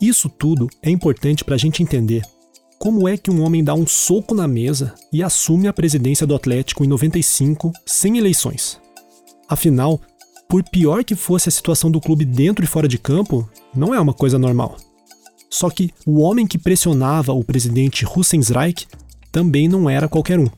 Isso 0.00 0.28
tudo 0.28 0.68
é 0.82 0.90
importante 0.90 1.44
para 1.44 1.56
a 1.56 1.58
gente 1.58 1.82
entender 1.82 2.22
como 2.78 3.08
é 3.08 3.16
que 3.16 3.30
um 3.30 3.42
homem 3.42 3.64
dá 3.64 3.74
um 3.74 3.86
soco 3.86 4.34
na 4.34 4.46
mesa 4.46 4.94
e 5.12 5.22
assume 5.22 5.66
a 5.66 5.72
presidência 5.72 6.26
do 6.26 6.36
Atlético 6.36 6.84
em 6.84 6.88
95 6.88 7.72
sem 7.84 8.16
eleições. 8.16 8.80
Afinal, 9.48 10.00
por 10.48 10.62
pior 10.62 11.02
que 11.02 11.16
fosse 11.16 11.48
a 11.48 11.52
situação 11.52 11.90
do 11.90 12.00
clube 12.00 12.24
dentro 12.24 12.64
e 12.64 12.68
fora 12.68 12.86
de 12.86 12.96
campo, 12.96 13.48
não 13.74 13.92
é 13.92 14.00
uma 14.00 14.14
coisa 14.14 14.38
normal. 14.38 14.76
Só 15.50 15.68
que 15.70 15.92
o 16.06 16.20
homem 16.20 16.46
que 16.46 16.58
pressionava 16.58 17.32
o 17.32 17.42
presidente 17.42 18.06
Hussensreich 18.06 18.86
também 19.32 19.68
não 19.68 19.90
era 19.90 20.08
qualquer 20.08 20.38
um. 20.38 20.48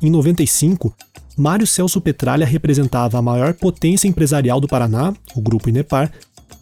Em 0.00 0.10
95, 0.10 0.94
Mário 1.36 1.66
Celso 1.66 2.00
Petralha 2.00 2.46
representava 2.46 3.18
a 3.18 3.22
maior 3.22 3.54
potência 3.54 4.06
empresarial 4.06 4.60
do 4.60 4.68
Paraná, 4.68 5.12
o 5.34 5.40
Grupo 5.40 5.68
Inepar, 5.68 6.12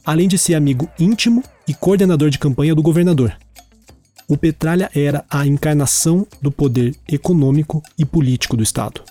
além 0.05 0.28
de 0.28 0.38
ser 0.38 0.55
amigo 0.55 0.88
íntimo 0.99 1.43
e 1.67 1.75
coordenador 1.75 2.31
de 2.31 2.39
campanha 2.39 2.75
do 2.75 2.83
governador. 2.83 3.37
O 4.29 4.37
Petralha 4.37 4.91
era 4.95 5.25
a 5.29 5.47
encarnação 5.47 6.27
do 6.41 6.51
poder 6.51 6.95
econômico 7.07 7.83
e 7.99 8.05
político 8.05 8.57
do 8.57 8.63
Estado. 8.63 9.03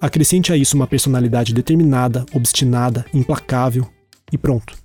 Acrescente 0.00 0.52
a 0.52 0.56
isso 0.56 0.76
uma 0.76 0.86
personalidade 0.86 1.54
determinada, 1.54 2.24
obstinada, 2.34 3.04
implacável 3.12 3.88
e 4.32 4.38
pronto. 4.38 4.76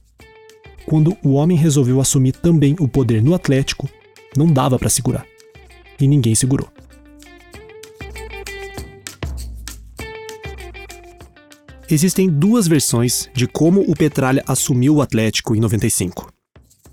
Quando 0.85 1.15
o 1.23 1.33
homem 1.33 1.57
resolveu 1.57 2.01
assumir 2.01 2.31
também 2.31 2.75
o 2.79 2.87
poder 2.87 3.21
no 3.21 3.35
Atlético, 3.35 3.89
não 4.35 4.47
dava 4.47 4.79
para 4.79 4.89
segurar. 4.89 5.25
E 5.99 6.07
ninguém 6.07 6.33
segurou. 6.33 6.69
Existem 11.89 12.29
duas 12.29 12.67
versões 12.67 13.29
de 13.33 13.47
como 13.47 13.81
o 13.81 13.93
Petralha 13.93 14.43
assumiu 14.47 14.95
o 14.95 15.01
Atlético 15.01 15.53
em 15.53 15.59
95. 15.59 16.31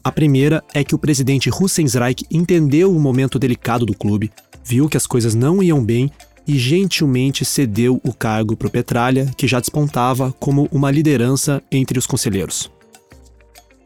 A 0.09 0.11
primeira 0.11 0.65
é 0.73 0.83
que 0.83 0.95
o 0.95 0.99
presidente 0.99 1.51
Hussensreich 1.51 2.25
entendeu 2.31 2.97
o 2.97 2.99
momento 2.99 3.39
delicado 3.39 3.85
do 3.85 3.93
clube, 3.95 4.33
viu 4.65 4.89
que 4.89 4.97
as 4.97 5.07
coisas 5.07 5.35
não 5.35 5.63
iam 5.63 5.85
bem 5.85 6.11
e 6.47 6.59
gentilmente 6.59 7.45
cedeu 7.45 8.01
o 8.03 8.15
cargo 8.15 8.57
para 8.57 8.69
o 8.69 8.71
Petralha, 8.71 9.31
que 9.37 9.47
já 9.47 9.61
despontava 9.61 10.33
como 10.41 10.67
uma 10.73 10.91
liderança 10.91 11.63
entre 11.71 11.99
os 11.99 12.07
conselheiros. 12.07 12.73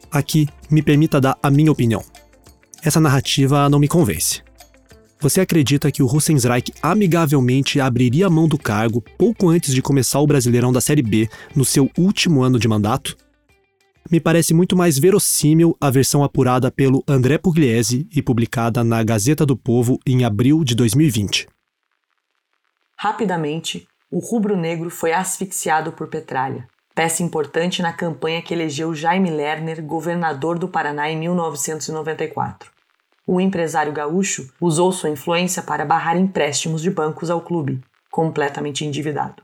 Aqui, 0.09 0.47
me 0.71 0.81
permita 0.81 1.19
dar 1.19 1.37
a 1.43 1.51
minha 1.51 1.73
opinião. 1.73 2.01
Essa 2.81 3.01
narrativa 3.01 3.67
não 3.67 3.77
me 3.77 3.89
convence. 3.89 4.41
Você 5.19 5.41
acredita 5.41 5.91
que 5.91 6.01
o 6.01 6.07
Hussensreich 6.07 6.71
amigavelmente 6.81 7.81
abriria 7.81 8.27
a 8.27 8.29
mão 8.29 8.47
do 8.47 8.57
cargo 8.57 9.03
pouco 9.17 9.49
antes 9.49 9.73
de 9.73 9.81
começar 9.81 10.21
o 10.21 10.27
Brasileirão 10.27 10.71
da 10.71 10.79
Série 10.79 11.03
B 11.03 11.27
no 11.53 11.65
seu 11.65 11.91
último 11.97 12.43
ano 12.43 12.57
de 12.57 12.67
mandato? 12.69 13.17
Me 14.11 14.19
parece 14.19 14.53
muito 14.53 14.75
mais 14.75 14.99
verossímil 14.99 15.75
a 15.79 15.89
versão 15.89 16.23
apurada 16.23 16.71
pelo 16.71 17.03
André 17.07 17.37
Pugliese 17.37 18.07
e 18.13 18.21
publicada 18.21 18.83
na 18.83 19.03
Gazeta 19.03 19.45
do 19.45 19.55
Povo 19.55 19.99
em 20.05 20.23
abril 20.23 20.63
de 20.63 20.75
2020. 20.75 21.47
Rapidamente, 22.97 23.87
o 24.11 24.19
rubro-negro 24.19 24.89
foi 24.89 25.13
asfixiado 25.13 25.91
por 25.91 26.07
Petralha, 26.07 26.67
peça 26.93 27.23
importante 27.23 27.81
na 27.81 27.91
campanha 27.91 28.41
que 28.41 28.53
elegeu 28.53 28.93
Jaime 28.93 29.29
Lerner 29.29 29.83
governador 29.83 30.59
do 30.59 30.67
Paraná 30.67 31.09
em 31.09 31.17
1994 31.17 32.73
o 33.25 33.39
empresário 33.39 33.93
gaúcho 33.93 34.49
usou 34.59 34.91
sua 34.91 35.09
influência 35.09 35.63
para 35.63 35.85
barrar 35.85 36.17
empréstimos 36.17 36.81
de 36.81 36.89
bancos 36.89 37.29
ao 37.29 37.41
clube, 37.41 37.81
completamente 38.11 38.85
endividado. 38.85 39.41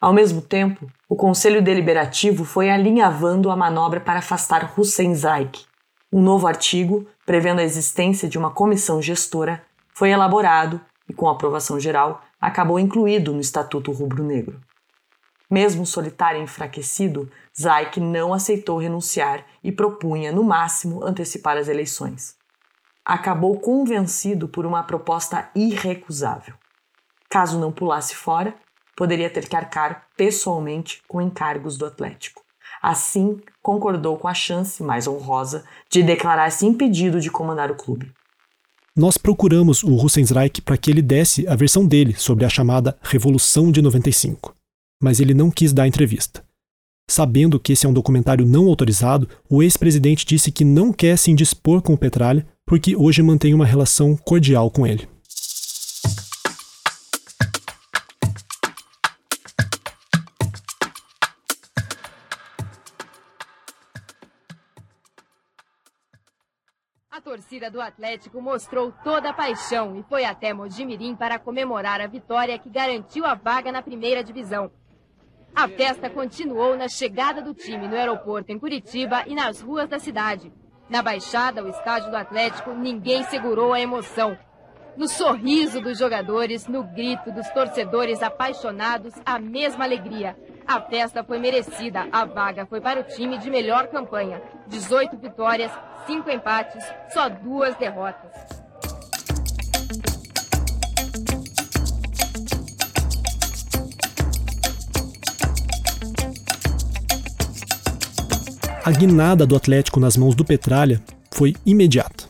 Ao 0.00 0.12
mesmo 0.12 0.40
tempo, 0.40 0.90
o 1.08 1.14
Conselho 1.14 1.62
Deliberativo 1.62 2.44
foi 2.44 2.70
alinhavando 2.70 3.50
a 3.50 3.56
manobra 3.56 4.00
para 4.00 4.20
afastar 4.20 4.72
Hussein 4.76 5.14
Zaik. 5.14 5.64
Um 6.12 6.22
novo 6.22 6.46
artigo, 6.46 7.06
prevendo 7.26 7.60
a 7.60 7.64
existência 7.64 8.28
de 8.28 8.38
uma 8.38 8.50
comissão 8.50 9.02
gestora, 9.02 9.62
foi 9.94 10.10
elaborado 10.10 10.80
e, 11.08 11.12
com 11.12 11.28
aprovação 11.28 11.78
geral, 11.78 12.22
acabou 12.40 12.78
incluído 12.78 13.32
no 13.32 13.40
Estatuto 13.40 13.92
Rubro-Negro. 13.92 14.58
Mesmo 15.50 15.84
solitário 15.84 16.40
e 16.40 16.44
enfraquecido, 16.44 17.30
Zaik 17.60 18.00
não 18.00 18.32
aceitou 18.32 18.78
renunciar 18.78 19.44
e 19.62 19.70
propunha, 19.70 20.32
no 20.32 20.42
máximo, 20.42 21.04
antecipar 21.04 21.56
as 21.56 21.68
eleições 21.68 22.40
acabou 23.10 23.58
convencido 23.58 24.48
por 24.48 24.64
uma 24.64 24.84
proposta 24.84 25.50
irrecusável. 25.52 26.54
Caso 27.28 27.58
não 27.58 27.72
pulasse 27.72 28.14
fora, 28.14 28.54
poderia 29.00 29.30
ter 29.30 29.48
que 29.48 29.56
arcar 29.56 30.04
pessoalmente 30.14 31.00
com 31.08 31.22
encargos 31.22 31.78
do 31.78 31.86
Atlético. 31.86 32.42
Assim, 32.82 33.40
concordou 33.62 34.18
com 34.18 34.28
a 34.28 34.34
chance 34.34 34.82
mais 34.82 35.06
honrosa 35.06 35.64
de 35.88 36.02
declarar-se 36.02 36.66
impedido 36.66 37.18
de 37.18 37.30
comandar 37.30 37.70
o 37.70 37.74
clube. 37.74 38.12
Nós 38.94 39.16
procuramos 39.16 39.82
o 39.82 39.94
Hussensreich 39.94 40.60
para 40.60 40.76
que 40.76 40.90
ele 40.90 41.00
desse 41.00 41.48
a 41.48 41.56
versão 41.56 41.86
dele 41.86 42.14
sobre 42.14 42.44
a 42.44 42.50
chamada 42.50 42.94
Revolução 43.00 43.72
de 43.72 43.80
95, 43.80 44.54
mas 45.02 45.18
ele 45.18 45.32
não 45.32 45.50
quis 45.50 45.72
dar 45.72 45.88
entrevista. 45.88 46.44
Sabendo 47.08 47.58
que 47.58 47.72
esse 47.72 47.86
é 47.86 47.88
um 47.88 47.94
documentário 47.94 48.44
não 48.44 48.66
autorizado, 48.66 49.26
o 49.48 49.62
ex-presidente 49.62 50.26
disse 50.26 50.52
que 50.52 50.62
não 50.62 50.92
quer 50.92 51.16
se 51.16 51.30
indispor 51.30 51.80
com 51.80 51.94
o 51.94 51.98
Petralha 51.98 52.46
porque 52.66 52.94
hoje 52.94 53.22
mantém 53.22 53.54
uma 53.54 53.64
relação 53.64 54.14
cordial 54.14 54.70
com 54.70 54.86
ele. 54.86 55.08
Torcida 67.50 67.68
do 67.68 67.80
Atlético 67.80 68.40
mostrou 68.40 68.92
toda 69.02 69.30
a 69.30 69.32
paixão 69.32 69.96
e 69.96 70.04
foi 70.04 70.24
até 70.24 70.54
Mojimirim 70.54 71.16
para 71.16 71.36
comemorar 71.36 72.00
a 72.00 72.06
vitória 72.06 72.56
que 72.56 72.70
garantiu 72.70 73.26
a 73.26 73.34
vaga 73.34 73.72
na 73.72 73.82
primeira 73.82 74.22
divisão. 74.22 74.70
A 75.52 75.66
festa 75.66 76.08
continuou 76.08 76.76
na 76.76 76.88
chegada 76.88 77.42
do 77.42 77.52
time 77.52 77.88
no 77.88 77.96
aeroporto 77.96 78.52
em 78.52 78.58
Curitiba 78.58 79.24
e 79.26 79.34
nas 79.34 79.60
ruas 79.60 79.88
da 79.88 79.98
cidade. 79.98 80.52
Na 80.88 81.02
Baixada, 81.02 81.64
o 81.64 81.68
estádio 81.68 82.08
do 82.10 82.16
Atlético, 82.16 82.70
ninguém 82.70 83.24
segurou 83.24 83.72
a 83.72 83.80
emoção. 83.80 84.38
No 84.96 85.08
sorriso 85.08 85.80
dos 85.80 85.98
jogadores, 85.98 86.66
no 86.66 86.82
grito 86.82 87.32
dos 87.32 87.48
torcedores 87.50 88.22
apaixonados, 88.22 89.14
a 89.24 89.38
mesma 89.38 89.84
alegria. 89.84 90.36
A 90.66 90.80
festa 90.80 91.24
foi 91.24 91.38
merecida, 91.38 92.06
a 92.12 92.24
vaga 92.24 92.66
foi 92.66 92.80
para 92.80 93.00
o 93.00 93.04
time 93.04 93.38
de 93.38 93.50
melhor 93.50 93.88
campanha. 93.88 94.42
18 94.68 95.16
vitórias, 95.16 95.72
5 96.06 96.30
empates, 96.30 96.84
só 97.12 97.28
duas 97.28 97.74
derrotas. 97.76 98.30
A 108.84 108.90
guinada 108.90 109.46
do 109.46 109.54
Atlético 109.56 110.00
nas 110.00 110.16
mãos 110.16 110.34
do 110.34 110.44
Petralha 110.44 111.00
foi 111.30 111.54
imediata. 111.64 112.29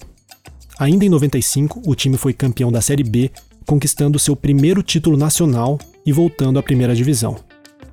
Ainda 0.81 1.05
em 1.05 1.11
95, 1.11 1.83
o 1.85 1.95
time 1.95 2.17
foi 2.17 2.33
campeão 2.33 2.73
da 2.73 2.81
Série 2.81 3.05
B, 3.05 3.31
conquistando 3.67 4.19
seu 4.19 4.35
primeiro 4.35 4.83
título 4.83 5.15
nacional 5.15 5.79
e 6.07 6.11
voltando 6.11 6.59
à 6.59 6.63
primeira 6.63 6.95
divisão. 6.95 7.37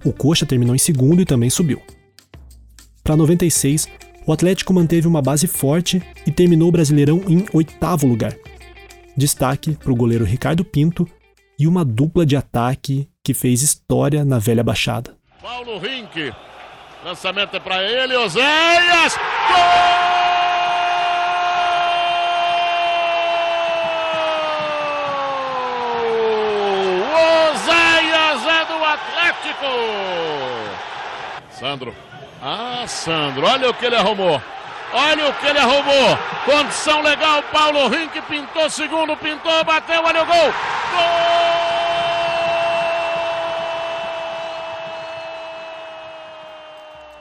O 0.05 0.13
Coxa 0.13 0.45
terminou 0.45 0.73
em 0.73 0.77
segundo 0.77 1.21
e 1.21 1.25
também 1.25 1.49
subiu. 1.49 1.81
Para 3.03 3.17
96, 3.17 3.89
o 4.25 4.31
Atlético 4.31 4.73
manteve 4.73 5.05
uma 5.05 5.21
base 5.21 5.47
forte 5.47 6.01
e 6.25 6.31
terminou 6.31 6.69
o 6.69 6.71
Brasileirão 6.71 7.21
em 7.27 7.45
oitavo 7.51 8.07
lugar. 8.07 8.33
Destaque 9.17 9.71
para 9.71 9.91
o 9.91 9.95
goleiro 9.95 10.23
Ricardo 10.23 10.63
Pinto 10.63 11.05
e 11.59 11.67
uma 11.67 11.83
dupla 11.83 12.25
de 12.25 12.37
ataque 12.37 13.09
que 13.21 13.33
fez 13.33 13.61
história 13.61 14.23
na 14.23 14.39
velha 14.39 14.63
Baixada. 14.63 15.13
Paulo 15.41 15.77
Rink 15.77 16.33
Lançamento 17.03 17.53
é 17.55 17.59
para 17.59 17.83
ele, 17.83 18.15
Oséias! 18.15 19.17
Gol! 19.49 20.07
Oséias 27.51 28.45
é 28.45 28.65
do 28.65 28.83
Atlético! 29.57 29.67
Sandro. 31.59 31.93
Ah, 32.41 32.85
Sandro, 32.87 33.45
olha 33.47 33.69
o 33.69 33.73
que 33.73 33.85
ele 33.85 33.95
arrumou. 33.95 34.41
Olha 34.93 35.29
o 35.29 35.33
que 35.33 35.47
ele 35.47 35.59
arrumou. 35.59 36.17
Condição 36.45 37.01
legal, 37.01 37.43
Paulo 37.51 37.89
Rink 37.89 38.21
pintou 38.21 38.69
segundo, 38.69 39.17
pintou, 39.17 39.63
bateu, 39.65 40.01
olha 40.03 40.23
o 40.23 40.25
gol. 40.25 40.35
Gol! 40.35 41.57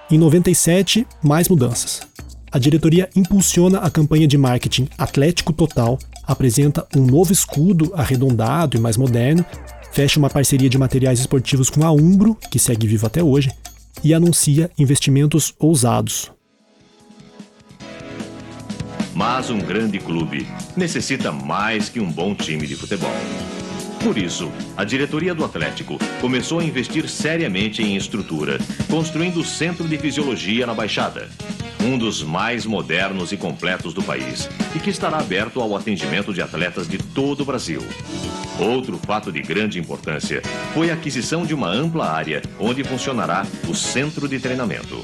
Em 0.08 0.18
97, 0.18 1.06
mais 1.22 1.48
mudanças. 1.48 2.02
A 2.52 2.58
diretoria 2.58 3.10
impulsiona 3.16 3.80
a 3.80 3.90
campanha 3.90 4.28
de 4.28 4.38
marketing 4.38 4.88
Atlético 4.96 5.52
Total, 5.52 5.98
apresenta 6.24 6.86
um 6.96 7.04
novo 7.04 7.32
escudo 7.32 7.92
arredondado 7.94 8.76
e 8.76 8.80
mais 8.80 8.96
moderno, 8.96 9.44
fecha 9.96 10.18
uma 10.18 10.28
parceria 10.28 10.68
de 10.68 10.76
materiais 10.76 11.20
esportivos 11.20 11.70
com 11.70 11.82
a 11.82 11.90
Umbro, 11.90 12.36
que 12.50 12.58
segue 12.58 12.86
vivo 12.86 13.06
até 13.06 13.22
hoje, 13.22 13.50
e 14.04 14.12
anuncia 14.12 14.70
investimentos 14.78 15.54
ousados. 15.58 16.30
Mas 19.14 19.48
um 19.48 19.58
grande 19.58 19.98
clube 19.98 20.46
necessita 20.76 21.32
mais 21.32 21.88
que 21.88 21.98
um 21.98 22.12
bom 22.12 22.34
time 22.34 22.66
de 22.66 22.76
futebol. 22.76 23.10
Por 24.06 24.16
isso, 24.16 24.52
a 24.76 24.84
diretoria 24.84 25.34
do 25.34 25.44
Atlético 25.44 25.98
começou 26.20 26.60
a 26.60 26.64
investir 26.64 27.08
seriamente 27.08 27.82
em 27.82 27.96
estrutura, 27.96 28.56
construindo 28.88 29.40
o 29.40 29.44
Centro 29.44 29.88
de 29.88 29.98
Fisiologia 29.98 30.64
na 30.64 30.72
Baixada, 30.72 31.28
um 31.82 31.98
dos 31.98 32.22
mais 32.22 32.64
modernos 32.64 33.32
e 33.32 33.36
completos 33.36 33.92
do 33.92 34.04
país 34.04 34.48
e 34.76 34.78
que 34.78 34.90
estará 34.90 35.18
aberto 35.18 35.60
ao 35.60 35.74
atendimento 35.74 36.32
de 36.32 36.40
atletas 36.40 36.86
de 36.86 36.98
todo 36.98 37.40
o 37.40 37.44
Brasil. 37.44 37.80
Outro 38.60 38.96
fato 38.96 39.32
de 39.32 39.42
grande 39.42 39.80
importância 39.80 40.40
foi 40.72 40.92
a 40.92 40.94
aquisição 40.94 41.44
de 41.44 41.52
uma 41.52 41.68
ampla 41.68 42.08
área 42.08 42.42
onde 42.60 42.84
funcionará 42.84 43.44
o 43.68 43.74
centro 43.74 44.28
de 44.28 44.38
treinamento. 44.38 45.02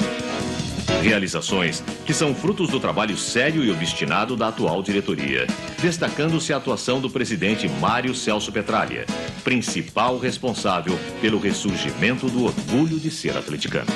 Realizações 1.02 1.82
que 2.06 2.14
são 2.14 2.34
frutos 2.34 2.68
do 2.68 2.78
trabalho 2.78 3.16
sério 3.16 3.64
e 3.64 3.70
obstinado 3.70 4.36
da 4.36 4.48
atual 4.48 4.82
diretoria, 4.82 5.46
destacando-se 5.80 6.52
a 6.52 6.56
atuação 6.56 7.00
do 7.00 7.10
presidente 7.10 7.68
Mário 7.68 8.14
Celso 8.14 8.52
Petralha, 8.52 9.06
principal 9.42 10.18
responsável 10.18 10.98
pelo 11.20 11.38
ressurgimento 11.38 12.28
do 12.28 12.44
orgulho 12.44 12.98
de 12.98 13.10
ser 13.10 13.36
atleticano. 13.36 13.90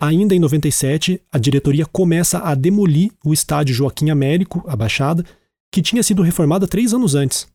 Ainda 0.00 0.34
em 0.34 0.38
97, 0.38 1.20
a 1.30 1.38
diretoria 1.38 1.84
começa 1.84 2.38
a 2.38 2.54
demolir 2.54 3.10
o 3.24 3.32
estádio 3.32 3.74
Joaquim 3.74 4.10
Américo, 4.10 4.64
a 4.68 4.76
Baixada, 4.76 5.24
que 5.72 5.82
tinha 5.82 6.02
sido 6.02 6.22
reformado 6.22 6.66
três 6.66 6.94
anos 6.94 7.14
antes. 7.14 7.48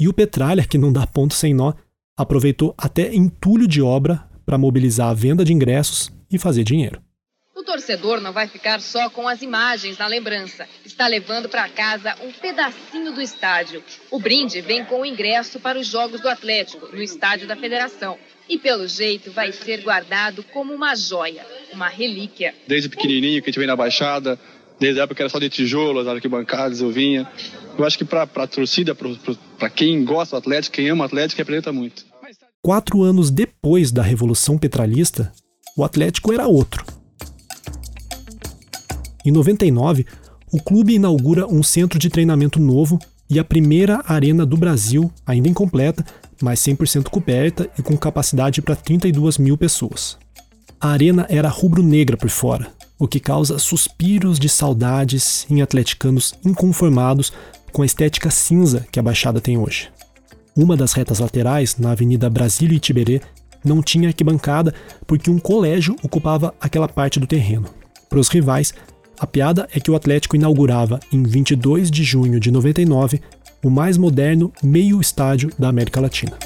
E 0.00 0.08
o 0.08 0.12
Petralha, 0.12 0.64
que 0.64 0.78
não 0.78 0.92
dá 0.92 1.06
ponto 1.06 1.34
sem 1.34 1.52
nó, 1.52 1.74
aproveitou 2.16 2.74
até 2.76 3.14
entulho 3.14 3.68
de 3.68 3.82
obra 3.82 4.24
para 4.46 4.58
mobilizar 4.58 5.08
a 5.08 5.14
venda 5.14 5.44
de 5.44 5.52
ingressos 5.52 6.10
e 6.30 6.38
fazer 6.38 6.64
dinheiro. 6.64 7.00
O 7.64 7.66
torcedor 7.66 8.20
não 8.20 8.30
vai 8.30 8.46
ficar 8.46 8.78
só 8.78 9.08
com 9.08 9.26
as 9.26 9.40
imagens 9.40 9.96
na 9.96 10.06
lembrança. 10.06 10.68
Está 10.84 11.06
levando 11.06 11.48
para 11.48 11.66
casa 11.66 12.14
um 12.22 12.30
pedacinho 12.30 13.10
do 13.10 13.22
estádio. 13.22 13.82
O 14.10 14.20
brinde 14.20 14.60
vem 14.60 14.84
com 14.84 15.00
o 15.00 15.06
ingresso 15.06 15.58
para 15.58 15.78
os 15.78 15.86
Jogos 15.86 16.20
do 16.20 16.28
Atlético, 16.28 16.94
no 16.94 17.02
estádio 17.02 17.48
da 17.48 17.56
Federação. 17.56 18.18
E 18.46 18.58
pelo 18.58 18.86
jeito 18.86 19.32
vai 19.32 19.50
ser 19.50 19.80
guardado 19.80 20.44
como 20.52 20.74
uma 20.74 20.94
joia, 20.94 21.42
uma 21.72 21.88
relíquia. 21.88 22.54
Desde 22.68 22.90
pequenininho 22.90 23.40
que 23.40 23.48
a 23.48 23.50
gente 23.50 23.58
vem 23.58 23.66
na 23.66 23.74
Baixada, 23.74 24.38
desde 24.78 25.00
a 25.00 25.04
época 25.04 25.14
que 25.14 25.22
era 25.22 25.30
só 25.30 25.38
de 25.38 25.48
tijolo, 25.48 26.00
as 26.00 26.06
arquibancadas, 26.06 26.82
eu 26.82 26.90
vinha. 26.90 27.26
Eu 27.78 27.86
acho 27.86 27.96
que 27.96 28.04
para 28.04 28.24
a 28.24 28.46
torcida, 28.46 28.94
para 28.94 29.70
quem 29.70 30.04
gosta 30.04 30.36
do 30.36 30.40
Atlético, 30.40 30.76
quem 30.76 30.90
ama 30.90 31.04
o 31.04 31.06
Atlético, 31.06 31.38
representa 31.38 31.72
muito. 31.72 32.04
Quatro 32.60 33.02
anos 33.02 33.30
depois 33.30 33.90
da 33.90 34.02
Revolução 34.02 34.58
Petralista, 34.58 35.32
o 35.74 35.82
Atlético 35.82 36.30
era 36.30 36.46
outro. 36.46 37.03
Em 39.24 39.30
99, 39.30 40.06
o 40.52 40.60
clube 40.60 40.94
inaugura 40.94 41.46
um 41.46 41.62
centro 41.62 41.98
de 41.98 42.10
treinamento 42.10 42.60
novo 42.60 42.98
e 43.28 43.38
a 43.38 43.44
primeira 43.44 44.02
arena 44.06 44.44
do 44.44 44.56
Brasil, 44.56 45.10
ainda 45.26 45.48
incompleta, 45.48 46.04
mas 46.42 46.60
100% 46.60 47.08
coberta 47.08 47.68
e 47.78 47.82
com 47.82 47.96
capacidade 47.96 48.60
para 48.60 48.76
32 48.76 49.38
mil 49.38 49.56
pessoas. 49.56 50.18
A 50.78 50.88
arena 50.88 51.26
era 51.30 51.48
rubro-negra 51.48 52.16
por 52.16 52.28
fora, 52.28 52.68
o 52.98 53.08
que 53.08 53.18
causa 53.18 53.58
suspiros 53.58 54.38
de 54.38 54.48
saudades 54.48 55.46
em 55.48 55.62
atleticanos 55.62 56.34
inconformados 56.44 57.32
com 57.72 57.82
a 57.82 57.86
estética 57.86 58.30
cinza 58.30 58.86
que 58.92 59.00
a 59.00 59.02
Baixada 59.02 59.40
tem 59.40 59.56
hoje. 59.56 59.88
Uma 60.54 60.76
das 60.76 60.92
retas 60.92 61.18
laterais, 61.18 61.76
na 61.78 61.92
Avenida 61.92 62.28
Brasília 62.30 62.76
e 62.76 62.80
Tiberê, 62.80 63.20
não 63.64 63.82
tinha 63.82 64.08
arquibancada 64.08 64.74
porque 65.06 65.30
um 65.30 65.38
colégio 65.38 65.96
ocupava 66.02 66.54
aquela 66.60 66.86
parte 66.86 67.18
do 67.18 67.26
terreno. 67.26 67.68
Para 68.08 68.20
os 68.20 68.28
rivais, 68.28 68.72
a 69.18 69.26
piada 69.26 69.68
é 69.72 69.78
que 69.78 69.90
o 69.90 69.94
Atlético 69.94 70.36
inaugurava, 70.36 70.98
em 71.12 71.22
22 71.22 71.90
de 71.90 72.02
junho 72.02 72.40
de 72.40 72.50
99, 72.50 73.20
o 73.62 73.70
mais 73.70 73.96
moderno 73.96 74.52
meio 74.62 75.00
estádio 75.00 75.50
da 75.58 75.68
América 75.68 76.00
Latina. 76.00 76.36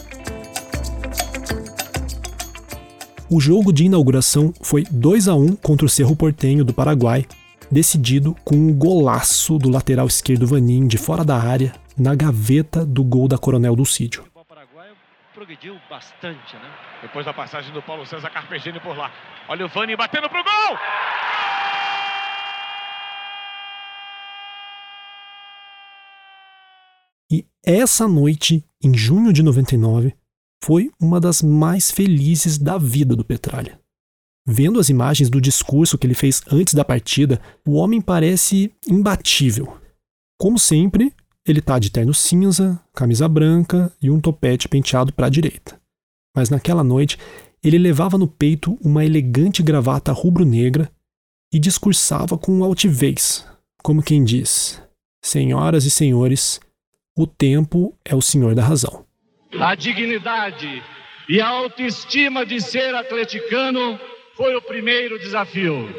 O 3.31 3.41
jogo 3.41 3.73
de 3.73 3.85
inauguração 3.85 4.55
foi 4.63 4.85
2 4.91 5.29
a 5.29 5.35
1 5.35 5.57
contra 5.57 5.85
o 5.85 5.89
Cerro 5.89 6.17
Portenho 6.17 6.65
do 6.65 6.73
Paraguai, 6.73 7.27
decidido 7.71 8.35
com 8.45 8.57
um 8.57 8.73
golaço 8.73 9.59
do 9.59 9.69
lateral 9.69 10.07
esquerdo 10.07 10.47
Vanin 10.47 10.87
de 10.87 10.97
fora 10.97 11.25
da 11.25 11.37
área, 11.37 11.75
na 11.99 12.15
gaveta 12.15 12.87
do 12.87 13.03
gol 13.03 13.29
da 13.29 13.37
Coronel 13.37 13.77
Dulcídio. 13.77 14.25
O 14.35 14.45
Paraguai 14.45 14.89
progrediu 15.35 15.77
bastante, 15.91 16.55
né? 16.55 16.71
Depois 17.03 17.27
da 17.27 17.35
passagem 17.35 17.73
do 17.73 17.83
Paulo 17.83 18.07
César 18.07 18.31
Carpegiani 18.31 18.81
por 18.81 18.97
lá. 18.97 19.11
Olha 19.49 19.67
o 19.67 19.69
Vanin 19.69 19.97
batendo 19.97 20.29
pro 20.29 20.43
gol! 20.43 20.79
Essa 27.65 28.07
noite, 28.07 28.65
em 28.83 28.97
junho 28.97 29.33
de 29.33 29.43
99, 29.43 30.15
foi 30.63 30.91
uma 31.01 31.21
das 31.21 31.43
mais 31.43 31.91
felizes 31.91 32.59
da 32.59 32.79
vida 32.79 33.15
do 33.15 33.25
Petralha. 33.25 33.81
Vendo 34.47 34.81
as 34.81 34.89
imagens 34.89 35.29
do 35.29 35.41
discurso 35.41 35.99
que 35.99 36.07
ele 36.07 36.15
fez 36.15 36.41
antes 36.51 36.73
da 36.73 36.85
partida, 36.85 37.41
o 37.67 37.73
homem 37.75 38.01
parece 38.01 38.73
imbatível. 38.89 39.77
Como 40.41 40.59
sempre, 40.59 41.13
ele 41.47 41.61
tá 41.61 41.79
de 41.79 41.91
terno 41.91 42.15
cinza, 42.15 42.81
camisa 42.95 43.29
branca 43.29 43.93
e 44.01 44.11
um 44.11 44.21
topete 44.21 44.69
penteado 44.69 45.13
para 45.13 45.27
a 45.27 45.31
direita. 45.31 45.79
Mas 46.35 46.49
naquela 46.49 46.83
noite, 46.83 47.19
ele 47.63 47.79
levava 47.79 48.17
no 48.17 48.29
peito 48.29 48.79
uma 48.83 49.05
elegante 49.05 49.63
gravata 49.63 50.13
rubro-negra 50.13 50.91
e 51.53 51.59
discursava 51.59 52.39
com 52.39 52.63
altivez, 52.63 53.47
como 53.83 54.03
quem 54.03 54.23
diz: 54.25 54.81
Senhoras 55.23 55.85
e 55.85 55.91
senhores, 55.91 56.61
o 57.19 57.27
tempo 57.27 57.99
é 58.05 58.15
o 58.15 58.23
senhor 58.23 58.55
da 58.55 58.63
razão. 58.63 59.05
A 59.59 59.75
dignidade 59.75 60.81
e 61.29 61.41
a 61.41 61.49
autoestima 61.49 62.47
de 62.47 62.61
ser 62.61 62.95
atleticano 62.95 63.99
foi 64.37 64.55
o 64.55 64.63
primeiro 64.63 65.19
desafio. 65.19 65.93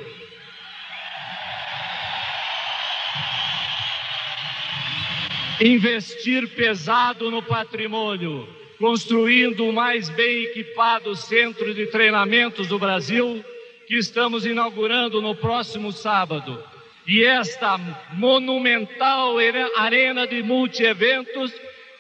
Investir 5.60 6.56
pesado 6.56 7.30
no 7.30 7.44
patrimônio, 7.44 8.48
construindo 8.80 9.66
o 9.66 9.74
mais 9.74 10.08
bem 10.08 10.44
equipado 10.44 11.18
centro 11.18 11.74
de 11.74 11.88
treinamentos 11.88 12.66
do 12.68 12.80
Brasil, 12.80 13.44
que 13.86 13.98
estamos 13.98 14.46
inaugurando 14.46 15.22
no 15.22 15.36
próximo 15.36 15.92
sábado 15.92 16.64
e 17.10 17.26
esta 17.26 17.76
monumental 18.14 19.38
arena 19.76 20.28
de 20.28 20.43
multieventos 20.43 21.51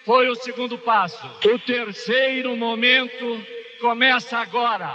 foi 0.05 0.29
o 0.29 0.35
segundo 0.35 0.77
passo. 0.77 1.25
O 1.45 1.57
terceiro 1.57 2.55
momento 2.55 3.43
começa 3.81 4.37
agora. 4.37 4.93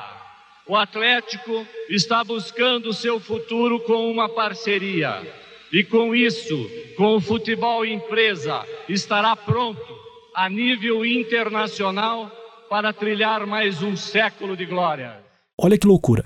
O 0.68 0.76
Atlético 0.76 1.66
está 1.88 2.22
buscando 2.22 2.92
seu 2.92 3.18
futuro 3.18 3.80
com 3.80 4.08
uma 4.08 4.28
parceria. 4.28 5.20
E 5.72 5.82
com 5.82 6.14
isso, 6.14 6.70
com 6.96 7.16
o 7.16 7.20
futebol 7.20 7.84
empresa, 7.84 8.64
estará 8.88 9.34
pronto 9.34 9.82
a 10.32 10.48
nível 10.48 11.04
internacional 11.04 12.30
para 12.70 12.92
trilhar 12.92 13.44
mais 13.48 13.82
um 13.82 13.96
século 13.96 14.56
de 14.56 14.64
glória. 14.64 15.18
Olha 15.58 15.76
que 15.76 15.88
loucura. 15.88 16.24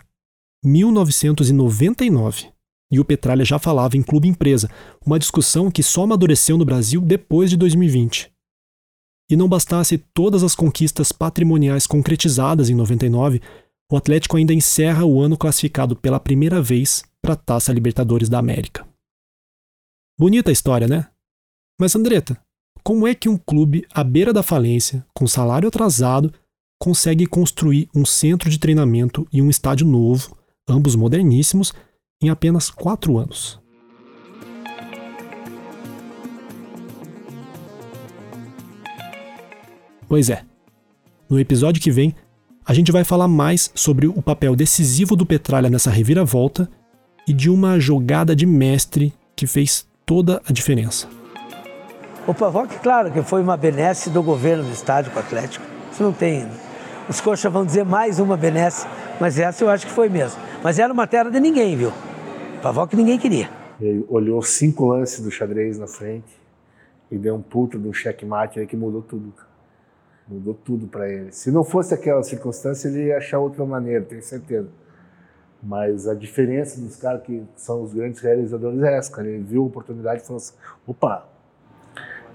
1999 0.63 2.58
e 2.91 2.99
o 2.99 3.05
Petralha 3.05 3.45
já 3.45 3.59
falava 3.59 3.97
em 3.97 4.03
clube 4.03 4.29
empresa, 4.29 4.71
uma 5.05 5.19
discussão 5.19 5.71
que 5.71 5.83
só 5.83 6.05
amadureceu 6.05 6.57
no 6.57 6.65
Brasil 6.65 7.01
depois 7.01 7.51
de 7.51 7.57
2020. 7.57 8.33
E 9.31 9.37
não 9.37 9.49
bastasse 9.49 9.99
todas 9.99 10.43
as 10.43 10.55
conquistas 10.55 11.13
patrimoniais 11.13 11.87
concretizadas 11.87 12.71
em 12.71 12.75
99, 12.75 13.43
o 13.91 13.97
Atlético 13.97 14.37
ainda 14.37 14.55
encerra 14.55 15.05
o 15.05 15.21
ano 15.21 15.37
classificado 15.37 15.95
pela 15.95 16.21
primeira 16.21 16.63
vez 16.63 17.05
para 17.23 17.35
a 17.35 17.37
Taça 17.37 17.73
Libertadores 17.73 18.29
da 18.29 18.39
América. 18.39 18.87
Bonita 20.19 20.51
a 20.51 20.53
história, 20.53 20.89
né? 20.89 21.09
Mas 21.81 21.95
Andreta, 21.95 22.41
como 22.83 23.07
é 23.07 23.15
que 23.15 23.29
um 23.29 23.37
clube 23.37 23.87
à 23.93 24.03
beira 24.03 24.33
da 24.33 24.43
falência, 24.43 25.07
com 25.15 25.27
salário 25.27 25.69
atrasado, 25.69 26.33
consegue 26.81 27.27
construir 27.27 27.89
um 27.95 28.05
centro 28.05 28.49
de 28.49 28.59
treinamento 28.59 29.27
e 29.33 29.43
um 29.43 29.51
estádio 29.51 29.87
novo, 29.87 30.37
ambos 30.69 30.95
moderníssimos, 30.95 31.73
em 32.21 32.31
apenas 32.31 32.69
quatro 32.69 33.17
anos. 33.17 33.61
Pois 40.09 40.31
é. 40.31 40.43
No 41.29 41.39
episódio 41.39 41.83
que 41.83 41.91
vem, 41.91 42.15
a 42.65 42.73
gente 42.75 42.91
vai 42.91 43.05
falar 43.05 43.29
mais 43.29 43.71
sobre 43.75 44.07
o 44.07 44.23
papel 44.23 44.57
decisivo 44.57 45.15
do 45.15 45.27
Petralha 45.27 45.71
nessa 45.71 45.91
reviravolta 45.91 46.69
e 47.27 47.33
de 47.33 47.51
uma 47.51 47.79
jogada 47.79 48.35
de 48.35 48.47
mestre 48.47 49.13
que 49.37 49.47
fez 49.47 49.87
toda 50.05 50.41
a 50.49 50.53
diferença. 50.53 51.07
O 52.27 52.35
Pavoc, 52.35 52.71
claro 52.83 53.13
que 53.13 53.23
foi 53.23 53.43
uma 53.43 53.57
benesse 53.57 54.11
do 54.11 54.23
governo 54.23 54.65
do 54.65 54.73
estádio 54.73 55.13
com 55.13 55.19
o 55.19 55.23
Atlético. 55.23 55.65
Isso 55.93 56.03
não 56.03 56.13
tem. 56.13 56.47
Os 57.09 57.23
coxas 57.23 57.51
vão 57.51 57.65
dizer 57.65 57.87
mais 57.87 58.21
uma 58.21 58.37
benesse, 58.37 58.87
mas 59.19 59.39
essa 59.39 59.65
eu 59.65 59.71
acho 59.71 59.87
que 59.87 59.93
foi 59.93 60.11
mesmo. 60.11 60.39
Mas 60.63 60.79
era 60.79 60.93
uma 60.93 61.07
terra 61.07 61.31
de 61.31 61.41
ninguém, 61.41 61.75
viu? 61.75 61.91
Pavó 62.63 62.87
que 62.87 62.95
ninguém 62.95 63.19
queria. 63.19 63.49
Ele 63.81 64.05
olhou 64.11 64.43
cinco 64.43 64.85
lances 64.85 65.25
do 65.25 65.31
xadrez 65.31 65.79
na 65.79 65.87
frente 65.87 66.39
e 67.11 67.17
deu 67.17 67.35
um 67.35 67.41
puta 67.41 67.79
de 67.79 67.89
um 67.89 67.95
checkmate 67.95 68.61
aí 68.61 68.67
que 68.67 68.77
mudou 68.77 69.01
tudo. 69.01 69.33
Mudou 70.29 70.53
tudo 70.53 70.87
para 70.87 71.11
ele. 71.11 71.33
Se 71.33 71.51
não 71.51 71.65
fosse 71.65 71.95
aquela 71.95 72.23
circunstância, 72.23 72.89
ele 72.89 73.07
ia 73.07 73.17
achar 73.17 73.39
outra 73.39 73.65
maneira, 73.65 74.05
tenho 74.05 74.23
certeza. 74.23 74.69
Mas 75.63 76.07
a 76.07 76.15
diferença 76.15 76.79
dos 76.79 76.97
caras 76.97 77.23
que 77.23 77.43
são 77.57 77.83
os 77.83 77.95
grandes 77.95 78.21
realizadores 78.21 78.83
é 78.83 78.97
essa, 78.99 79.11
cara. 79.11 79.27
Ele 79.27 79.43
viu 79.43 79.63
a 79.63 79.67
oportunidade 79.67 80.23
e 80.23 80.27
falou 80.27 80.37
assim: 80.37 80.53
opa, 80.87 81.27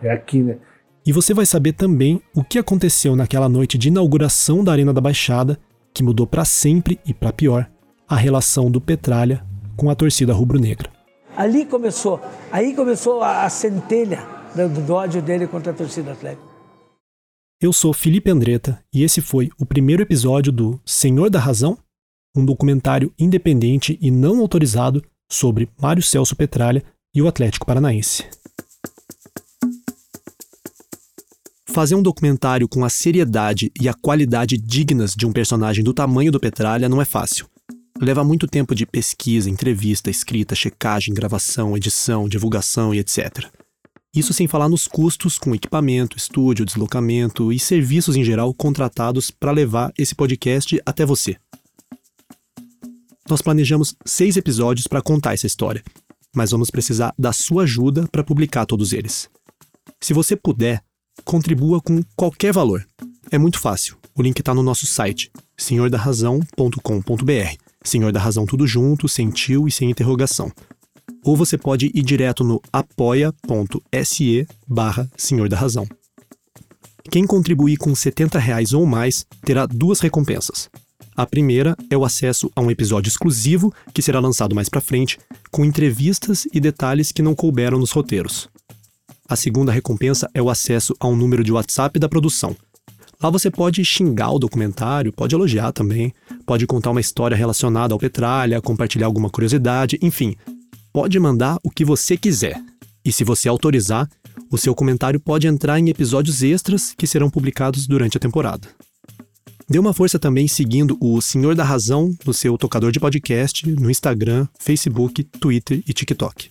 é 0.02 0.12
aqui, 0.12 0.42
né? 0.42 0.58
E 1.06 1.12
você 1.12 1.34
vai 1.34 1.46
saber 1.46 1.74
também 1.74 2.22
o 2.34 2.44
que 2.44 2.58
aconteceu 2.58 3.16
naquela 3.16 3.50
noite 3.50 3.78
de 3.78 3.90
inauguração 3.90 4.64
da 4.64 4.72
Arena 4.72 4.94
da 4.94 5.02
Baixada, 5.02 5.60
que 5.94 6.02
mudou 6.02 6.26
para 6.26 6.46
sempre 6.46 6.98
e 7.06 7.14
para 7.14 7.34
pior 7.34 7.70
a 8.08 8.16
relação 8.16 8.72
do 8.72 8.80
Petralha 8.80 9.46
com 9.76 9.90
a 9.90 9.96
torcida 9.96 10.34
rubro-negra. 10.34 10.90
Ali 11.36 11.66
começou, 11.66 12.22
aí 12.52 12.74
começou 12.74 13.22
a, 13.22 13.44
a 13.44 13.50
centelha 13.50 14.26
do, 14.56 14.82
do 14.82 14.94
ódio 14.94 15.22
dele 15.22 15.46
contra 15.46 15.74
a 15.74 15.76
torcida 15.76 16.14
atlética. 16.14 16.42
Eu 17.62 17.74
sou 17.74 17.94
Felipe 17.94 18.30
Andretta 18.30 18.82
e 18.94 19.04
esse 19.04 19.20
foi 19.20 19.50
o 19.60 19.66
primeiro 19.66 20.04
episódio 20.04 20.52
do 20.52 20.80
Senhor 20.86 21.30
da 21.30 21.40
Razão, 21.40 21.78
um 22.36 22.46
documentário 22.46 23.12
independente 23.20 23.98
e 24.02 24.10
não 24.10 24.40
autorizado 24.40 25.04
sobre 25.30 25.70
Mário 25.82 26.04
Celso 26.04 26.36
Petralha 26.36 26.84
e 27.14 27.22
o 27.22 27.28
Atlético 27.28 27.66
Paranaense. 27.66 28.26
Fazer 31.74 31.96
um 31.96 32.04
documentário 32.04 32.70
com 32.70 32.86
a 32.86 32.90
seriedade 32.90 33.72
e 33.82 33.90
a 33.90 33.96
qualidade 33.96 34.60
dignas 34.60 35.16
de 35.16 35.26
um 35.26 35.34
personagem 35.34 35.84
do 35.84 35.92
tamanho 35.92 36.32
do 36.32 36.40
Petralha 36.40 36.88
não 36.88 37.02
é 37.02 37.06
fácil. 37.06 37.48
Leva 38.00 38.24
muito 38.24 38.46
tempo 38.46 38.76
de 38.76 38.86
pesquisa, 38.86 39.50
entrevista, 39.50 40.12
escrita, 40.12 40.54
checagem, 40.54 41.16
gravação, 41.16 41.76
edição, 41.76 42.30
divulgação 42.30 42.94
e 42.94 43.00
etc. 43.00 43.48
Isso 44.16 44.34
sem 44.34 44.48
falar 44.48 44.70
nos 44.70 44.88
custos 44.88 45.40
com 45.40 45.56
equipamento, 45.56 46.16
estúdio, 46.16 46.64
deslocamento 46.64 47.52
e 47.52 47.58
serviços 47.58 48.16
em 48.16 48.24
geral 48.24 48.54
contratados 48.54 49.32
para 49.32 49.52
levar 49.52 49.92
esse 49.98 50.14
podcast 50.14 50.80
até 50.86 51.04
você. 51.04 51.38
Nós 53.28 53.42
planejamos 53.42 53.96
seis 54.06 54.38
episódios 54.38 54.86
para 54.86 55.02
contar 55.02 55.34
essa 55.34 55.48
história, 55.48 55.84
mas 56.36 56.52
vamos 56.52 56.70
precisar 56.70 57.16
da 57.18 57.34
sua 57.34 57.64
ajuda 57.64 58.08
para 58.12 58.24
publicar 58.24 58.68
todos 58.68 58.94
eles. 58.94 59.28
Se 60.00 60.14
você 60.14 60.36
puder, 60.36 60.84
contribua 61.24 61.82
com 61.82 62.02
qualquer 62.16 62.54
valor. 62.54 62.86
É 63.32 63.38
muito 63.38 63.60
fácil. 63.60 63.98
O 64.16 64.22
link 64.22 64.40
está 64.40 64.54
no 64.54 64.64
nosso 64.64 64.86
site, 64.86 65.32
senhordarrazão.com.br. 65.58 67.58
Senhor 67.84 68.12
da 68.12 68.20
Razão 68.20 68.46
tudo 68.46 68.66
junto, 68.66 69.08
sem 69.08 69.30
tio 69.30 69.68
e 69.68 69.72
sem 69.72 69.90
interrogação. 69.90 70.52
Ou 71.24 71.36
você 71.36 71.58
pode 71.58 71.92
ir 71.94 72.02
direto 72.02 72.44
no 72.44 72.62
apoia.se 72.72 74.48
barra 74.68 75.10
Senhor 75.18 75.50
da 75.50 75.58
Razão. 75.58 75.88
Quem 77.12 77.26
contribuir 77.26 77.78
com 77.78 77.94
70 77.94 78.40
reais 78.40 78.74
ou 78.74 78.86
mais 78.86 79.26
terá 79.44 79.66
duas 79.66 80.00
recompensas. 80.00 80.70
A 81.16 81.26
primeira 81.26 81.76
é 81.90 81.98
o 81.98 82.06
acesso 82.06 82.52
a 82.56 82.62
um 82.62 82.72
episódio 82.72 83.10
exclusivo 83.10 83.74
que 83.94 84.02
será 84.02 84.20
lançado 84.20 84.56
mais 84.56 84.68
para 84.68 84.82
frente, 84.82 85.20
com 85.52 85.64
entrevistas 85.64 86.48
e 86.52 86.60
detalhes 86.60 87.12
que 87.12 87.22
não 87.22 87.36
couberam 87.36 87.78
nos 87.78 87.92
roteiros. 87.92 88.50
A 89.34 89.36
segunda 89.36 89.72
recompensa 89.72 90.30
é 90.32 90.40
o 90.40 90.48
acesso 90.48 90.96
a 91.00 91.08
um 91.08 91.16
número 91.16 91.44
de 91.44 91.52
WhatsApp 91.52 91.98
da 91.98 92.08
produção. 92.08 92.56
Lá 93.20 93.32
você 93.32 93.50
pode 93.50 93.84
xingar 93.84 94.30
o 94.30 94.38
documentário, 94.38 95.12
pode 95.12 95.34
elogiar 95.34 95.72
também, 95.72 96.14
pode 96.46 96.68
contar 96.68 96.92
uma 96.92 97.02
história 97.02 97.36
relacionada 97.36 97.96
ao 97.96 98.00
Petralha, 98.00 98.62
compartilhar 98.62 99.08
alguma 99.08 99.32
curiosidade, 99.32 99.98
enfim, 100.04 100.36
pode 100.94 101.20
mandar 101.20 101.58
o 101.64 101.72
que 101.72 101.84
você 101.84 102.16
quiser. 102.16 102.62
E 103.04 103.12
se 103.12 103.24
você 103.24 103.50
autorizar, 103.50 104.08
o 104.52 104.58
seu 104.60 104.76
comentário 104.76 105.20
pode 105.20 105.48
entrar 105.48 105.80
em 105.80 105.90
episódios 105.90 106.44
extras 106.44 106.94
que 106.96 107.08
serão 107.08 107.28
publicados 107.28 107.88
durante 107.88 108.18
a 108.18 108.20
temporada. 108.20 108.68
Dê 109.68 109.80
uma 109.80 109.94
força 109.94 110.20
também 110.20 110.48
seguindo 110.48 110.96
o 111.02 111.20
Senhor 111.24 111.56
da 111.56 111.64
Razão 111.64 112.16
no 112.24 112.36
seu 112.36 112.56
tocador 112.56 112.92
de 112.92 113.00
podcast, 113.00 113.68
no 113.68 113.90
Instagram, 113.90 114.48
Facebook, 114.60 115.24
Twitter 115.24 115.82
e 115.88 115.92
TikTok. 115.92 116.50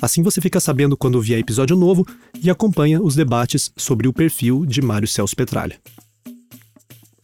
Assim 0.00 0.22
você 0.22 0.40
fica 0.40 0.60
sabendo 0.60 0.96
quando 0.96 1.20
vier 1.20 1.38
episódio 1.38 1.76
novo 1.76 2.06
e 2.42 2.50
acompanha 2.50 3.02
os 3.02 3.14
debates 3.14 3.70
sobre 3.76 4.06
o 4.06 4.12
perfil 4.12 4.66
de 4.66 4.82
Mário 4.82 5.08
Celso 5.08 5.34
Petralha. 5.34 5.80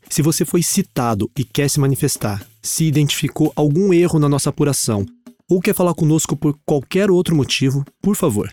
Se 0.09 0.23
você 0.23 0.45
foi 0.45 0.62
citado 0.62 1.31
e 1.39 1.45
quer 1.45 1.70
se 1.70 1.81
manifestar, 1.81 2.47
se 2.62 2.85
identificou 2.85 3.53
algum 3.57 3.93
erro 3.93 4.18
na 4.18 4.29
nossa 4.29 4.51
apuração 4.51 5.07
ou 5.49 5.61
quer 5.61 5.75
falar 5.75 5.95
conosco 5.95 6.37
por 6.37 6.59
qualquer 6.64 7.11
outro 7.11 7.37
motivo, 7.37 7.85
por 8.01 8.16
favor, 8.16 8.51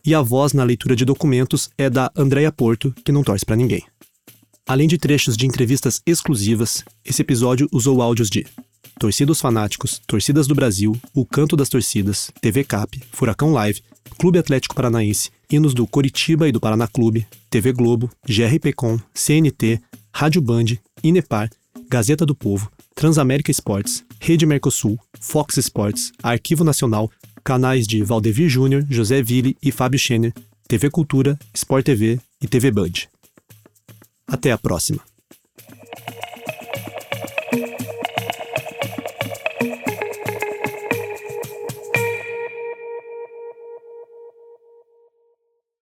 E 0.05 0.17
a 0.17 0.21
voz 0.21 0.53
na 0.53 0.65
leitura 0.65 0.97
de 0.97 1.05
documentos 1.05 1.71
é 1.79 1.89
da 1.89 2.11
Andréia 2.17 2.51
Porto, 2.51 2.93
que 3.05 3.13
não 3.13 3.23
torce 3.23 3.47
para 3.47 3.55
ninguém. 3.55 3.85
Além 4.67 4.87
de 4.87 4.97
trechos 4.97 5.37
de 5.37 5.47
entrevistas 5.47 6.01
exclusivas, 6.07 6.85
esse 7.05 7.21
episódio 7.21 7.69
usou 7.73 8.01
áudios 8.01 8.31
de 8.31 8.47
Torcidos 8.99 9.41
Fanáticos, 9.41 10.01
Torcidas 10.07 10.47
do 10.47 10.55
Brasil, 10.55 10.97
O 11.13 11.27
Canto 11.27 11.57
das 11.57 11.69
Torcidas, 11.69 12.31
TV 12.41 12.63
Cap, 12.63 13.01
Furacão 13.11 13.53
Live, 13.53 13.83
Clube 14.17 14.39
Atlético 14.39 14.75
Paranaense, 14.75 15.31
hinos 15.51 15.75
do 15.75 15.87
Coritiba 15.87 16.49
e 16.49 16.53
do 16.53 16.61
Paraná 16.61 16.87
Clube, 16.87 17.27
TV 17.51 17.73
Globo, 17.73 18.09
GRPcom, 18.25 18.99
CNT, 19.13 19.81
Rádio 20.15 20.41
Band, 20.41 20.77
Inepar, 21.03 21.51
Gazeta 21.91 22.25
do 22.25 22.35
Povo, 22.35 22.71
Transamérica 22.95 23.51
Esportes, 23.51 24.05
Rede 24.21 24.47
Mercosul, 24.47 24.97
Fox 25.21 25.57
Sports, 25.57 26.13
Arquivo 26.23 26.63
Nacional, 26.63 27.11
canais 27.43 27.87
de 27.87 28.05
Valdevir 28.05 28.49
Júnior, 28.49 28.87
José 28.89 29.23
Ville 29.23 29.57
e 29.61 29.73
Fábio 29.73 29.99
Schenner, 29.99 30.33
TV 30.69 30.89
Cultura, 30.89 31.37
Sport 31.53 31.85
TV 31.85 32.21
e 32.41 32.47
TV 32.47 32.71
Band. 32.71 33.12
Até 34.27 34.53
a 34.53 34.59
próxima. 34.59 35.12